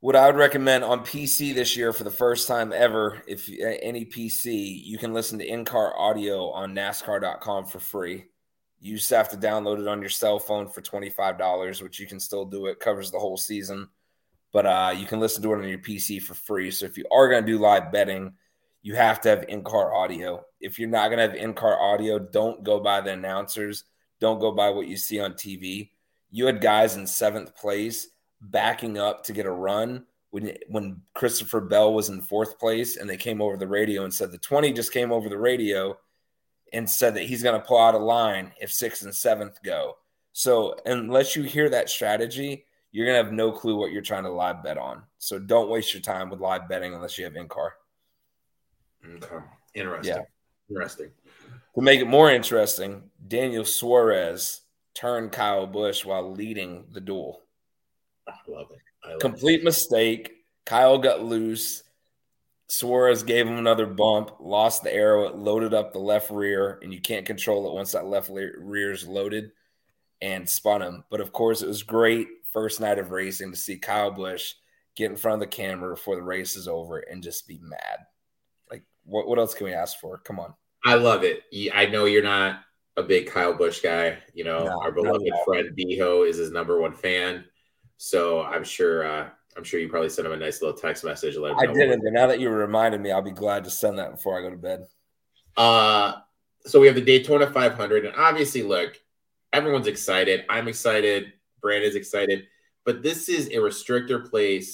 What 0.00 0.16
I 0.16 0.26
would 0.26 0.36
recommend 0.36 0.84
on 0.84 1.00
PC 1.00 1.54
this 1.54 1.78
year 1.78 1.92
for 1.92 2.04
the 2.04 2.10
first 2.10 2.46
time 2.46 2.74
ever, 2.74 3.22
if 3.26 3.48
any 3.58 4.04
PC, 4.04 4.84
you 4.84 4.98
can 4.98 5.14
listen 5.14 5.38
to 5.38 5.46
in 5.46 5.64
car 5.64 5.98
audio 5.98 6.50
on 6.50 6.74
NASCAR.com 6.74 7.64
for 7.64 7.78
free. 7.78 8.26
You 8.80 8.96
just 8.98 9.08
have 9.08 9.30
to 9.30 9.38
download 9.38 9.80
it 9.80 9.88
on 9.88 10.02
your 10.02 10.10
cell 10.10 10.38
phone 10.38 10.68
for 10.68 10.82
$25, 10.82 11.82
which 11.82 11.98
you 11.98 12.06
can 12.06 12.20
still 12.20 12.44
do. 12.44 12.66
It 12.66 12.80
covers 12.80 13.10
the 13.10 13.18
whole 13.18 13.38
season, 13.38 13.88
but 14.52 14.66
uh, 14.66 14.94
you 14.94 15.06
can 15.06 15.20
listen 15.20 15.42
to 15.42 15.54
it 15.54 15.62
on 15.62 15.68
your 15.68 15.78
PC 15.78 16.20
for 16.20 16.34
free. 16.34 16.70
So 16.70 16.84
if 16.84 16.98
you 16.98 17.06
are 17.10 17.30
going 17.30 17.42
to 17.42 17.50
do 17.50 17.58
live 17.58 17.90
betting, 17.90 18.34
you 18.84 18.94
have 18.94 19.18
to 19.22 19.30
have 19.30 19.46
in 19.48 19.64
car 19.64 19.94
audio. 19.94 20.44
If 20.60 20.78
you're 20.78 20.90
not 20.90 21.08
going 21.08 21.16
to 21.16 21.22
have 21.22 21.34
in 21.34 21.54
car 21.54 21.80
audio, 21.80 22.18
don't 22.18 22.62
go 22.62 22.80
by 22.80 23.00
the 23.00 23.12
announcers. 23.12 23.84
Don't 24.20 24.38
go 24.38 24.52
by 24.52 24.68
what 24.68 24.86
you 24.86 24.98
see 24.98 25.18
on 25.18 25.32
TV. 25.32 25.90
You 26.30 26.44
had 26.44 26.60
guys 26.60 26.94
in 26.94 27.06
seventh 27.06 27.56
place 27.56 28.08
backing 28.42 28.98
up 28.98 29.24
to 29.24 29.32
get 29.32 29.46
a 29.46 29.50
run 29.50 30.04
when 30.30 30.54
when 30.68 31.00
Christopher 31.14 31.62
Bell 31.62 31.94
was 31.94 32.10
in 32.10 32.20
fourth 32.20 32.58
place 32.58 32.98
and 32.98 33.08
they 33.08 33.16
came 33.16 33.40
over 33.40 33.56
the 33.56 33.66
radio 33.66 34.04
and 34.04 34.12
said 34.12 34.30
the 34.30 34.38
20 34.38 34.74
just 34.74 34.92
came 34.92 35.12
over 35.12 35.30
the 35.30 35.38
radio 35.38 35.96
and 36.74 36.88
said 36.88 37.14
that 37.14 37.24
he's 37.24 37.42
going 37.42 37.58
to 37.58 37.66
pull 37.66 37.78
out 37.78 37.94
a 37.94 37.98
line 37.98 38.52
if 38.60 38.70
sixth 38.70 39.02
and 39.02 39.14
seventh 39.14 39.62
go. 39.62 39.96
So 40.32 40.76
unless 40.84 41.34
you 41.36 41.44
hear 41.44 41.70
that 41.70 41.88
strategy, 41.88 42.66
you're 42.92 43.06
going 43.06 43.18
to 43.18 43.24
have 43.24 43.32
no 43.32 43.50
clue 43.50 43.76
what 43.76 43.92
you're 43.92 44.02
trying 44.02 44.24
to 44.24 44.30
live 44.30 44.62
bet 44.62 44.76
on. 44.76 45.04
So 45.18 45.38
don't 45.38 45.70
waste 45.70 45.94
your 45.94 46.02
time 46.02 46.28
with 46.28 46.40
live 46.40 46.68
betting 46.68 46.92
unless 46.92 47.16
you 47.16 47.24
have 47.24 47.36
in 47.36 47.48
car. 47.48 47.72
Okay. 49.06 49.44
Interesting. 49.74 50.14
Yeah. 50.16 50.22
Interesting. 50.70 51.10
To 51.74 51.80
make 51.82 52.00
it 52.00 52.06
more 52.06 52.30
interesting, 52.30 53.10
Daniel 53.26 53.64
Suarez 53.64 54.62
turned 54.94 55.32
Kyle 55.32 55.66
Busch 55.66 56.04
while 56.04 56.32
leading 56.32 56.86
the 56.92 57.00
duel. 57.00 57.40
I 58.28 58.32
love 58.48 58.68
it. 58.70 58.78
I 59.04 59.10
love 59.12 59.20
Complete 59.20 59.60
it. 59.60 59.64
mistake. 59.64 60.32
Kyle 60.64 60.98
got 60.98 61.22
loose. 61.22 61.82
Suarez 62.68 63.22
gave 63.22 63.46
him 63.46 63.58
another 63.58 63.86
bump, 63.86 64.36
lost 64.40 64.82
the 64.82 64.92
aero, 64.92 65.26
it 65.26 65.36
loaded 65.36 65.74
up 65.74 65.92
the 65.92 65.98
left 65.98 66.30
rear, 66.30 66.78
and 66.82 66.94
you 66.94 67.00
can't 67.00 67.26
control 67.26 67.68
it 67.68 67.74
once 67.74 67.92
that 67.92 68.06
left 68.06 68.30
rear 68.30 68.92
is 68.92 69.06
loaded 69.06 69.52
and 70.22 70.48
spun 70.48 70.80
him. 70.80 71.04
But 71.10 71.20
of 71.20 71.32
course, 71.32 71.60
it 71.60 71.68
was 71.68 71.82
great 71.82 72.28
first 72.52 72.80
night 72.80 72.98
of 72.98 73.10
racing 73.10 73.50
to 73.50 73.56
see 73.56 73.78
Kyle 73.78 74.10
Busch 74.10 74.54
get 74.96 75.10
in 75.10 75.16
front 75.16 75.34
of 75.34 75.40
the 75.40 75.54
camera 75.54 75.94
before 75.94 76.16
the 76.16 76.22
race 76.22 76.56
is 76.56 76.66
over 76.66 77.00
and 77.00 77.22
just 77.22 77.46
be 77.46 77.58
mad. 77.62 77.98
What, 79.04 79.28
what 79.28 79.38
else 79.38 79.54
can 79.54 79.66
we 79.66 79.72
ask 79.72 79.98
for? 79.98 80.18
Come 80.18 80.40
on. 80.40 80.54
I 80.84 80.94
love 80.94 81.22
it. 81.24 81.42
I 81.74 81.86
know 81.86 82.04
you're 82.04 82.22
not 82.22 82.60
a 82.96 83.02
big 83.02 83.26
Kyle 83.26 83.54
Busch 83.54 83.80
guy. 83.80 84.18
You 84.34 84.44
know, 84.44 84.64
no, 84.64 84.80
our 84.80 84.92
beloved 84.92 85.28
friend 85.44 85.76
Biho 85.76 86.28
is 86.28 86.36
his 86.36 86.50
number 86.50 86.80
one 86.80 86.92
fan. 86.92 87.44
So 87.96 88.42
I'm 88.42 88.64
sure 88.64 89.06
uh, 89.06 89.28
I'm 89.56 89.64
sure 89.64 89.80
you 89.80 89.88
probably 89.88 90.08
sent 90.08 90.26
him 90.26 90.32
a 90.32 90.36
nice 90.36 90.60
little 90.60 90.76
text 90.76 91.04
message. 91.04 91.36
Let 91.36 91.56
I 91.56 91.66
didn't, 91.66 92.02
but 92.02 92.12
now 92.12 92.26
that 92.26 92.40
you 92.40 92.50
reminded 92.50 93.00
me, 93.00 93.12
I'll 93.12 93.22
be 93.22 93.30
glad 93.30 93.64
to 93.64 93.70
send 93.70 93.98
that 93.98 94.12
before 94.12 94.38
I 94.38 94.42
go 94.42 94.50
to 94.50 94.56
bed. 94.56 94.86
Uh, 95.56 96.14
so 96.66 96.80
we 96.80 96.86
have 96.86 96.96
the 96.96 97.02
Daytona 97.02 97.50
500, 97.50 98.06
and 98.06 98.14
obviously, 98.16 98.62
look, 98.62 98.96
everyone's 99.52 99.86
excited. 99.86 100.44
I'm 100.48 100.68
excited. 100.68 101.32
Brandon's 101.60 101.94
excited, 101.94 102.46
but 102.84 103.02
this 103.02 103.28
is 103.28 103.48
a 103.48 103.56
restrictor 103.56 104.28
plate 104.28 104.66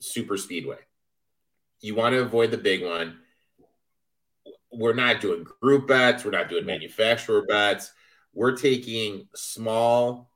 super 0.00 0.36
speedway. 0.36 0.78
You 1.80 1.94
want 1.94 2.14
to 2.14 2.22
avoid 2.22 2.50
the 2.50 2.58
big 2.58 2.84
one. 2.84 3.18
We're 4.72 4.94
not 4.94 5.20
doing 5.20 5.46
group 5.60 5.88
bets. 5.88 6.24
We're 6.24 6.30
not 6.32 6.48
doing 6.48 6.66
manufacturer 6.66 7.42
bets. 7.42 7.92
We're 8.34 8.56
taking 8.56 9.28
small 9.34 10.30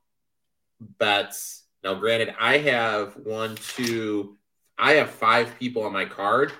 bets 0.79 1.63
now, 1.83 1.95
granted, 1.95 2.33
I 2.39 2.59
have 2.59 3.13
one, 3.17 3.55
two, 3.55 4.37
I 4.77 4.93
have 4.93 5.09
five 5.09 5.53
people 5.59 5.83
on 5.83 5.91
my 5.91 6.05
card, 6.05 6.53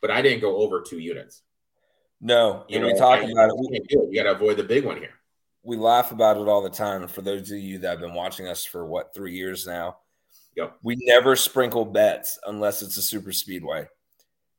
but 0.00 0.10
I 0.10 0.22
didn't 0.22 0.40
go 0.40 0.56
over 0.56 0.80
two 0.80 0.98
units. 0.98 1.42
No, 2.20 2.64
you 2.68 2.78
know, 2.78 2.86
we 2.86 2.94
talk 2.94 3.18
about 3.18 3.50
it. 3.50 3.56
We. 3.58 3.80
You 3.90 4.14
got 4.14 4.30
to 4.30 4.36
avoid 4.36 4.56
the 4.56 4.62
big 4.62 4.84
one 4.84 4.98
here. 4.98 5.14
We 5.64 5.76
laugh 5.76 6.12
about 6.12 6.36
it 6.36 6.48
all 6.48 6.62
the 6.62 6.70
time. 6.70 7.06
For 7.08 7.22
those 7.22 7.50
of 7.50 7.58
you 7.58 7.78
that 7.78 7.90
have 7.90 8.00
been 8.00 8.14
watching 8.14 8.46
us 8.46 8.64
for 8.64 8.86
what 8.86 9.12
three 9.12 9.34
years 9.34 9.66
now, 9.66 9.98
yep. 10.56 10.76
we 10.84 10.96
never 11.00 11.34
sprinkle 11.34 11.84
bets 11.84 12.38
unless 12.46 12.82
it's 12.82 12.96
a 12.96 13.02
super 13.02 13.32
speedway. 13.32 13.88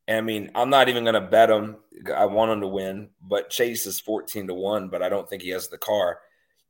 I 0.08 0.20
mean, 0.20 0.50
I'm 0.54 0.70
not 0.70 0.88
even 0.88 1.04
going 1.04 1.14
to 1.14 1.20
bet 1.20 1.50
him. 1.50 1.76
I 2.14 2.26
want 2.26 2.50
him 2.50 2.60
to 2.60 2.68
win, 2.68 3.08
but 3.22 3.50
Chase 3.50 3.86
is 3.86 4.00
14 4.00 4.48
to 4.48 4.54
1, 4.54 4.88
but 4.88 5.02
I 5.02 5.08
don't 5.08 5.28
think 5.28 5.42
he 5.42 5.50
has 5.50 5.68
the 5.68 5.78
car. 5.78 6.18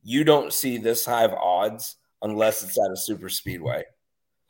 You 0.03 0.23
don't 0.23 0.53
see 0.53 0.77
this 0.77 1.05
high 1.05 1.23
of 1.23 1.33
odds 1.33 1.97
unless 2.21 2.63
it's 2.63 2.79
at 2.79 2.91
a 2.91 2.97
super 2.97 3.27
speedway. 3.27 3.83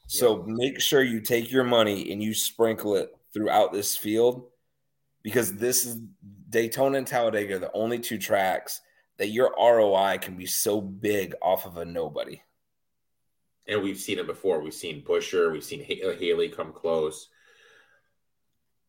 So 0.07 0.43
make 0.47 0.79
sure 0.79 1.01
you 1.01 1.19
take 1.19 1.51
your 1.51 1.63
money 1.63 2.11
and 2.11 2.21
you 2.21 2.33
sprinkle 2.33 2.95
it 2.95 3.09
throughout 3.33 3.73
this 3.73 3.97
field 3.97 4.43
because 5.23 5.53
this 5.53 5.85
is 5.85 5.99
Daytona 6.49 6.99
and 6.99 7.07
Talladega, 7.07 7.57
the 7.57 7.71
only 7.73 7.97
two 7.97 8.19
tracks 8.19 8.81
that 9.17 9.29
your 9.29 9.53
ROI 9.57 10.19
can 10.21 10.35
be 10.35 10.45
so 10.45 10.79
big 10.79 11.33
off 11.41 11.65
of 11.65 11.77
a 11.77 11.85
nobody. 11.85 12.41
And 13.67 13.81
we've 13.81 13.97
seen 13.97 14.19
it 14.19 14.27
before. 14.27 14.61
We've 14.61 14.73
seen 14.73 15.01
Buescher, 15.01 15.51
we've 15.51 15.63
seen 15.63 15.81
uh, 15.81 16.11
Haley 16.11 16.49
come 16.49 16.71
close. 16.71 17.29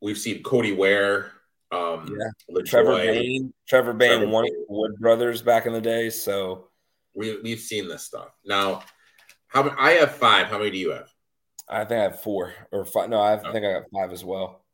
We've 0.00 0.18
seen 0.18 0.42
Cody 0.42 0.72
Ware, 0.72 1.32
um, 1.72 2.16
yeah. 2.18 2.62
Trevor 2.64 2.96
Bayne, 2.96 3.52
Trevor 3.68 3.92
Bayne, 3.92 4.18
Trevor 4.18 4.28
won 4.28 4.46
Wood 4.68 4.98
brothers 4.98 5.42
back 5.42 5.66
in 5.66 5.72
the 5.72 5.80
day. 5.80 6.10
So 6.10 6.68
we 7.14 7.40
we've 7.42 7.60
seen 7.60 7.88
this 7.88 8.04
stuff. 8.04 8.28
Now, 8.44 8.82
how 9.48 9.62
many? 9.62 9.76
I 9.78 9.92
have 9.92 10.14
five. 10.14 10.46
How 10.46 10.58
many 10.58 10.70
do 10.70 10.78
you 10.78 10.90
have? 10.90 11.08
I 11.68 11.84
think 11.84 11.98
I 11.98 12.04
have 12.04 12.22
four 12.22 12.54
or 12.70 12.84
five. 12.84 13.08
No, 13.10 13.20
I 13.20 13.40
oh. 13.40 13.52
think 13.52 13.64
I 13.64 13.72
got 13.72 13.82
five 13.92 14.12
as 14.12 14.24
well. 14.24 14.64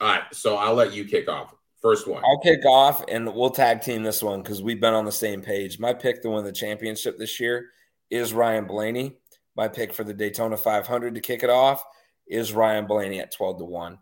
All 0.00 0.08
right, 0.08 0.22
so 0.32 0.56
I'll 0.56 0.74
let 0.74 0.92
you 0.92 1.04
kick 1.04 1.28
off. 1.28 1.54
First 1.80 2.08
one. 2.08 2.22
I'll 2.24 2.40
kick 2.40 2.64
off, 2.64 3.04
and 3.08 3.32
we'll 3.32 3.50
tag 3.50 3.82
team 3.82 4.02
this 4.02 4.22
one 4.22 4.42
because 4.42 4.62
we've 4.62 4.80
been 4.80 4.94
on 4.94 5.04
the 5.04 5.12
same 5.12 5.42
page. 5.42 5.78
My 5.78 5.92
pick 5.92 6.22
to 6.22 6.30
win 6.30 6.44
the 6.44 6.52
championship 6.52 7.18
this 7.18 7.38
year 7.38 7.66
is 8.10 8.32
Ryan 8.32 8.66
Blaney. 8.66 9.18
My 9.56 9.68
pick 9.68 9.92
for 9.92 10.02
the 10.02 10.14
Daytona 10.14 10.56
500 10.56 11.14
to 11.14 11.20
kick 11.20 11.42
it 11.42 11.50
off 11.50 11.84
is 12.26 12.52
Ryan 12.52 12.86
Blaney 12.86 13.20
at 13.20 13.32
12 13.32 13.58
to 13.58 13.64
1. 13.64 13.98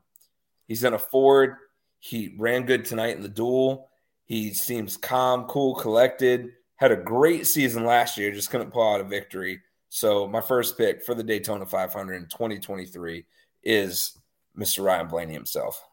He's 0.70 0.84
in 0.84 0.94
a 0.94 0.98
Ford. 0.98 1.56
He 1.98 2.34
ran 2.38 2.64
good 2.64 2.86
tonight 2.86 3.16
in 3.16 3.22
the 3.22 3.28
duel. 3.28 3.90
He 4.24 4.54
seems 4.54 4.96
calm, 4.96 5.44
cool, 5.44 5.74
collected 5.74 6.52
had 6.80 6.92
a 6.92 6.96
great 6.96 7.46
season 7.46 7.84
last 7.84 8.16
year, 8.16 8.32
just 8.32 8.50
couldn't 8.50 8.70
pull 8.70 8.94
out 8.94 9.02
a 9.02 9.04
victory. 9.04 9.60
So 9.90 10.26
my 10.26 10.40
first 10.40 10.78
pick 10.78 11.04
for 11.04 11.14
the 11.14 11.22
Daytona 11.22 11.66
500 11.66 12.14
in 12.14 12.22
2023 12.22 13.26
is 13.62 14.18
Mr. 14.58 14.82
Ryan 14.82 15.06
Blaney 15.06 15.34
himself. 15.34 15.86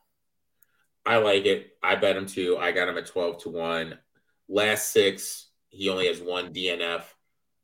I 1.05 1.17
like 1.17 1.45
it. 1.45 1.71
I 1.83 1.95
bet 1.95 2.15
him 2.15 2.25
too. 2.25 2.57
I 2.57 2.71
got 2.71 2.87
him 2.87 2.97
at 2.97 3.05
12 3.05 3.43
to 3.43 3.49
1. 3.49 3.99
Last 4.47 4.93
six, 4.93 5.47
he 5.67 5.89
only 5.89 6.07
has 6.07 6.21
one 6.21 6.53
DNF, 6.53 7.03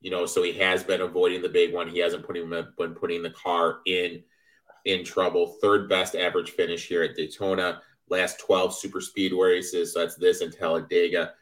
you 0.01 0.11
know, 0.11 0.25
so 0.25 0.43
he 0.43 0.51
has 0.53 0.83
been 0.83 0.99
avoiding 0.99 1.41
the 1.41 1.47
big 1.47 1.73
one. 1.73 1.87
He 1.87 1.99
hasn't 1.99 2.25
put 2.27 2.35
him, 2.35 2.49
been 2.77 2.93
putting 2.93 3.23
the 3.23 3.29
car 3.29 3.77
in 3.85 4.21
in 4.85 5.03
trouble. 5.03 5.57
Third 5.61 5.87
best 5.89 6.15
average 6.15 6.51
finish 6.51 6.87
here 6.87 7.03
at 7.03 7.15
Daytona. 7.15 7.81
Last 8.09 8.39
12 8.39 8.75
super 8.75 9.01
speed 9.01 9.33
races. 9.33 9.93
So 9.93 9.99
that's 9.99 10.15
this 10.15 10.41
and 10.41 10.53
Talladega 10.53 11.33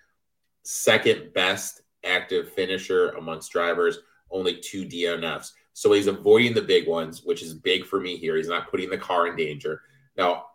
second 0.64 1.34
best 1.34 1.82
active 2.04 2.52
finisher 2.54 3.10
amongst 3.12 3.52
drivers, 3.52 4.00
only 4.30 4.58
two 4.58 4.86
DNFs. 4.86 5.52
So 5.74 5.94
he's 5.94 6.08
avoiding 6.08 6.54
the 6.54 6.62
big 6.62 6.88
ones, 6.88 7.24
which 7.24 7.42
is 7.42 7.54
big 7.54 7.86
for 7.86 8.00
me 8.00 8.18
here. 8.18 8.36
He's 8.36 8.48
not 8.48 8.70
putting 8.70 8.90
the 8.90 8.98
car 8.98 9.28
in 9.28 9.36
danger. 9.36 9.82
Now, 10.18 10.46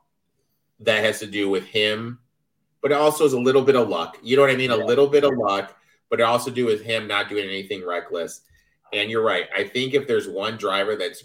that 0.81 1.05
has 1.05 1.19
to 1.21 1.27
do 1.27 1.49
with 1.49 1.65
him, 1.65 2.19
but 2.83 2.93
it 2.93 2.97
also 2.97 3.25
is 3.25 3.33
a 3.33 3.41
little 3.41 3.63
bit 3.63 3.77
of 3.77 3.89
luck. 3.89 4.19
You 4.23 4.37
know 4.37 4.43
what 4.43 4.51
I 4.51 4.57
mean? 4.57 4.71
A 4.71 4.77
little 4.77 5.07
bit 5.07 5.25
of 5.25 5.33
luck, 5.37 5.75
but 6.11 6.21
it 6.21 6.25
also 6.25 6.51
do 6.51 6.67
with 6.67 6.83
him 6.83 7.07
not 7.07 7.29
doing 7.29 7.49
anything 7.49 7.87
reckless. 7.87 8.43
And 8.93 9.11
you're 9.11 9.25
right. 9.25 9.47
I 9.57 9.65
think 9.65 9.95
if 9.95 10.07
there's 10.07 10.29
one 10.29 10.57
driver 10.57 10.97
that's 10.97 11.25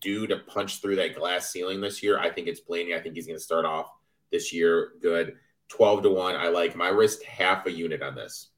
due 0.00 0.26
to 0.26 0.38
punch 0.38 0.80
through 0.80 0.96
that 0.96 1.14
glass 1.14 1.50
ceiling 1.50 1.80
this 1.80 2.02
year, 2.02 2.18
I 2.18 2.30
think 2.30 2.48
it's 2.48 2.60
Blaney. 2.60 2.94
I 2.94 3.00
think 3.00 3.14
he's 3.14 3.26
going 3.26 3.38
to 3.38 3.44
start 3.44 3.64
off 3.64 3.90
this 4.32 4.52
year 4.52 4.92
good. 5.00 5.36
12 5.68 6.02
to 6.02 6.10
1. 6.10 6.34
I 6.34 6.48
like 6.48 6.74
my 6.74 6.88
risk 6.88 7.22
half 7.22 7.66
a 7.66 7.72
unit 7.72 8.02
on 8.02 8.14
this. 8.14 8.48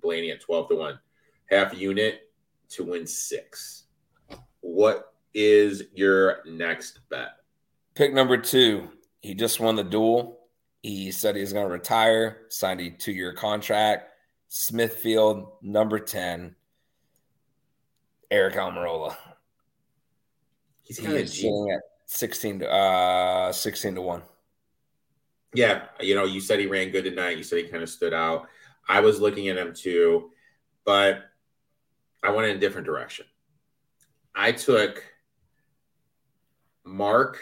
Blaney 0.00 0.30
at 0.30 0.40
12 0.40 0.68
to 0.70 0.76
1. 0.76 0.98
Half 1.46 1.72
a 1.72 1.76
unit 1.76 2.30
to 2.70 2.84
win 2.84 3.06
six. 3.06 3.84
What 4.60 5.12
is 5.34 5.84
your 5.94 6.38
next 6.46 7.00
bet? 7.10 7.30
Pick 7.94 8.14
number 8.14 8.38
two. 8.38 8.88
He 9.20 9.34
just 9.34 9.60
won 9.60 9.76
the 9.76 9.84
duel. 9.84 10.38
He 10.82 11.10
said 11.12 11.36
he's 11.36 11.52
going 11.52 11.66
to 11.66 11.72
retire, 11.72 12.46
signed 12.48 12.80
a 12.80 12.90
two 12.90 13.12
year 13.12 13.32
contract. 13.32 14.08
Smithfield, 14.48 15.52
number 15.62 15.98
10, 15.98 16.54
Aric 18.30 18.54
Almirola. 18.56 19.16
He's 20.96 21.06
kind 21.06 21.16
of 21.16 21.28
sitting 21.28 21.70
at 21.70 21.80
16 22.04 22.58
to, 22.60 22.70
uh, 22.70 23.52
16 23.52 23.94
to 23.94 24.02
1. 24.02 24.22
Yeah, 25.54 25.86
you 26.00 26.14
know, 26.14 26.24
you 26.24 26.38
said 26.40 26.60
he 26.60 26.66
ran 26.66 26.90
good 26.90 27.04
tonight. 27.04 27.38
You 27.38 27.42
said 27.42 27.64
he 27.64 27.68
kind 27.70 27.82
of 27.82 27.88
stood 27.88 28.12
out. 28.12 28.48
I 28.86 29.00
was 29.00 29.18
looking 29.18 29.48
at 29.48 29.56
him 29.56 29.72
too, 29.74 30.30
but 30.84 31.24
I 32.22 32.30
went 32.30 32.48
in 32.48 32.56
a 32.56 32.60
different 32.60 32.86
direction. 32.86 33.24
I 34.34 34.52
took 34.52 35.02
Mark 36.84 37.38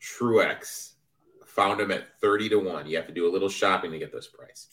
Truex 0.00 0.92
found 1.46 1.80
him 1.80 1.90
at 1.90 2.20
30 2.20 2.50
to 2.50 2.56
1. 2.58 2.86
You 2.86 2.96
have 2.96 3.08
to 3.08 3.12
do 3.12 3.28
a 3.28 3.32
little 3.32 3.48
shopping 3.48 3.90
to 3.90 3.98
get 3.98 4.12
this 4.12 4.28
price. 4.28 4.68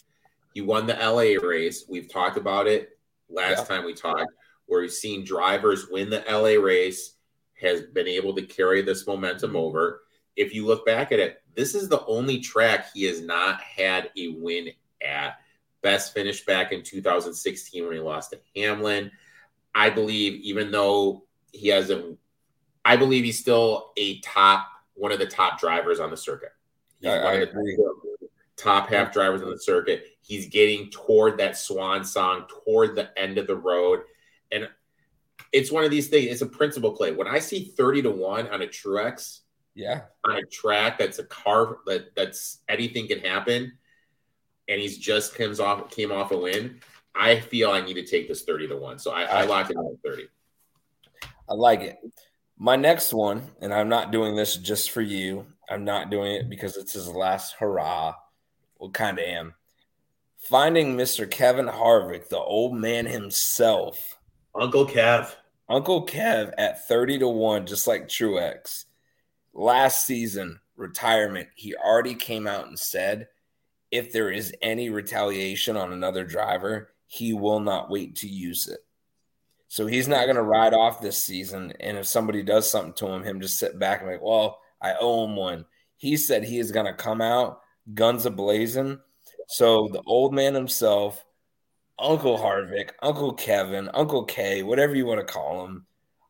He 0.54 0.62
won 0.62 0.86
the 0.86 0.94
LA 0.94 1.44
race. 1.44 1.86
We've 1.90 2.12
talked 2.12 2.38
about 2.38 2.68
it 2.68 3.00
last 3.28 3.68
yeah. 3.70 3.76
time 3.76 3.86
we 3.86 3.96
talked, 3.96 4.32
where 4.68 4.82
we've 4.82 4.92
seen 4.92 5.26
drivers 5.26 5.88
win 5.90 6.12
the 6.12 6.24
LA 6.30 6.62
race, 6.64 7.17
has 7.62 7.82
been 7.82 8.08
able 8.08 8.36
to 8.36 8.42
carry 8.42 8.82
this 8.82 9.08
momentum 9.08 9.50
mm-hmm. 9.50 9.58
over. 9.58 10.02
If 10.36 10.54
you 10.54 10.66
look 10.66 10.86
back 10.86 11.12
at 11.12 11.20
it, 11.20 11.42
this 11.56 11.74
is 11.74 11.90
the 11.90 12.06
only 12.06 12.40
track 12.40 12.88
he 12.94 13.04
has 13.06 13.22
not 13.22 13.62
had 13.62 14.12
a 14.18 14.30
win 14.30 14.70
at. 15.06 15.40
Best 15.82 16.14
finish 16.14 16.46
back 16.46 16.72
in 16.72 16.84
2016 16.84 17.84
when 17.84 17.94
he 17.94 18.00
lost 18.00 18.32
to 18.32 18.40
Hamlin. 18.56 19.12
I 19.74 19.90
believe, 19.90 20.42
even 20.42 20.72
though 20.72 21.26
he 21.52 21.70
hasn't, 21.70 22.18
I 22.84 22.98
believe 22.98 23.24
he's 23.24 23.40
still 23.40 23.92
a 23.96 24.20
top, 24.20 24.68
one 24.96 25.12
of 25.12 25.20
the 25.20 25.28
top 25.28 25.60
drivers 25.60 26.00
on 26.00 26.10
the 26.10 26.18
circuit. 26.18 26.52
He's 27.00 27.10
I, 27.10 27.24
one 27.24 27.34
I 27.36 27.38
of 27.38 27.52
the 27.54 28.28
top 28.58 28.90
half 28.90 29.14
drivers 29.14 29.42
on 29.42 29.52
the 29.52 29.60
circuit. 29.60 30.06
He's 30.22 30.48
getting 30.48 30.90
toward 30.90 31.38
that 31.38 31.58
swan 31.58 32.04
song, 32.04 32.46
toward 32.66 32.96
the 32.96 33.18
end 33.18 33.38
of 33.38 33.48
the 33.48 33.56
road. 33.56 34.02
And 34.52 34.68
it's 35.52 35.72
one 35.72 35.84
of 35.84 35.92
these 35.92 36.08
things, 36.08 36.32
it's 36.32 36.42
a 36.42 36.48
principle 36.48 36.92
play. 36.92 37.12
When 37.12 37.28
I 37.28 37.40
see 37.40 37.74
30 37.78 38.04
to 38.04 38.12
1 38.12 38.48
on 38.48 38.62
a 38.62 38.68
Truex, 38.68 39.40
yeah, 39.76 40.02
on 40.26 40.38
a 40.38 40.46
track 40.46 40.98
that's 40.98 41.20
a 41.20 41.24
car 41.26 41.78
that 41.86 42.16
that's 42.16 42.60
anything 42.68 43.08
can 43.08 43.20
happen, 43.20 43.74
and 44.68 44.82
he's 44.82 44.98
just 44.98 45.36
comes 45.36 45.60
off 45.60 45.92
came 45.92 46.12
off 46.12 46.32
a 46.32 46.38
win. 46.38 46.80
I 47.16 47.40
feel 47.40 47.72
I 47.72 47.82
need 47.82 47.96
to 47.96 48.06
take 48.06 48.28
this 48.28 48.44
30 48.44 48.68
to 48.70 48.78
1. 48.78 49.00
So 49.00 49.12
I, 49.12 49.24
I 49.24 49.44
lock 49.46 49.70
it 49.70 49.78
at 49.78 49.84
30. 50.06 50.28
I 51.50 51.54
like 51.54 51.82
it. 51.82 51.98
My 52.58 52.76
next 52.76 53.14
one, 53.14 53.52
and 53.62 53.74
I'm 53.74 53.90
not 53.90 54.12
doing 54.12 54.36
this 54.36 54.56
just 54.56 54.92
for 54.92 55.02
you. 55.02 55.46
I'm 55.70 55.84
not 55.84 56.10
doing 56.10 56.34
it 56.34 56.50
because 56.50 56.78
it's 56.78 56.94
his 56.94 57.08
last 57.08 57.56
hurrah. 57.60 58.14
Well, 58.80 58.92
kind 58.92 59.20
of 59.20 59.26
am. 59.26 59.54
Finding 60.38 60.96
Mr. 60.96 61.30
Kevin 61.30 61.68
Harvick, 61.68 62.30
the 62.30 62.38
old 62.38 62.76
man 62.76 63.06
himself. 63.06 64.17
Uncle 64.60 64.88
Kev. 64.88 65.34
Uncle 65.70 66.06
Kev 66.06 66.54
at 66.58 66.88
30 66.88 67.20
to 67.20 67.28
1, 67.28 67.66
just 67.66 67.88
like 67.88 68.08
Truex. 68.08 68.86
Last 69.54 70.06
season, 70.06 70.60
retirement, 70.76 71.50
he 71.56 71.76
already 71.76 72.16
came 72.16 72.48
out 72.48 72.68
and 72.68 72.78
said 72.78 73.28
if 73.92 74.12
there 74.12 74.30
is 74.30 74.54
any 74.62 74.90
retaliation 74.90 75.78
on 75.78 75.94
another 75.94 76.24
driver, 76.24 76.90
he 77.08 77.34
will 77.34 77.60
not 77.60 77.90
wait 77.90 78.16
to 78.18 78.28
use 78.28 78.68
it. 78.68 78.80
So 79.70 79.86
he's 79.86 80.08
not 80.08 80.26
going 80.26 80.36
to 80.36 80.44
ride 80.44 80.74
off 80.74 81.02
this 81.02 81.18
season. 81.18 81.74
And 81.80 81.98
if 81.98 82.08
somebody 82.08 82.44
does 82.44 82.70
something 82.70 82.94
to 82.94 83.08
him, 83.08 83.24
him 83.24 83.42
just 83.42 83.58
sit 83.58 83.78
back 83.78 84.00
and 84.00 84.10
be 84.10 84.14
like, 84.14 84.24
well, 84.24 84.60
I 84.82 84.96
owe 85.00 85.26
him 85.26 85.36
one. 85.36 85.66
He 85.98 86.16
said 86.18 86.44
he 86.44 86.60
is 86.60 86.72
going 86.72 86.86
to 86.86 86.94
come 86.94 87.22
out 87.22 87.62
guns 87.94 88.26
a 88.26 88.30
blazing. 88.30 89.00
So 89.48 89.90
the 89.92 90.02
old 90.06 90.34
man 90.34 90.54
himself, 90.54 91.24
Uncle 92.00 92.38
Harvick, 92.38 92.92
Uncle 93.02 93.34
Kevin, 93.34 93.90
Uncle 93.94 94.26
K, 94.26 94.64
whatever 94.64 94.96
you 94.96 95.06
want 95.06 95.20
to 95.20 95.34
call 95.34 95.66
him, 95.66 95.86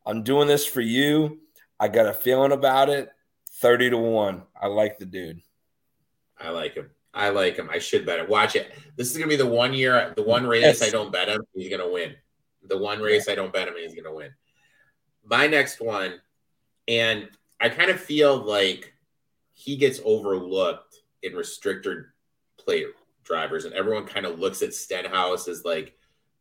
I'm 0.06 0.24
doing 0.24 0.48
this 0.48 0.66
for 0.66 0.82
you. 0.82 1.40
I 1.80 1.90
got 1.90 2.08
a 2.08 2.14
feeling 2.14 2.52
about 2.52 2.90
it. 2.90 3.10
30 3.60 3.92
to 3.92 3.98
1. 3.98 4.44
I 4.62 4.68
like 4.68 4.98
the 4.98 5.06
dude. 5.06 5.42
I 6.40 6.50
like 6.50 6.76
him. 6.76 6.90
I 7.14 7.30
like 7.30 7.58
him. 7.58 7.70
I 7.72 7.80
should 7.80 8.06
bet 8.06 8.20
it. 8.20 8.30
Watch 8.30 8.56
it. 8.56 8.72
This 8.96 9.12
is 9.12 9.18
gonna 9.18 9.30
be 9.30 9.36
the 9.36 9.46
one 9.46 9.74
year, 9.74 10.14
the 10.16 10.24
one 10.24 10.46
race 10.46 10.62
yes. 10.62 10.84
I 10.84 10.90
don't 10.92 11.12
bet 11.12 11.28
him. 11.28 11.42
He's 11.54 11.70
gonna 11.70 11.90
win. 11.90 12.16
The 12.68 12.78
one 12.78 13.00
race. 13.02 13.28
I 13.28 13.36
don't 13.36 13.52
bet 13.52 13.68
him, 13.68 13.74
he's 13.78 13.96
gonna 13.96 14.14
win. 14.14 14.32
My 15.26 15.48
next 15.48 15.82
one, 15.82 16.22
and 16.88 17.28
I 17.60 17.70
kind 17.70 17.90
of 17.90 18.00
feel 18.00 18.38
like 18.38 18.94
he 19.54 19.76
gets 19.76 20.00
overlooked 20.06 20.96
in 21.24 21.34
restricted 21.34 22.06
plate 22.60 22.88
drivers, 23.28 23.66
and 23.66 23.74
everyone 23.74 24.06
kind 24.06 24.26
of 24.26 24.40
looks 24.40 24.62
at 24.62 24.74
Stenhouse 24.74 25.48
as 25.48 25.66
like, 25.66 25.96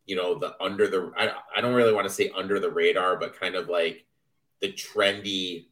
you 0.05 0.15
know, 0.15 0.39
the 0.39 0.55
under 0.61 0.87
the. 0.87 1.11
I, 1.17 1.31
I 1.55 1.61
don't 1.61 1.73
really 1.75 1.93
want 1.93 2.07
to 2.07 2.13
say 2.13 2.31
under 2.35 2.59
the 2.59 2.71
radar, 2.71 3.17
but 3.17 3.39
kind 3.39 3.55
of 3.55 3.69
like 3.69 4.05
the 4.61 4.71
trendy, 4.71 5.67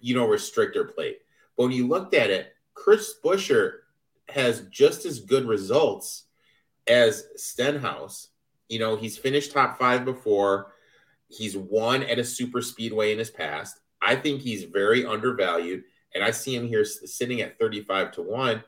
you 0.00 0.14
know, 0.14 0.26
restrictor 0.26 0.92
plate. 0.92 1.18
But 1.56 1.64
when 1.64 1.72
you 1.72 1.86
looked 1.86 2.14
at 2.14 2.30
it, 2.30 2.54
Chris 2.74 3.14
Buescher 3.22 3.78
has 4.28 4.62
just 4.70 5.04
as 5.04 5.20
good 5.20 5.46
results 5.46 6.24
as 6.86 7.28
Stenhouse. 7.36 8.28
You 8.68 8.78
know, 8.78 8.96
he's 8.96 9.18
finished 9.18 9.52
top 9.52 9.78
five 9.78 10.04
before. 10.04 10.72
He's 11.28 11.56
won 11.56 12.02
at 12.04 12.18
a 12.18 12.24
super 12.24 12.62
speedway 12.62 13.12
in 13.12 13.18
his 13.18 13.30
past. 13.30 13.80
I 14.00 14.16
think 14.16 14.40
he's 14.40 14.64
very 14.64 15.04
undervalued, 15.04 15.84
and 16.14 16.22
I 16.22 16.30
see 16.30 16.54
him 16.54 16.66
here 16.66 16.84
sitting 16.84 17.40
at 17.40 17.58
35 17.58 18.12
to 18.12 18.22
1. 18.22 18.64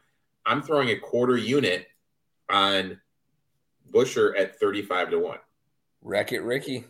I'm 0.49 0.63
throwing 0.63 0.89
a 0.89 0.97
quarter 0.97 1.37
unit 1.37 1.87
on 2.49 2.99
Buescher 3.93 4.39
at 4.39 4.59
35 4.59 5.11
to 5.11 5.19
1. 5.19 5.39
Wreck 6.03 6.33
it, 6.33 6.41
Ricky. 6.41 6.85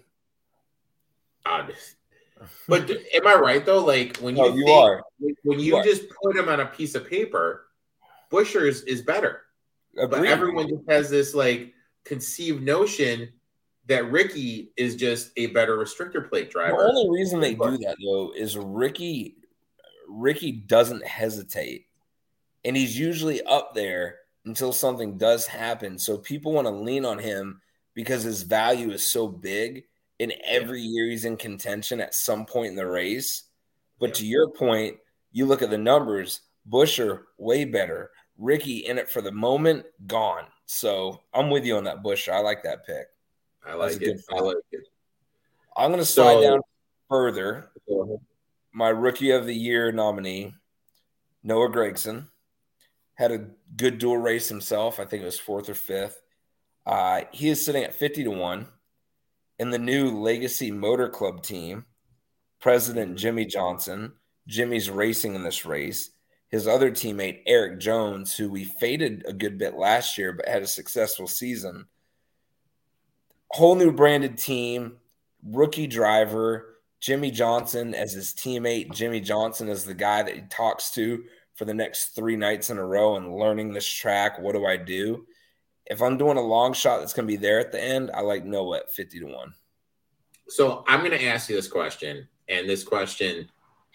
But 2.68 2.88
am 2.88 3.26
I 3.26 3.34
right 3.34 3.66
though? 3.66 3.84
Like 3.84 4.18
when 4.18 4.36
you, 4.36 4.42
no, 4.42 4.54
you 4.54 4.64
think, 4.64 4.70
are 4.70 5.02
when 5.42 5.58
you, 5.58 5.76
you 5.76 5.82
just 5.82 6.02
are. 6.04 6.16
put 6.22 6.36
him 6.36 6.48
on 6.48 6.60
a 6.60 6.66
piece 6.66 6.94
of 6.94 7.08
paper, 7.08 7.66
Buescher's 8.30 8.82
is 8.82 9.02
better. 9.02 9.42
Agreed. 9.96 10.10
But 10.10 10.26
everyone 10.26 10.68
just 10.68 10.88
has 10.88 11.10
this 11.10 11.34
like 11.34 11.74
conceived 12.04 12.62
notion 12.62 13.28
that 13.86 14.08
Ricky 14.12 14.72
is 14.76 14.94
just 14.94 15.32
a 15.36 15.46
better 15.46 15.78
restrictor 15.78 16.28
plate 16.28 16.50
driver. 16.50 16.76
The 16.76 16.82
only 16.84 17.18
reason 17.18 17.40
they 17.40 17.54
do 17.54 17.76
that 17.78 17.96
though 18.04 18.32
is 18.36 18.56
Ricky 18.56 19.38
Ricky 20.08 20.52
doesn't 20.52 21.04
hesitate. 21.04 21.87
And 22.68 22.76
he's 22.76 22.98
usually 22.98 23.40
up 23.44 23.74
there 23.74 24.16
until 24.44 24.74
something 24.74 25.16
does 25.16 25.46
happen. 25.46 25.98
So 25.98 26.18
people 26.18 26.52
want 26.52 26.66
to 26.66 26.70
lean 26.70 27.06
on 27.06 27.18
him 27.18 27.62
because 27.94 28.22
his 28.22 28.42
value 28.42 28.90
is 28.90 29.10
so 29.10 29.26
big. 29.26 29.84
And 30.20 30.34
every 30.46 30.82
year 30.82 31.08
he's 31.08 31.24
in 31.24 31.38
contention 31.38 31.98
at 31.98 32.14
some 32.14 32.44
point 32.44 32.68
in 32.68 32.76
the 32.76 32.86
race. 32.86 33.44
But 33.98 34.10
yeah. 34.10 34.14
to 34.16 34.26
your 34.26 34.50
point, 34.50 34.98
you 35.32 35.46
look 35.46 35.62
at 35.62 35.70
the 35.70 35.78
numbers, 35.78 36.42
Buescher, 36.68 37.22
way 37.38 37.64
better. 37.64 38.10
Ricky 38.36 38.80
in 38.80 38.98
it 38.98 39.08
for 39.08 39.22
the 39.22 39.32
moment, 39.32 39.86
gone. 40.06 40.44
So 40.66 41.22
I'm 41.32 41.48
with 41.48 41.64
you 41.64 41.78
on 41.78 41.84
that 41.84 42.02
Buescher. 42.02 42.34
I 42.34 42.40
like 42.40 42.64
that 42.64 42.84
pick. 42.86 43.06
I 43.66 43.76
like 43.76 44.02
it. 44.02 44.20
I 44.30 44.40
like 44.40 44.56
it. 44.72 44.82
I'm 45.74 45.90
going 45.90 46.00
to 46.00 46.04
slide 46.04 46.34
so, 46.34 46.42
down 46.42 46.60
further. 47.08 47.70
My 48.74 48.90
rookie 48.90 49.30
of 49.30 49.46
the 49.46 49.54
year 49.54 49.90
nominee, 49.90 50.52
Noah 51.42 51.70
Gragson, 51.70 52.26
had 53.18 53.32
a 53.32 53.46
good 53.76 53.98
dual 53.98 54.16
race 54.16 54.48
himself. 54.48 54.98
I 54.98 55.04
think 55.04 55.22
it 55.22 55.26
was 55.26 55.38
fourth 55.38 55.68
or 55.68 55.74
fifth. 55.74 56.22
Uh, 56.86 57.22
he 57.32 57.48
is 57.48 57.62
sitting 57.64 57.84
at 57.84 57.94
50 57.94 58.24
to 58.24 58.30
1 58.30 58.66
in 59.58 59.70
the 59.70 59.78
new 59.78 60.10
Legacy 60.10 60.70
Motor 60.70 61.08
Club 61.08 61.42
team. 61.42 61.84
President 62.60 63.16
Jimmie 63.16 63.44
Johnson. 63.44 64.12
Jimmie's 64.46 64.88
racing 64.88 65.34
in 65.34 65.42
this 65.42 65.66
race 65.66 66.10
his 66.48 66.66
other 66.66 66.90
teammate 66.90 67.42
Erik 67.46 67.78
Jones, 67.78 68.36
who 68.36 68.50
we 68.50 68.64
faded 68.64 69.24
a 69.26 69.32
good 69.32 69.58
bit 69.58 69.74
last 69.74 70.16
year 70.16 70.32
but 70.32 70.48
had 70.48 70.62
a 70.62 70.66
successful 70.66 71.26
season. 71.26 71.86
Whole 73.50 73.74
new 73.74 73.92
branded 73.92 74.38
team, 74.38 74.96
rookie 75.42 75.86
driver, 75.86 76.76
Jimmie 77.00 77.30
Johnson 77.30 77.94
as 77.94 78.12
his 78.12 78.32
teammate. 78.32 78.92
Jimmie 78.92 79.20
Johnson 79.20 79.68
is 79.68 79.84
the 79.84 79.94
guy 79.94 80.22
that 80.22 80.34
he 80.34 80.42
talks 80.50 80.90
to 80.92 81.24
for 81.58 81.64
the 81.64 81.74
next 81.74 82.14
three 82.14 82.36
nights 82.36 82.70
in 82.70 82.78
a 82.78 82.86
row 82.86 83.16
and 83.16 83.34
learning 83.34 83.72
this 83.72 83.86
track. 83.86 84.38
What 84.38 84.52
do 84.54 84.64
I 84.64 84.76
do? 84.76 85.26
If 85.86 86.00
I'm 86.00 86.16
doing 86.16 86.36
a 86.36 86.42
long 86.42 86.72
shot 86.72 87.00
that's 87.00 87.12
going 87.12 87.26
to 87.26 87.32
be 87.32 87.36
there 87.36 87.58
at 87.58 87.72
the 87.72 87.82
end, 87.82 88.12
I 88.14 88.20
like 88.20 88.44
Noah 88.44 88.78
at 88.78 88.92
50 88.92 89.18
to 89.18 89.26
1. 89.26 89.54
So 90.48 90.84
I'm 90.86 91.00
going 91.00 91.10
to 91.10 91.26
ask 91.26 91.50
you 91.50 91.56
this 91.56 91.66
question. 91.66 92.28
And 92.48 92.68
this 92.68 92.84
question, 92.84 93.48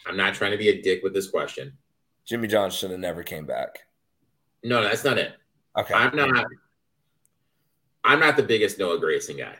I'm 0.05 0.18
not 0.18 0.34
trying 0.34 0.51
to 0.51 0.57
be 0.57 0.70
a 0.70 0.82
dick 0.82 1.03
with 1.03 1.14
this 1.14 1.30
question. 1.30 1.72
Jimmie 2.26 2.49
Johnson 2.49 2.78
should 2.78 2.91
have 2.91 2.99
never 2.99 3.24
came 3.24 3.45
back. 3.45 3.80
No, 4.61 4.84
that's 4.84 5.05
not 5.05 5.18
it. 5.18 5.34
Okay. 5.78 5.93
I'm 5.93 6.16
not 6.16 6.45
I'm 8.03 8.20
not 8.20 8.36
the 8.36 8.43
biggest 8.43 8.78
Noah 8.78 8.99
Gragson 8.99 9.38
guy. 9.38 9.55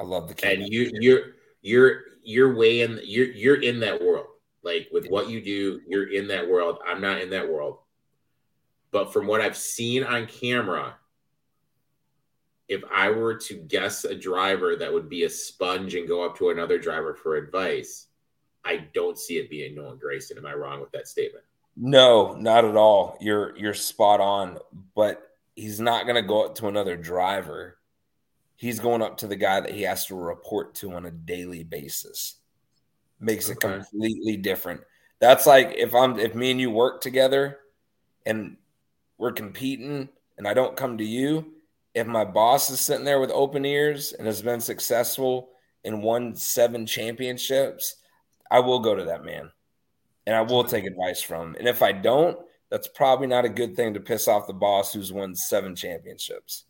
I 0.00 0.02
love 0.02 0.28
the 0.28 0.34
kid. 0.34 0.60
And 0.60 0.72
you 0.72 0.90
you're 0.94 1.20
you're 1.60 2.00
you're 2.22 2.56
way 2.56 2.80
in 2.80 3.00
you're 3.04 3.26
you're 3.26 3.60
in 3.60 3.80
that 3.80 4.02
world. 4.02 4.27
Like 4.62 4.88
with 4.92 5.08
what 5.08 5.28
you 5.28 5.42
do, 5.42 5.80
you're 5.86 6.12
in 6.12 6.28
that 6.28 6.48
world. 6.48 6.78
I'm 6.86 7.00
not 7.00 7.20
in 7.20 7.30
that 7.30 7.48
world. 7.48 7.78
But 8.90 9.12
from 9.12 9.26
what 9.26 9.40
I've 9.40 9.56
seen 9.56 10.02
on 10.02 10.26
camera, 10.26 10.96
if 12.68 12.82
I 12.92 13.10
were 13.10 13.34
to 13.34 13.54
guess 13.54 14.04
a 14.04 14.14
driver 14.14 14.76
that 14.76 14.92
would 14.92 15.08
be 15.08 15.24
a 15.24 15.30
sponge 15.30 15.94
and 15.94 16.08
go 16.08 16.24
up 16.24 16.36
to 16.38 16.50
another 16.50 16.78
driver 16.78 17.14
for 17.14 17.36
advice, 17.36 18.06
I 18.64 18.88
don't 18.92 19.18
see 19.18 19.38
it 19.38 19.50
being 19.50 19.74
Noah 19.74 19.96
Gragson. 19.96 20.36
Am 20.36 20.46
I 20.46 20.54
wrong 20.54 20.80
with 20.80 20.92
that 20.92 21.08
statement? 21.08 21.44
No, 21.76 22.34
not 22.34 22.64
at 22.64 22.76
all. 22.76 23.16
You're 23.20 23.56
you're 23.56 23.74
spot 23.74 24.20
on. 24.20 24.58
But 24.94 25.22
he's 25.54 25.80
not 25.80 26.04
going 26.04 26.16
to 26.16 26.28
go 26.28 26.44
up 26.44 26.54
to 26.56 26.68
another 26.68 26.96
driver. 26.96 27.78
He's 28.56 28.80
going 28.80 29.02
up 29.02 29.18
to 29.18 29.26
the 29.26 29.36
guy 29.36 29.60
that 29.60 29.72
he 29.72 29.82
has 29.82 30.06
to 30.06 30.16
report 30.16 30.74
to 30.76 30.92
on 30.92 31.06
a 31.06 31.10
daily 31.10 31.62
basis. 31.62 32.37
Makes 33.20 33.50
Okay. 33.50 33.54
it 33.54 33.60
completely 33.60 34.36
different. 34.36 34.80
That's 35.20 35.46
like 35.46 35.74
if 35.76 35.94
I'm 35.94 36.18
if 36.18 36.34
me 36.34 36.50
and 36.50 36.60
you 36.60 36.70
work 36.70 37.00
together 37.00 37.58
and 38.26 38.56
we're 39.18 39.32
competing 39.32 40.08
and 40.36 40.46
I 40.46 40.54
don't 40.54 40.76
come 40.76 40.98
to 40.98 41.04
you, 41.04 41.54
if 41.94 42.06
my 42.06 42.24
boss 42.24 42.70
is 42.70 42.80
sitting 42.80 43.04
there 43.04 43.20
with 43.20 43.30
open 43.30 43.64
ears 43.64 44.12
and 44.12 44.26
has 44.26 44.42
been 44.42 44.60
successful 44.60 45.50
and 45.84 46.02
won 46.02 46.36
seven 46.36 46.86
championships, 46.86 47.96
I 48.50 48.60
will 48.60 48.78
go 48.78 48.94
to 48.94 49.04
that 49.04 49.24
man 49.24 49.50
and 50.26 50.36
I 50.36 50.42
will 50.42 50.62
take 50.64 50.84
advice 50.84 51.20
from 51.20 51.48
him. 51.48 51.56
And 51.58 51.66
if 51.68 51.82
I 51.82 51.90
don't, 51.92 52.38
that's 52.70 52.86
probably 52.88 53.26
not 53.26 53.44
a 53.44 53.48
good 53.48 53.74
thing 53.74 53.94
to 53.94 54.00
piss 54.00 54.28
off 54.28 54.46
the 54.46 54.52
boss 54.52 54.92
who's 54.92 55.12
won 55.12 55.34
seven 55.34 55.74
championships. 55.74 56.64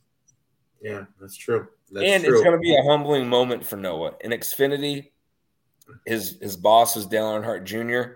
Yeah, 0.81 1.05
that's 1.21 1.37
true. 1.37 1.67
That's 1.91 2.07
and 2.07 2.23
true. 2.25 2.35
it's 2.35 2.43
going 2.43 2.57
to 2.57 2.61
be 2.61 2.77
a 2.77 2.83
humbling 2.85 3.29
moment 3.29 3.67
for 3.67 3.77
Noah. 3.77 4.13
In 4.21 4.31
Xfinity, 4.31 5.11
his 6.07 6.39
his 6.41 6.57
boss 6.57 6.97
was 6.97 7.07
Dale 7.07 7.25
Earnhardt 7.27 7.65
Jr. 7.65 8.13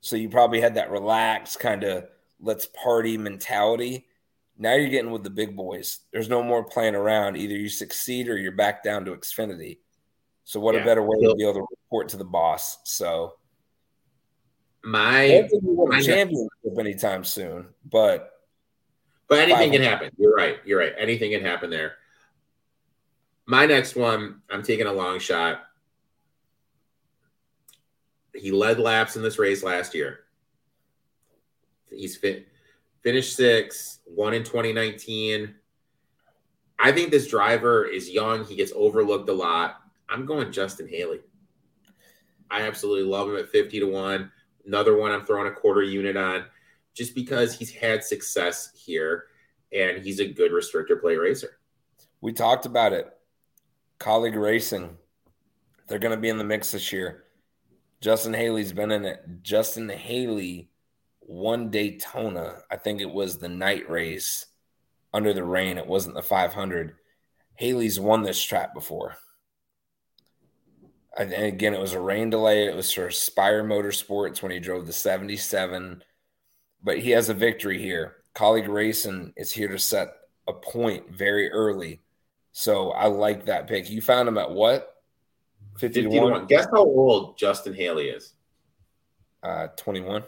So 0.00 0.16
you 0.16 0.28
probably 0.28 0.60
had 0.60 0.74
that 0.76 0.90
relaxed 0.90 1.60
kind 1.60 1.84
of 1.84 2.06
let's 2.40 2.66
party 2.66 3.18
mentality. 3.18 4.06
Now 4.58 4.74
you're 4.74 4.88
getting 4.90 5.10
with 5.10 5.24
the 5.24 5.30
big 5.30 5.56
boys. 5.56 6.00
There's 6.12 6.28
no 6.28 6.42
more 6.42 6.62
playing 6.64 6.94
around. 6.94 7.36
Either 7.36 7.54
you 7.54 7.68
succeed 7.68 8.28
or 8.28 8.36
you're 8.36 8.52
back 8.52 8.82
down 8.82 9.04
to 9.06 9.12
Xfinity. 9.12 9.78
So 10.44 10.60
what 10.60 10.74
Yeah. 10.74 10.82
a 10.82 10.84
better 10.84 11.02
way 11.02 11.16
to 11.20 11.34
be 11.34 11.42
able 11.44 11.54
to 11.54 11.66
report 11.84 12.08
to 12.10 12.16
the 12.16 12.24
boss. 12.24 12.78
So 12.84 13.36
I 14.84 14.88
my 14.88 15.28
don't 15.28 15.48
think 15.50 15.62
we 15.62 15.74
win 15.74 15.92
I- 15.94 15.98
a 15.98 16.02
championship 16.02 16.78
anytime 16.78 17.24
soon, 17.24 17.68
but 17.84 18.40
But 19.28 19.38
anything 19.38 19.72
can 19.72 19.82
happen. 19.82 20.10
You're 20.18 20.34
right. 20.34 20.58
You're 20.64 20.78
right. 20.80 20.94
Anything 20.98 21.30
can 21.32 21.42
happen 21.44 21.70
there. 21.70 21.96
My 23.46 23.66
next 23.66 23.96
one, 23.96 24.42
I'm 24.50 24.62
taking 24.62 24.86
a 24.86 24.92
long 24.92 25.18
shot. 25.18 25.62
He 28.40 28.50
led 28.50 28.80
laps 28.80 29.16
in 29.16 29.22
this 29.22 29.38
race 29.38 29.62
last 29.62 29.94
year. 29.94 30.20
He's 31.90 32.16
fit, 32.16 32.48
finished 33.02 33.36
six, 33.36 33.98
won 34.06 34.32
in 34.32 34.44
2019. 34.44 35.54
I 36.78 36.92
think 36.92 37.10
this 37.10 37.26
driver 37.26 37.84
is 37.84 38.08
young. 38.08 38.44
He 38.44 38.56
gets 38.56 38.72
overlooked 38.74 39.28
a 39.28 39.32
lot. 39.34 39.82
I'm 40.08 40.24
going 40.24 40.50
Justin 40.50 40.88
Haley. 40.88 41.20
I 42.50 42.62
absolutely 42.62 43.08
love 43.08 43.28
him 43.28 43.36
at 43.36 43.50
50 43.50 43.80
to 43.80 43.86
1. 43.86 44.32
Another 44.66 44.96
one 44.96 45.12
I'm 45.12 45.24
throwing 45.26 45.46
a 45.46 45.54
quarter 45.54 45.82
unit 45.82 46.16
on 46.16 46.44
just 46.94 47.14
because 47.14 47.54
he's 47.54 47.70
had 47.70 48.02
success 48.02 48.70
here 48.74 49.26
and 49.72 50.02
he's 50.02 50.20
a 50.20 50.26
good 50.26 50.50
restrictor 50.50 51.00
plate 51.00 51.16
racer. 51.16 51.58
We 52.20 52.32
talked 52.32 52.66
about 52.66 52.92
it. 52.92 53.12
Kaulig 53.98 54.40
Racing, 54.40 54.96
they're 55.86 55.98
going 55.98 56.14
to 56.14 56.20
be 56.20 56.30
in 56.30 56.38
the 56.38 56.44
mix 56.44 56.72
this 56.72 56.92
year. 56.92 57.24
Justin 58.00 58.32
Haley's 58.32 58.72
been 58.72 58.90
in 58.90 59.04
it. 59.04 59.22
Justin 59.42 59.88
Haley 59.88 60.70
won 61.20 61.70
Daytona. 61.70 62.60
I 62.70 62.76
think 62.76 63.00
it 63.00 63.10
was 63.10 63.38
the 63.38 63.48
night 63.48 63.88
race 63.90 64.46
under 65.12 65.32
the 65.32 65.44
rain. 65.44 65.78
It 65.78 65.86
wasn't 65.86 66.14
the 66.14 66.22
500. 66.22 66.94
Haley's 67.54 68.00
won 68.00 68.22
this 68.22 68.42
track 68.42 68.72
before. 68.72 69.16
And 71.18 71.32
again, 71.32 71.74
it 71.74 71.80
was 71.80 71.92
a 71.92 72.00
rain 72.00 72.30
delay. 72.30 72.66
It 72.66 72.74
was 72.74 72.92
for 72.92 73.10
Spire 73.10 73.64
Motorsports 73.64 74.42
when 74.42 74.52
he 74.52 74.60
drove 74.60 74.86
the 74.86 74.92
77. 74.92 76.02
But 76.82 76.98
he 77.00 77.10
has 77.10 77.28
a 77.28 77.34
victory 77.34 77.80
here. 77.82 78.16
Kaulig 78.34 78.68
Racing 78.68 79.34
is 79.36 79.52
here 79.52 79.68
to 79.68 79.78
set 79.78 80.08
a 80.48 80.52
point 80.52 81.10
very 81.10 81.50
early. 81.50 82.00
So 82.52 82.92
I 82.92 83.06
like 83.06 83.46
that 83.46 83.68
pick. 83.68 83.90
You 83.90 84.00
found 84.00 84.28
him 84.28 84.38
at 84.38 84.50
what? 84.50 84.99
50, 85.80 86.02
50 86.02 86.02
to 86.02 86.16
to 86.16 86.22
1? 86.22 86.32
1. 86.32 86.46
Guess 86.46 86.66
how 86.66 86.84
old 86.84 87.38
Justin 87.38 87.74
Haley 87.74 88.10
is? 88.10 88.34
Uh, 89.42 89.68
21. 89.76 90.22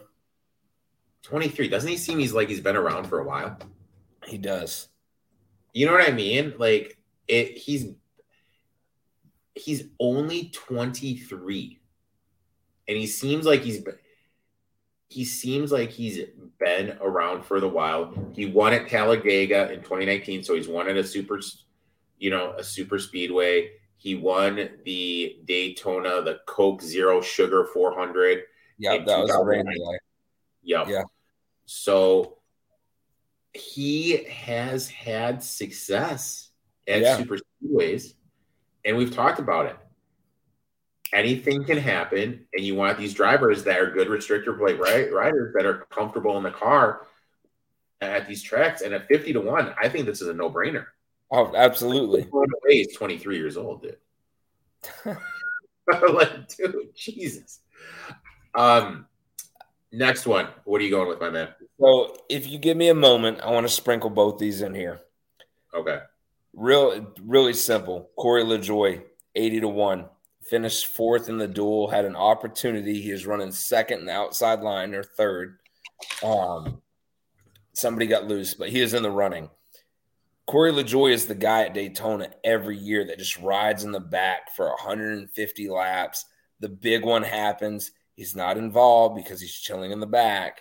23. 1.22 1.68
Doesn't 1.68 1.88
he 1.88 1.96
seem 1.96 2.18
he's 2.18 2.32
like 2.32 2.48
he's 2.48 2.60
been 2.60 2.76
around 2.76 3.04
for 3.04 3.20
a 3.20 3.24
while? 3.24 3.58
He 4.26 4.38
does. 4.38 4.88
You 5.72 5.86
know 5.86 5.92
what 5.92 6.08
I 6.08 6.12
mean? 6.12 6.54
Like 6.58 6.98
it 7.28 7.56
he's 7.56 7.86
he's 9.54 9.84
only 10.00 10.50
23. 10.52 11.80
And 12.88 12.96
he 12.96 13.06
seems 13.06 13.46
like 13.46 13.60
he's 13.60 13.84
he 15.08 15.24
seems 15.24 15.70
like 15.70 15.90
he's 15.90 16.20
been 16.58 16.96
around 17.00 17.44
for 17.44 17.60
the 17.60 17.68
while. 17.68 18.14
He 18.34 18.46
won 18.46 18.72
at 18.72 18.88
Talladega 18.88 19.70
in 19.70 19.80
2019, 19.80 20.42
so 20.42 20.54
he's 20.54 20.68
won 20.68 20.88
at 20.88 20.96
a 20.96 21.04
super, 21.04 21.38
you 22.18 22.30
know, 22.30 22.54
a 22.56 22.64
super 22.64 22.98
speedway. 22.98 23.72
He 24.02 24.16
won 24.16 24.68
the 24.84 25.38
Daytona, 25.44 26.22
the 26.22 26.40
Coke 26.46 26.82
Zero 26.82 27.20
Sugar 27.20 27.66
400. 27.72 28.42
Yeah, 28.76 28.98
that 28.98 29.18
was 29.20 29.30
a 29.30 29.44
rain 29.44 29.60
2009. 29.60 29.74
delay. 29.76 29.98
Yep. 30.64 30.88
Yeah. 30.88 31.02
So 31.66 32.38
he 33.54 34.24
has 34.24 34.88
had 34.88 35.40
success 35.40 36.50
at 36.88 37.02
Yeah. 37.02 37.16
super 37.16 37.38
speedways, 37.38 38.14
and 38.84 38.96
we've 38.96 39.14
talked 39.14 39.38
about 39.38 39.66
it. 39.66 39.76
Anything 41.12 41.62
can 41.64 41.78
happen, 41.78 42.48
and 42.52 42.64
you 42.64 42.74
want 42.74 42.98
these 42.98 43.14
drivers 43.14 43.62
that 43.64 43.78
are 43.78 43.92
good 43.92 44.08
restrictor 44.08 44.58
plate 44.58 44.80
right 44.80 45.12
riders 45.12 45.54
that 45.54 45.64
are 45.64 45.86
comfortable 45.90 46.36
in 46.38 46.42
the 46.42 46.50
car 46.50 47.06
at 48.00 48.26
these 48.26 48.42
tracks. 48.42 48.82
And 48.82 48.92
at 48.94 49.06
fifty 49.06 49.32
to 49.32 49.40
one, 49.40 49.72
I 49.80 49.88
think 49.88 50.06
this 50.06 50.20
is 50.20 50.26
a 50.26 50.34
no 50.34 50.50
brainer. 50.50 50.86
Oh, 51.32 51.52
absolutely. 51.56 52.28
He's 52.68 52.94
twenty 52.94 53.18
three 53.18 53.38
years 53.38 53.56
old, 53.56 53.82
dude. 53.82 53.96
like, 56.12 56.48
dude, 56.56 56.94
Jesus. 56.94 57.60
Um, 58.54 59.06
next 59.90 60.26
one. 60.26 60.48
What 60.64 60.80
are 60.80 60.84
you 60.84 60.90
going 60.90 61.08
with, 61.08 61.20
my 61.20 61.30
man? 61.30 61.48
So 61.80 62.16
if 62.28 62.46
you 62.46 62.58
give 62.58 62.76
me 62.76 62.88
a 62.88 62.94
moment, 62.94 63.40
I 63.40 63.50
want 63.50 63.66
to 63.66 63.72
sprinkle 63.72 64.10
both 64.10 64.38
these 64.38 64.60
in 64.60 64.74
here. 64.74 65.00
Okay. 65.74 66.00
Real, 66.52 67.12
really 67.22 67.54
simple. 67.54 68.10
Corey 68.16 68.44
LaJoie, 68.44 69.02
80 69.34 69.60
to 69.60 69.68
1. 69.68 70.04
Finished 70.42 70.86
fourth 70.86 71.28
in 71.28 71.38
the 71.38 71.48
duel, 71.48 71.88
had 71.88 72.04
an 72.04 72.16
opportunity. 72.16 73.00
He 73.00 73.12
was 73.12 73.26
running 73.26 73.52
second 73.52 74.00
in 74.00 74.06
the 74.06 74.12
outside 74.12 74.60
line 74.60 74.92
or 74.94 75.02
third. 75.02 75.58
Um, 76.22 76.82
somebody 77.72 78.06
got 78.06 78.26
loose, 78.26 78.52
but 78.52 78.68
he 78.68 78.80
is 78.80 78.92
in 78.92 79.02
the 79.02 79.10
running. 79.10 79.48
Corey 80.52 80.70
LaJoie 80.70 81.14
is 81.14 81.24
the 81.24 81.34
guy 81.34 81.62
at 81.62 81.72
Daytona 81.72 82.28
every 82.44 82.76
year 82.76 83.06
that 83.06 83.18
just 83.18 83.38
rides 83.38 83.84
in 83.84 83.90
the 83.90 83.98
back 83.98 84.54
for 84.54 84.68
150 84.68 85.68
laps. 85.70 86.26
The 86.60 86.68
big 86.68 87.06
one 87.06 87.22
happens. 87.22 87.92
He's 88.16 88.36
not 88.36 88.58
involved 88.58 89.16
because 89.16 89.40
he's 89.40 89.54
chilling 89.54 89.92
in 89.92 90.00
the 90.00 90.06
back. 90.06 90.60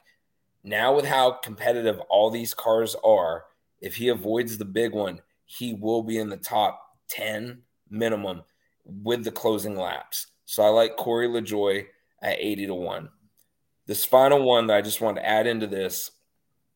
Now, 0.63 0.95
with 0.95 1.03
how 1.03 1.31
competitive 1.31 1.99
all 2.09 2.29
these 2.29 2.53
cars 2.53 2.95
are, 3.03 3.43
if 3.81 3.97
he 3.97 4.07
avoids 4.07 4.57
the 4.57 4.63
big 4.63 4.93
one, 4.93 5.19
he 5.43 5.73
will 5.73 6.03
be 6.03 6.19
in 6.19 6.29
the 6.29 6.37
top 6.37 6.81
10 7.09 7.61
minimum 7.89 8.43
with 8.85 9.25
the 9.25 9.31
closing 9.31 9.75
laps. 9.75 10.27
So 10.45 10.63
I 10.63 10.69
like 10.69 10.95
Corey 10.95 11.27
LaJoie 11.27 11.87
at 12.21 12.39
80 12.39 12.67
to 12.67 12.75
1. 12.75 13.09
This 13.87 14.05
final 14.05 14.41
one 14.41 14.67
that 14.67 14.77
I 14.77 14.81
just 14.81 15.01
want 15.01 15.17
to 15.17 15.27
add 15.27 15.47
into 15.47 15.67
this 15.67 16.11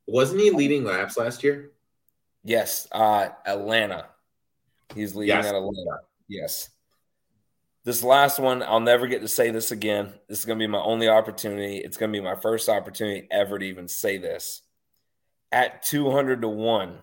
Wasn't 0.05 0.41
he 0.41 0.51
leading 0.51 0.83
laps 0.83 1.15
last 1.15 1.45
year? 1.45 1.71
Yes, 2.45 2.87
uh, 2.91 3.29
Atlanta. 3.45 4.05
He's 4.93 5.15
leading 5.15 5.35
Yes. 5.35 5.47
at 5.47 5.55
Atlanta. 5.55 5.99
Yes. 6.27 6.69
This 7.83 8.03
last 8.03 8.39
one, 8.39 8.61
I'll 8.61 8.79
never 8.79 9.07
get 9.07 9.21
to 9.21 9.27
say 9.27 9.49
this 9.49 9.71
again. 9.71 10.13
This 10.29 10.39
is 10.39 10.45
going 10.45 10.59
to 10.59 10.63
be 10.63 10.71
my 10.71 10.79
only 10.79 11.09
opportunity. 11.09 11.77
It's 11.77 11.97
going 11.97 12.11
to 12.13 12.17
be 12.17 12.23
my 12.23 12.35
first 12.35 12.69
opportunity 12.69 13.27
ever 13.31 13.57
to 13.57 13.65
even 13.65 13.87
say 13.87 14.17
this. 14.17 14.61
At 15.51 15.81
200 15.83 16.41
to 16.43 16.47
1, 16.47 16.99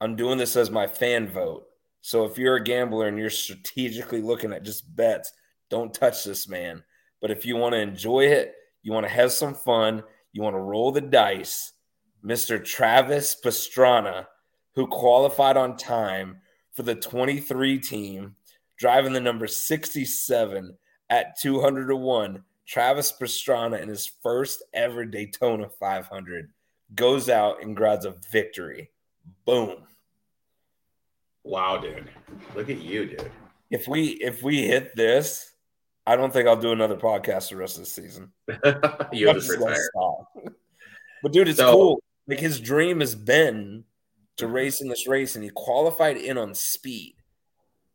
I'm 0.00 0.16
doing 0.16 0.38
this 0.38 0.56
as 0.56 0.70
my 0.70 0.88
fan 0.88 1.28
vote. 1.28 1.66
So 2.00 2.24
if 2.24 2.36
you're 2.36 2.56
a 2.56 2.64
gambler 2.64 3.06
and 3.06 3.16
you're 3.16 3.30
strategically 3.30 4.22
looking 4.22 4.52
at 4.52 4.64
just 4.64 4.94
bets, 4.94 5.32
don't 5.70 5.94
touch 5.94 6.24
this 6.24 6.48
man. 6.48 6.82
But 7.20 7.30
if 7.30 7.46
you 7.46 7.56
want 7.56 7.74
to 7.74 7.80
enjoy 7.80 8.26
it, 8.26 8.54
you 8.82 8.92
want 8.92 9.06
to 9.06 9.12
have 9.12 9.32
some 9.32 9.54
fun, 9.54 10.02
you 10.32 10.42
want 10.42 10.54
to 10.54 10.60
roll 10.60 10.90
the 10.90 11.00
dice, 11.00 11.72
Mr. 12.24 12.62
Travis 12.62 13.36
Pastrana 13.42 14.26
who 14.74 14.86
qualified 14.86 15.56
on 15.56 15.76
time 15.76 16.38
for 16.72 16.82
the 16.82 16.94
23 16.94 17.78
team, 17.78 18.36
driving 18.76 19.12
the 19.12 19.20
number 19.20 19.46
67 19.46 20.76
at 21.10 21.38
200 21.40 21.88
to 21.88 21.96
1. 21.96 22.42
Travis 22.66 23.12
Pastrana 23.12 23.80
in 23.80 23.88
his 23.88 24.10
first 24.22 24.62
ever 24.72 25.04
Daytona 25.04 25.68
500 25.68 26.50
goes 26.94 27.28
out 27.28 27.62
and 27.62 27.76
grabs 27.76 28.06
a 28.06 28.14
victory. 28.32 28.90
Boom. 29.44 29.76
Wow, 31.42 31.76
dude. 31.78 32.10
Look 32.54 32.70
at 32.70 32.80
you, 32.80 33.06
dude. 33.06 33.30
If 33.70 33.86
we 33.86 34.08
if 34.12 34.42
we 34.42 34.66
hit 34.66 34.96
this, 34.96 35.52
I 36.06 36.16
don't 36.16 36.32
think 36.32 36.48
I'll 36.48 36.56
do 36.56 36.72
another 36.72 36.96
podcast 36.96 37.50
the 37.50 37.56
rest 37.56 37.76
of 37.78 37.84
the 37.84 37.90
season. 37.90 38.32
You'll 39.12 39.34
just 39.34 39.48
just 39.48 39.58
gonna 39.58 39.72
retire. 39.76 40.52
But 41.22 41.32
dude, 41.32 41.48
it's 41.48 41.58
So- 41.58 41.72
cool. 41.72 42.02
Like 42.26 42.40
his 42.40 42.58
dream 42.60 43.00
has 43.00 43.14
been 43.14 43.84
to 44.36 44.44
mm-hmm. 44.44 44.54
race 44.54 44.80
in 44.80 44.88
this 44.88 45.06
race, 45.06 45.34
and 45.34 45.44
he 45.44 45.50
qualified 45.50 46.16
in 46.16 46.38
on 46.38 46.54
speed. 46.54 47.16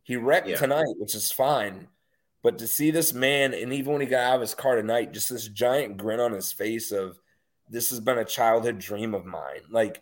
He 0.04 0.16
wrecked 0.16 0.48
Yeah. 0.48 0.56
tonight, 0.58 0.96
which 0.98 1.16
is 1.16 1.32
fine, 1.32 1.88
But 2.42 2.58
to 2.60 2.68
see 2.68 2.90
this 2.90 3.14
man, 3.14 3.54
and 3.54 3.74
even 3.74 3.92
when 3.92 4.02
he 4.02 4.08
got 4.08 4.24
out 4.24 4.36
of 4.36 4.42
his 4.42 4.56
car 4.56 4.76
tonight, 4.76 5.12
just 5.12 5.30
this 5.30 5.48
giant 5.50 5.98
grin 5.98 6.22
on 6.22 6.32
his 6.32 6.54
face 6.54 6.92
of 6.92 7.20
this 7.70 7.90
has 7.90 8.00
been 8.00 8.18
a 8.18 8.26
childhood 8.26 8.80
dream 8.80 9.14
of 9.14 9.26
mine. 9.26 9.62
Like, 9.70 10.02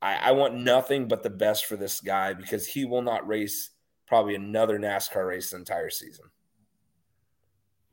I, 0.00 0.14
I 0.14 0.32
want 0.32 0.54
nothing 0.54 1.08
but 1.08 1.22
the 1.22 1.30
best 1.30 1.66
for 1.66 1.76
this 1.76 2.00
guy 2.00 2.32
because 2.32 2.66
he 2.66 2.86
will 2.86 3.02
not 3.02 3.28
race 3.28 3.70
probably 4.06 4.34
another 4.34 4.78
NASCAR 4.78 5.26
race 5.28 5.50
the 5.50 5.58
entire 5.58 5.90
season. 5.90 6.24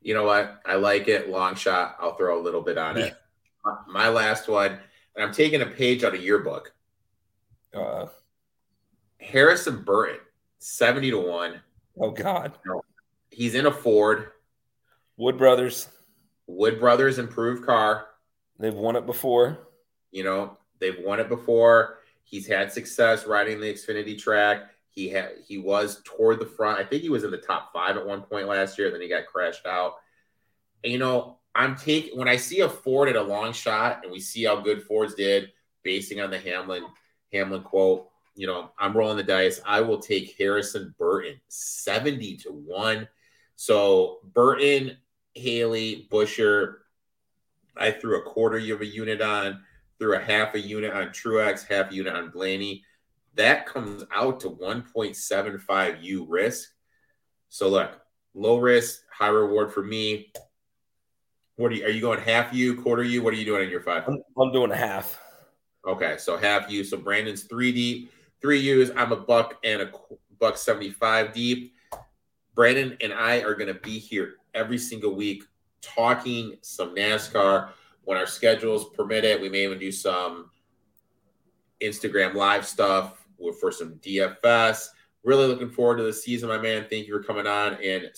You 0.02 0.14
know 0.14 0.24
what? 0.24 0.62
I 0.66 0.76
like 0.76 1.08
it. 1.08 1.30
Long 1.30 1.56
shot. 1.56 1.98
I'll 2.00 2.16
throw 2.16 2.40
a 2.40 2.42
little 2.42 2.62
bit 2.62 2.78
on 2.78 2.96
yeah. 2.98 3.06
it. 3.08 3.16
My 3.88 4.08
last 4.08 4.48
one, 4.48 4.80
and 5.16 5.26
I'm 5.26 5.34
taking 5.34 5.62
a 5.62 5.66
page 5.66 6.04
out 6.04 6.16
of 6.16 6.24
your 6.24 6.40
book. 6.40 6.74
Uh, 7.76 8.08
Harrison 9.20 9.84
Burton, 9.84 10.20
70 10.60 11.12
to 11.12 11.20
1. 11.20 11.62
Oh, 12.00 12.12
God. 12.12 12.54
He's 13.30 13.56
in 13.56 13.66
a 13.66 13.72
Ford. 13.72 14.32
Wood 15.18 15.38
Brothers. 15.38 15.90
Wood 16.48 16.80
Brothers 16.80 17.20
improved 17.20 17.66
car. 17.66 18.08
They've 18.60 18.74
won 18.74 18.96
it 18.96 19.06
before. 19.06 19.68
You 20.12 20.24
know, 20.24 20.58
they've 20.80 21.00
won 21.04 21.20
it 21.20 21.28
before. 21.28 22.00
He's 22.24 22.48
had 22.48 22.72
success 22.72 23.26
riding 23.26 23.60
the 23.60 23.74
Xfinity 23.74 24.18
track. 24.18 24.72
He 24.90 25.10
had 25.10 25.32
he 25.46 25.58
was 25.58 26.02
toward 26.06 26.40
the 26.40 26.46
front. 26.46 26.80
I 26.80 26.86
think 26.86 27.02
he 27.02 27.10
was 27.10 27.26
in 27.26 27.32
the 27.32 27.38
top 27.38 27.74
five 27.74 27.98
at 27.98 28.06
one 28.06 28.22
point 28.22 28.48
last 28.48 28.78
year. 28.78 28.90
Then 28.90 29.02
he 29.02 29.10
got 29.10 29.26
crashed 29.26 29.66
out. 29.66 29.96
And, 30.84 30.94
you 30.94 31.00
know, 31.00 31.40
I'm 31.54 31.76
taking 31.76 32.18
when 32.18 32.30
I 32.30 32.38
see 32.38 32.62
a 32.62 32.70
Ford 32.70 33.10
at 33.10 33.16
a 33.16 33.22
long 33.22 33.52
shot, 33.52 34.02
and 34.04 34.12
we 34.12 34.20
see 34.20 34.46
how 34.46 34.58
good 34.58 34.84
Fords 34.84 35.16
did, 35.16 35.52
basing 35.84 36.22
on 36.22 36.30
the 36.30 36.40
Hamlin 36.40 36.86
Hamlin 37.36 37.62
quote. 37.62 38.10
You 38.36 38.48
know, 38.48 38.72
I'm 38.78 38.96
rolling 38.96 39.18
the 39.18 39.24
dice. 39.24 39.62
I 39.66 39.82
will 39.82 40.00
take 40.00 40.36
Harrison 40.38 40.94
Burton, 40.98 41.40
seventy 41.48 42.36
to 42.38 42.50
one. 42.50 43.08
So 43.56 44.20
Burton, 44.34 44.98
Haley, 45.34 46.08
Buescher, 46.12 46.76
I 47.78 47.92
threw 47.92 48.20
a 48.20 48.24
quarter 48.24 48.58
of 48.58 48.82
a 48.82 48.86
unit 48.86 49.22
on, 49.22 49.62
threw 50.00 50.16
a 50.16 50.20
half 50.20 50.56
a 50.56 50.60
unit 50.60 50.94
on 50.94 51.08
Truex, 51.08 51.66
half 51.66 51.92
a 51.92 51.96
unit 51.96 52.14
on 52.14 52.30
Blaney 52.32 52.84
that 53.36 53.66
comes 53.66 54.04
out 54.14 54.40
to 54.42 54.50
1.75 54.50 56.04
U 56.04 56.26
risk. 56.28 56.70
So 57.50 57.70
look, 57.70 58.00
low 58.34 58.58
risk, 58.58 59.02
high 59.12 59.28
reward 59.28 59.74
for 59.74 59.84
me. 59.84 60.32
What 61.58 61.72
are 61.72 61.76
you? 61.76 61.86
Are 61.86 61.90
you 61.90 62.02
going 62.02 62.20
half 62.20 62.54
U, 62.54 62.82
quarter 62.82 63.04
U? 63.04 63.24
What 63.24 63.34
are 63.34 63.38
you 63.38 63.46
doing 63.46 63.64
in 63.64 63.70
your 63.70 63.82
five? 63.82 64.04
I'm, 64.08 64.22
I'm 64.38 64.52
doing 64.52 64.72
a 64.72 64.76
half. 64.76 65.22
Okay, 65.86 66.16
so 66.18 66.38
half 66.38 66.70
you. 66.70 66.84
So 66.84 66.98
Brandon's 66.98 67.44
three 67.44 67.72
deep, 67.72 68.12
three 68.42 68.60
U's. 68.60 68.92
I'm 68.96 69.12
a 69.12 69.18
buck 69.18 69.58
and 69.64 69.84
a 69.84 69.92
buck 70.40 70.58
seventy-five 70.58 71.34
deep. 71.34 71.74
Brandon 72.56 72.98
and 73.02 73.14
I 73.14 73.42
are 73.42 73.54
going 73.54 73.74
to 73.74 73.80
be 73.80 74.00
here 74.00 74.36
every 74.54 74.78
single 74.78 75.14
week 75.14 75.44
talking 75.82 76.58
some 76.62 76.96
NASCAR 76.96 77.70
when 78.06 78.18
our 78.18 78.26
schedules 78.26 78.90
permit 78.90 79.26
it. 79.26 79.40
We 79.40 79.50
may 79.50 79.66
even 79.66 79.78
do 79.78 79.92
some 79.92 80.50
Instagram 81.82 82.34
live 82.34 82.66
stuff 82.66 83.26
for 83.60 83.72
some 83.72 83.96
DFS. 83.96 84.88
Really 85.24 85.48
looking 85.48 85.70
forward 85.70 85.98
to 85.98 86.04
the 86.04 86.14
season, 86.14 86.50
my 86.50 86.58
man. 86.58 86.86
Thank 86.90 87.08
you 87.08 87.18
for 87.18 87.24
coming 87.24 87.46
on 87.46 87.74
and 87.84 88.10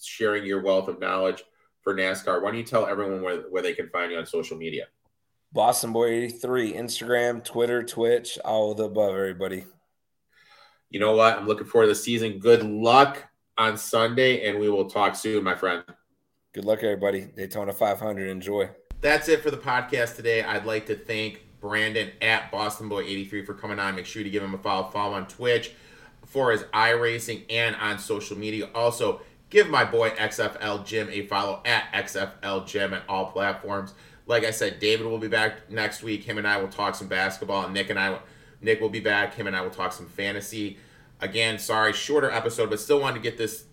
sharing 0.00 0.44
your 0.44 0.62
wealth 0.62 0.88
of 0.88 1.00
knowledge 1.00 1.42
for 1.82 1.94
NASCAR. 1.94 2.42
Why 2.42 2.50
don't 2.50 2.58
you 2.58 2.64
tell 2.64 2.86
everyone 2.86 3.22
where, 3.22 3.42
where 3.50 3.62
they 3.62 3.72
can 3.72 3.88
find 3.88 4.12
you 4.12 4.18
on 4.18 4.26
social 4.26 4.56
media? 4.56 4.86
Boston 5.52 5.92
Boy 5.92 6.06
83, 6.10 6.74
Instagram, 6.74 7.44
Twitter, 7.44 7.82
Twitch, 7.82 8.38
all 8.44 8.70
of 8.70 8.76
the 8.76 8.84
above, 8.84 9.14
everybody. 9.14 9.64
You 10.90 11.00
know 11.00 11.16
what? 11.16 11.38
I'm 11.38 11.46
looking 11.46 11.66
forward 11.66 11.86
to 11.86 11.92
the 11.92 11.96
season. 11.96 12.38
Good 12.38 12.62
luck 12.62 13.24
on 13.58 13.76
Sunday, 13.76 14.48
and 14.48 14.60
we 14.60 14.68
will 14.70 14.88
talk 14.88 15.16
soon, 15.16 15.42
my 15.42 15.56
friend. 15.56 15.82
Good 16.52 16.64
luck, 16.64 16.84
everybody. 16.84 17.26
Daytona 17.36 17.72
500. 17.72 18.28
Enjoy. 18.28 18.70
That's 19.00 19.28
it 19.28 19.42
for 19.42 19.50
the 19.50 19.56
podcast 19.56 20.16
today. 20.16 20.42
I'd 20.42 20.66
like 20.66 20.86
to 20.86 20.94
thank 20.94 21.44
Brandon 21.60 22.10
at 22.22 22.50
Boston 22.52 22.88
Boy 22.88 23.02
83 23.02 23.44
for 23.44 23.54
coming 23.54 23.78
on. 23.78 23.96
Make 23.96 24.06
sure 24.06 24.22
to 24.22 24.30
give 24.30 24.42
him 24.42 24.54
a 24.54 24.58
follow. 24.58 24.88
Follow 24.90 25.14
on 25.14 25.26
Twitch 25.26 25.72
for 26.26 26.52
his 26.52 26.62
iRacing 26.74 27.44
and 27.50 27.74
on 27.76 27.98
social 27.98 28.38
media. 28.38 28.68
Also, 28.74 29.20
give 29.48 29.68
my 29.68 29.84
boy 29.84 30.10
XFL 30.10 30.84
Jim 30.86 31.08
a 31.10 31.26
follow 31.26 31.60
at 31.64 31.92
XFL 31.92 32.66
Jim 32.66 32.94
at 32.94 33.02
all 33.08 33.26
platforms. 33.26 33.94
Like 34.30 34.44
I 34.44 34.52
said, 34.52 34.78
David 34.78 35.06
will 35.06 35.18
be 35.18 35.26
back 35.26 35.68
next 35.72 36.04
week. 36.04 36.22
Him 36.22 36.38
and 36.38 36.46
I 36.46 36.58
will 36.58 36.68
talk 36.68 36.94
some 36.94 37.08
basketball, 37.08 37.64
and 37.64 37.74
Nick 37.74 37.90
and 37.90 37.98
I, 37.98 38.16
Nick 38.60 38.80
will 38.80 38.88
be 38.88 39.00
back. 39.00 39.34
Him 39.34 39.48
and 39.48 39.56
I 39.56 39.60
will 39.60 39.70
talk 39.70 39.92
some 39.92 40.06
fantasy. 40.06 40.78
Again, 41.20 41.58
sorry, 41.58 41.92
shorter 41.92 42.30
episode, 42.30 42.70
but 42.70 42.78
still 42.78 43.00
wanted 43.00 43.16
to 43.16 43.22
get 43.22 43.36
this 43.36 43.64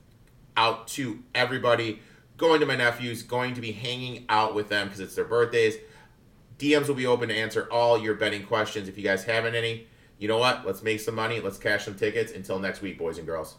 out 0.58 0.88
to 0.88 1.20
everybody. 1.36 2.00
Going 2.38 2.60
to 2.60 2.66
my 2.66 2.76
nephews, 2.76 3.22
going 3.22 3.54
to 3.54 3.62
be 3.62 3.72
hanging 3.72 4.26
out 4.30 4.56
with 4.56 4.68
them 4.68 4.88
because 4.88 5.00
it's 5.00 5.14
their 5.14 5.26
birthdays. 5.26 5.76
DMs 6.58 6.88
will 6.88 6.96
be 6.96 7.06
open 7.06 7.30
to 7.30 7.36
answer 7.36 7.68
all 7.72 8.02
your 8.02 8.16
betting 8.16 8.44
questions 8.44 8.90
if 8.90 8.98
you 8.98 9.04
guys 9.04 9.26
haven't 9.26 9.54
any. 9.54 9.86
You 10.18 10.28
know 10.28 10.40
what? 10.40 10.66
Let's 10.66 10.82
make 10.82 11.02
some 11.02 11.14
money. 11.14 11.40
Let's 11.40 11.60
cash 11.60 11.86
some 11.86 11.94
tickets. 11.94 12.32
Until 12.32 12.58
next 12.58 12.82
week, 12.82 12.98
boys 12.98 13.20
and 13.20 13.28
girls. 13.28 13.58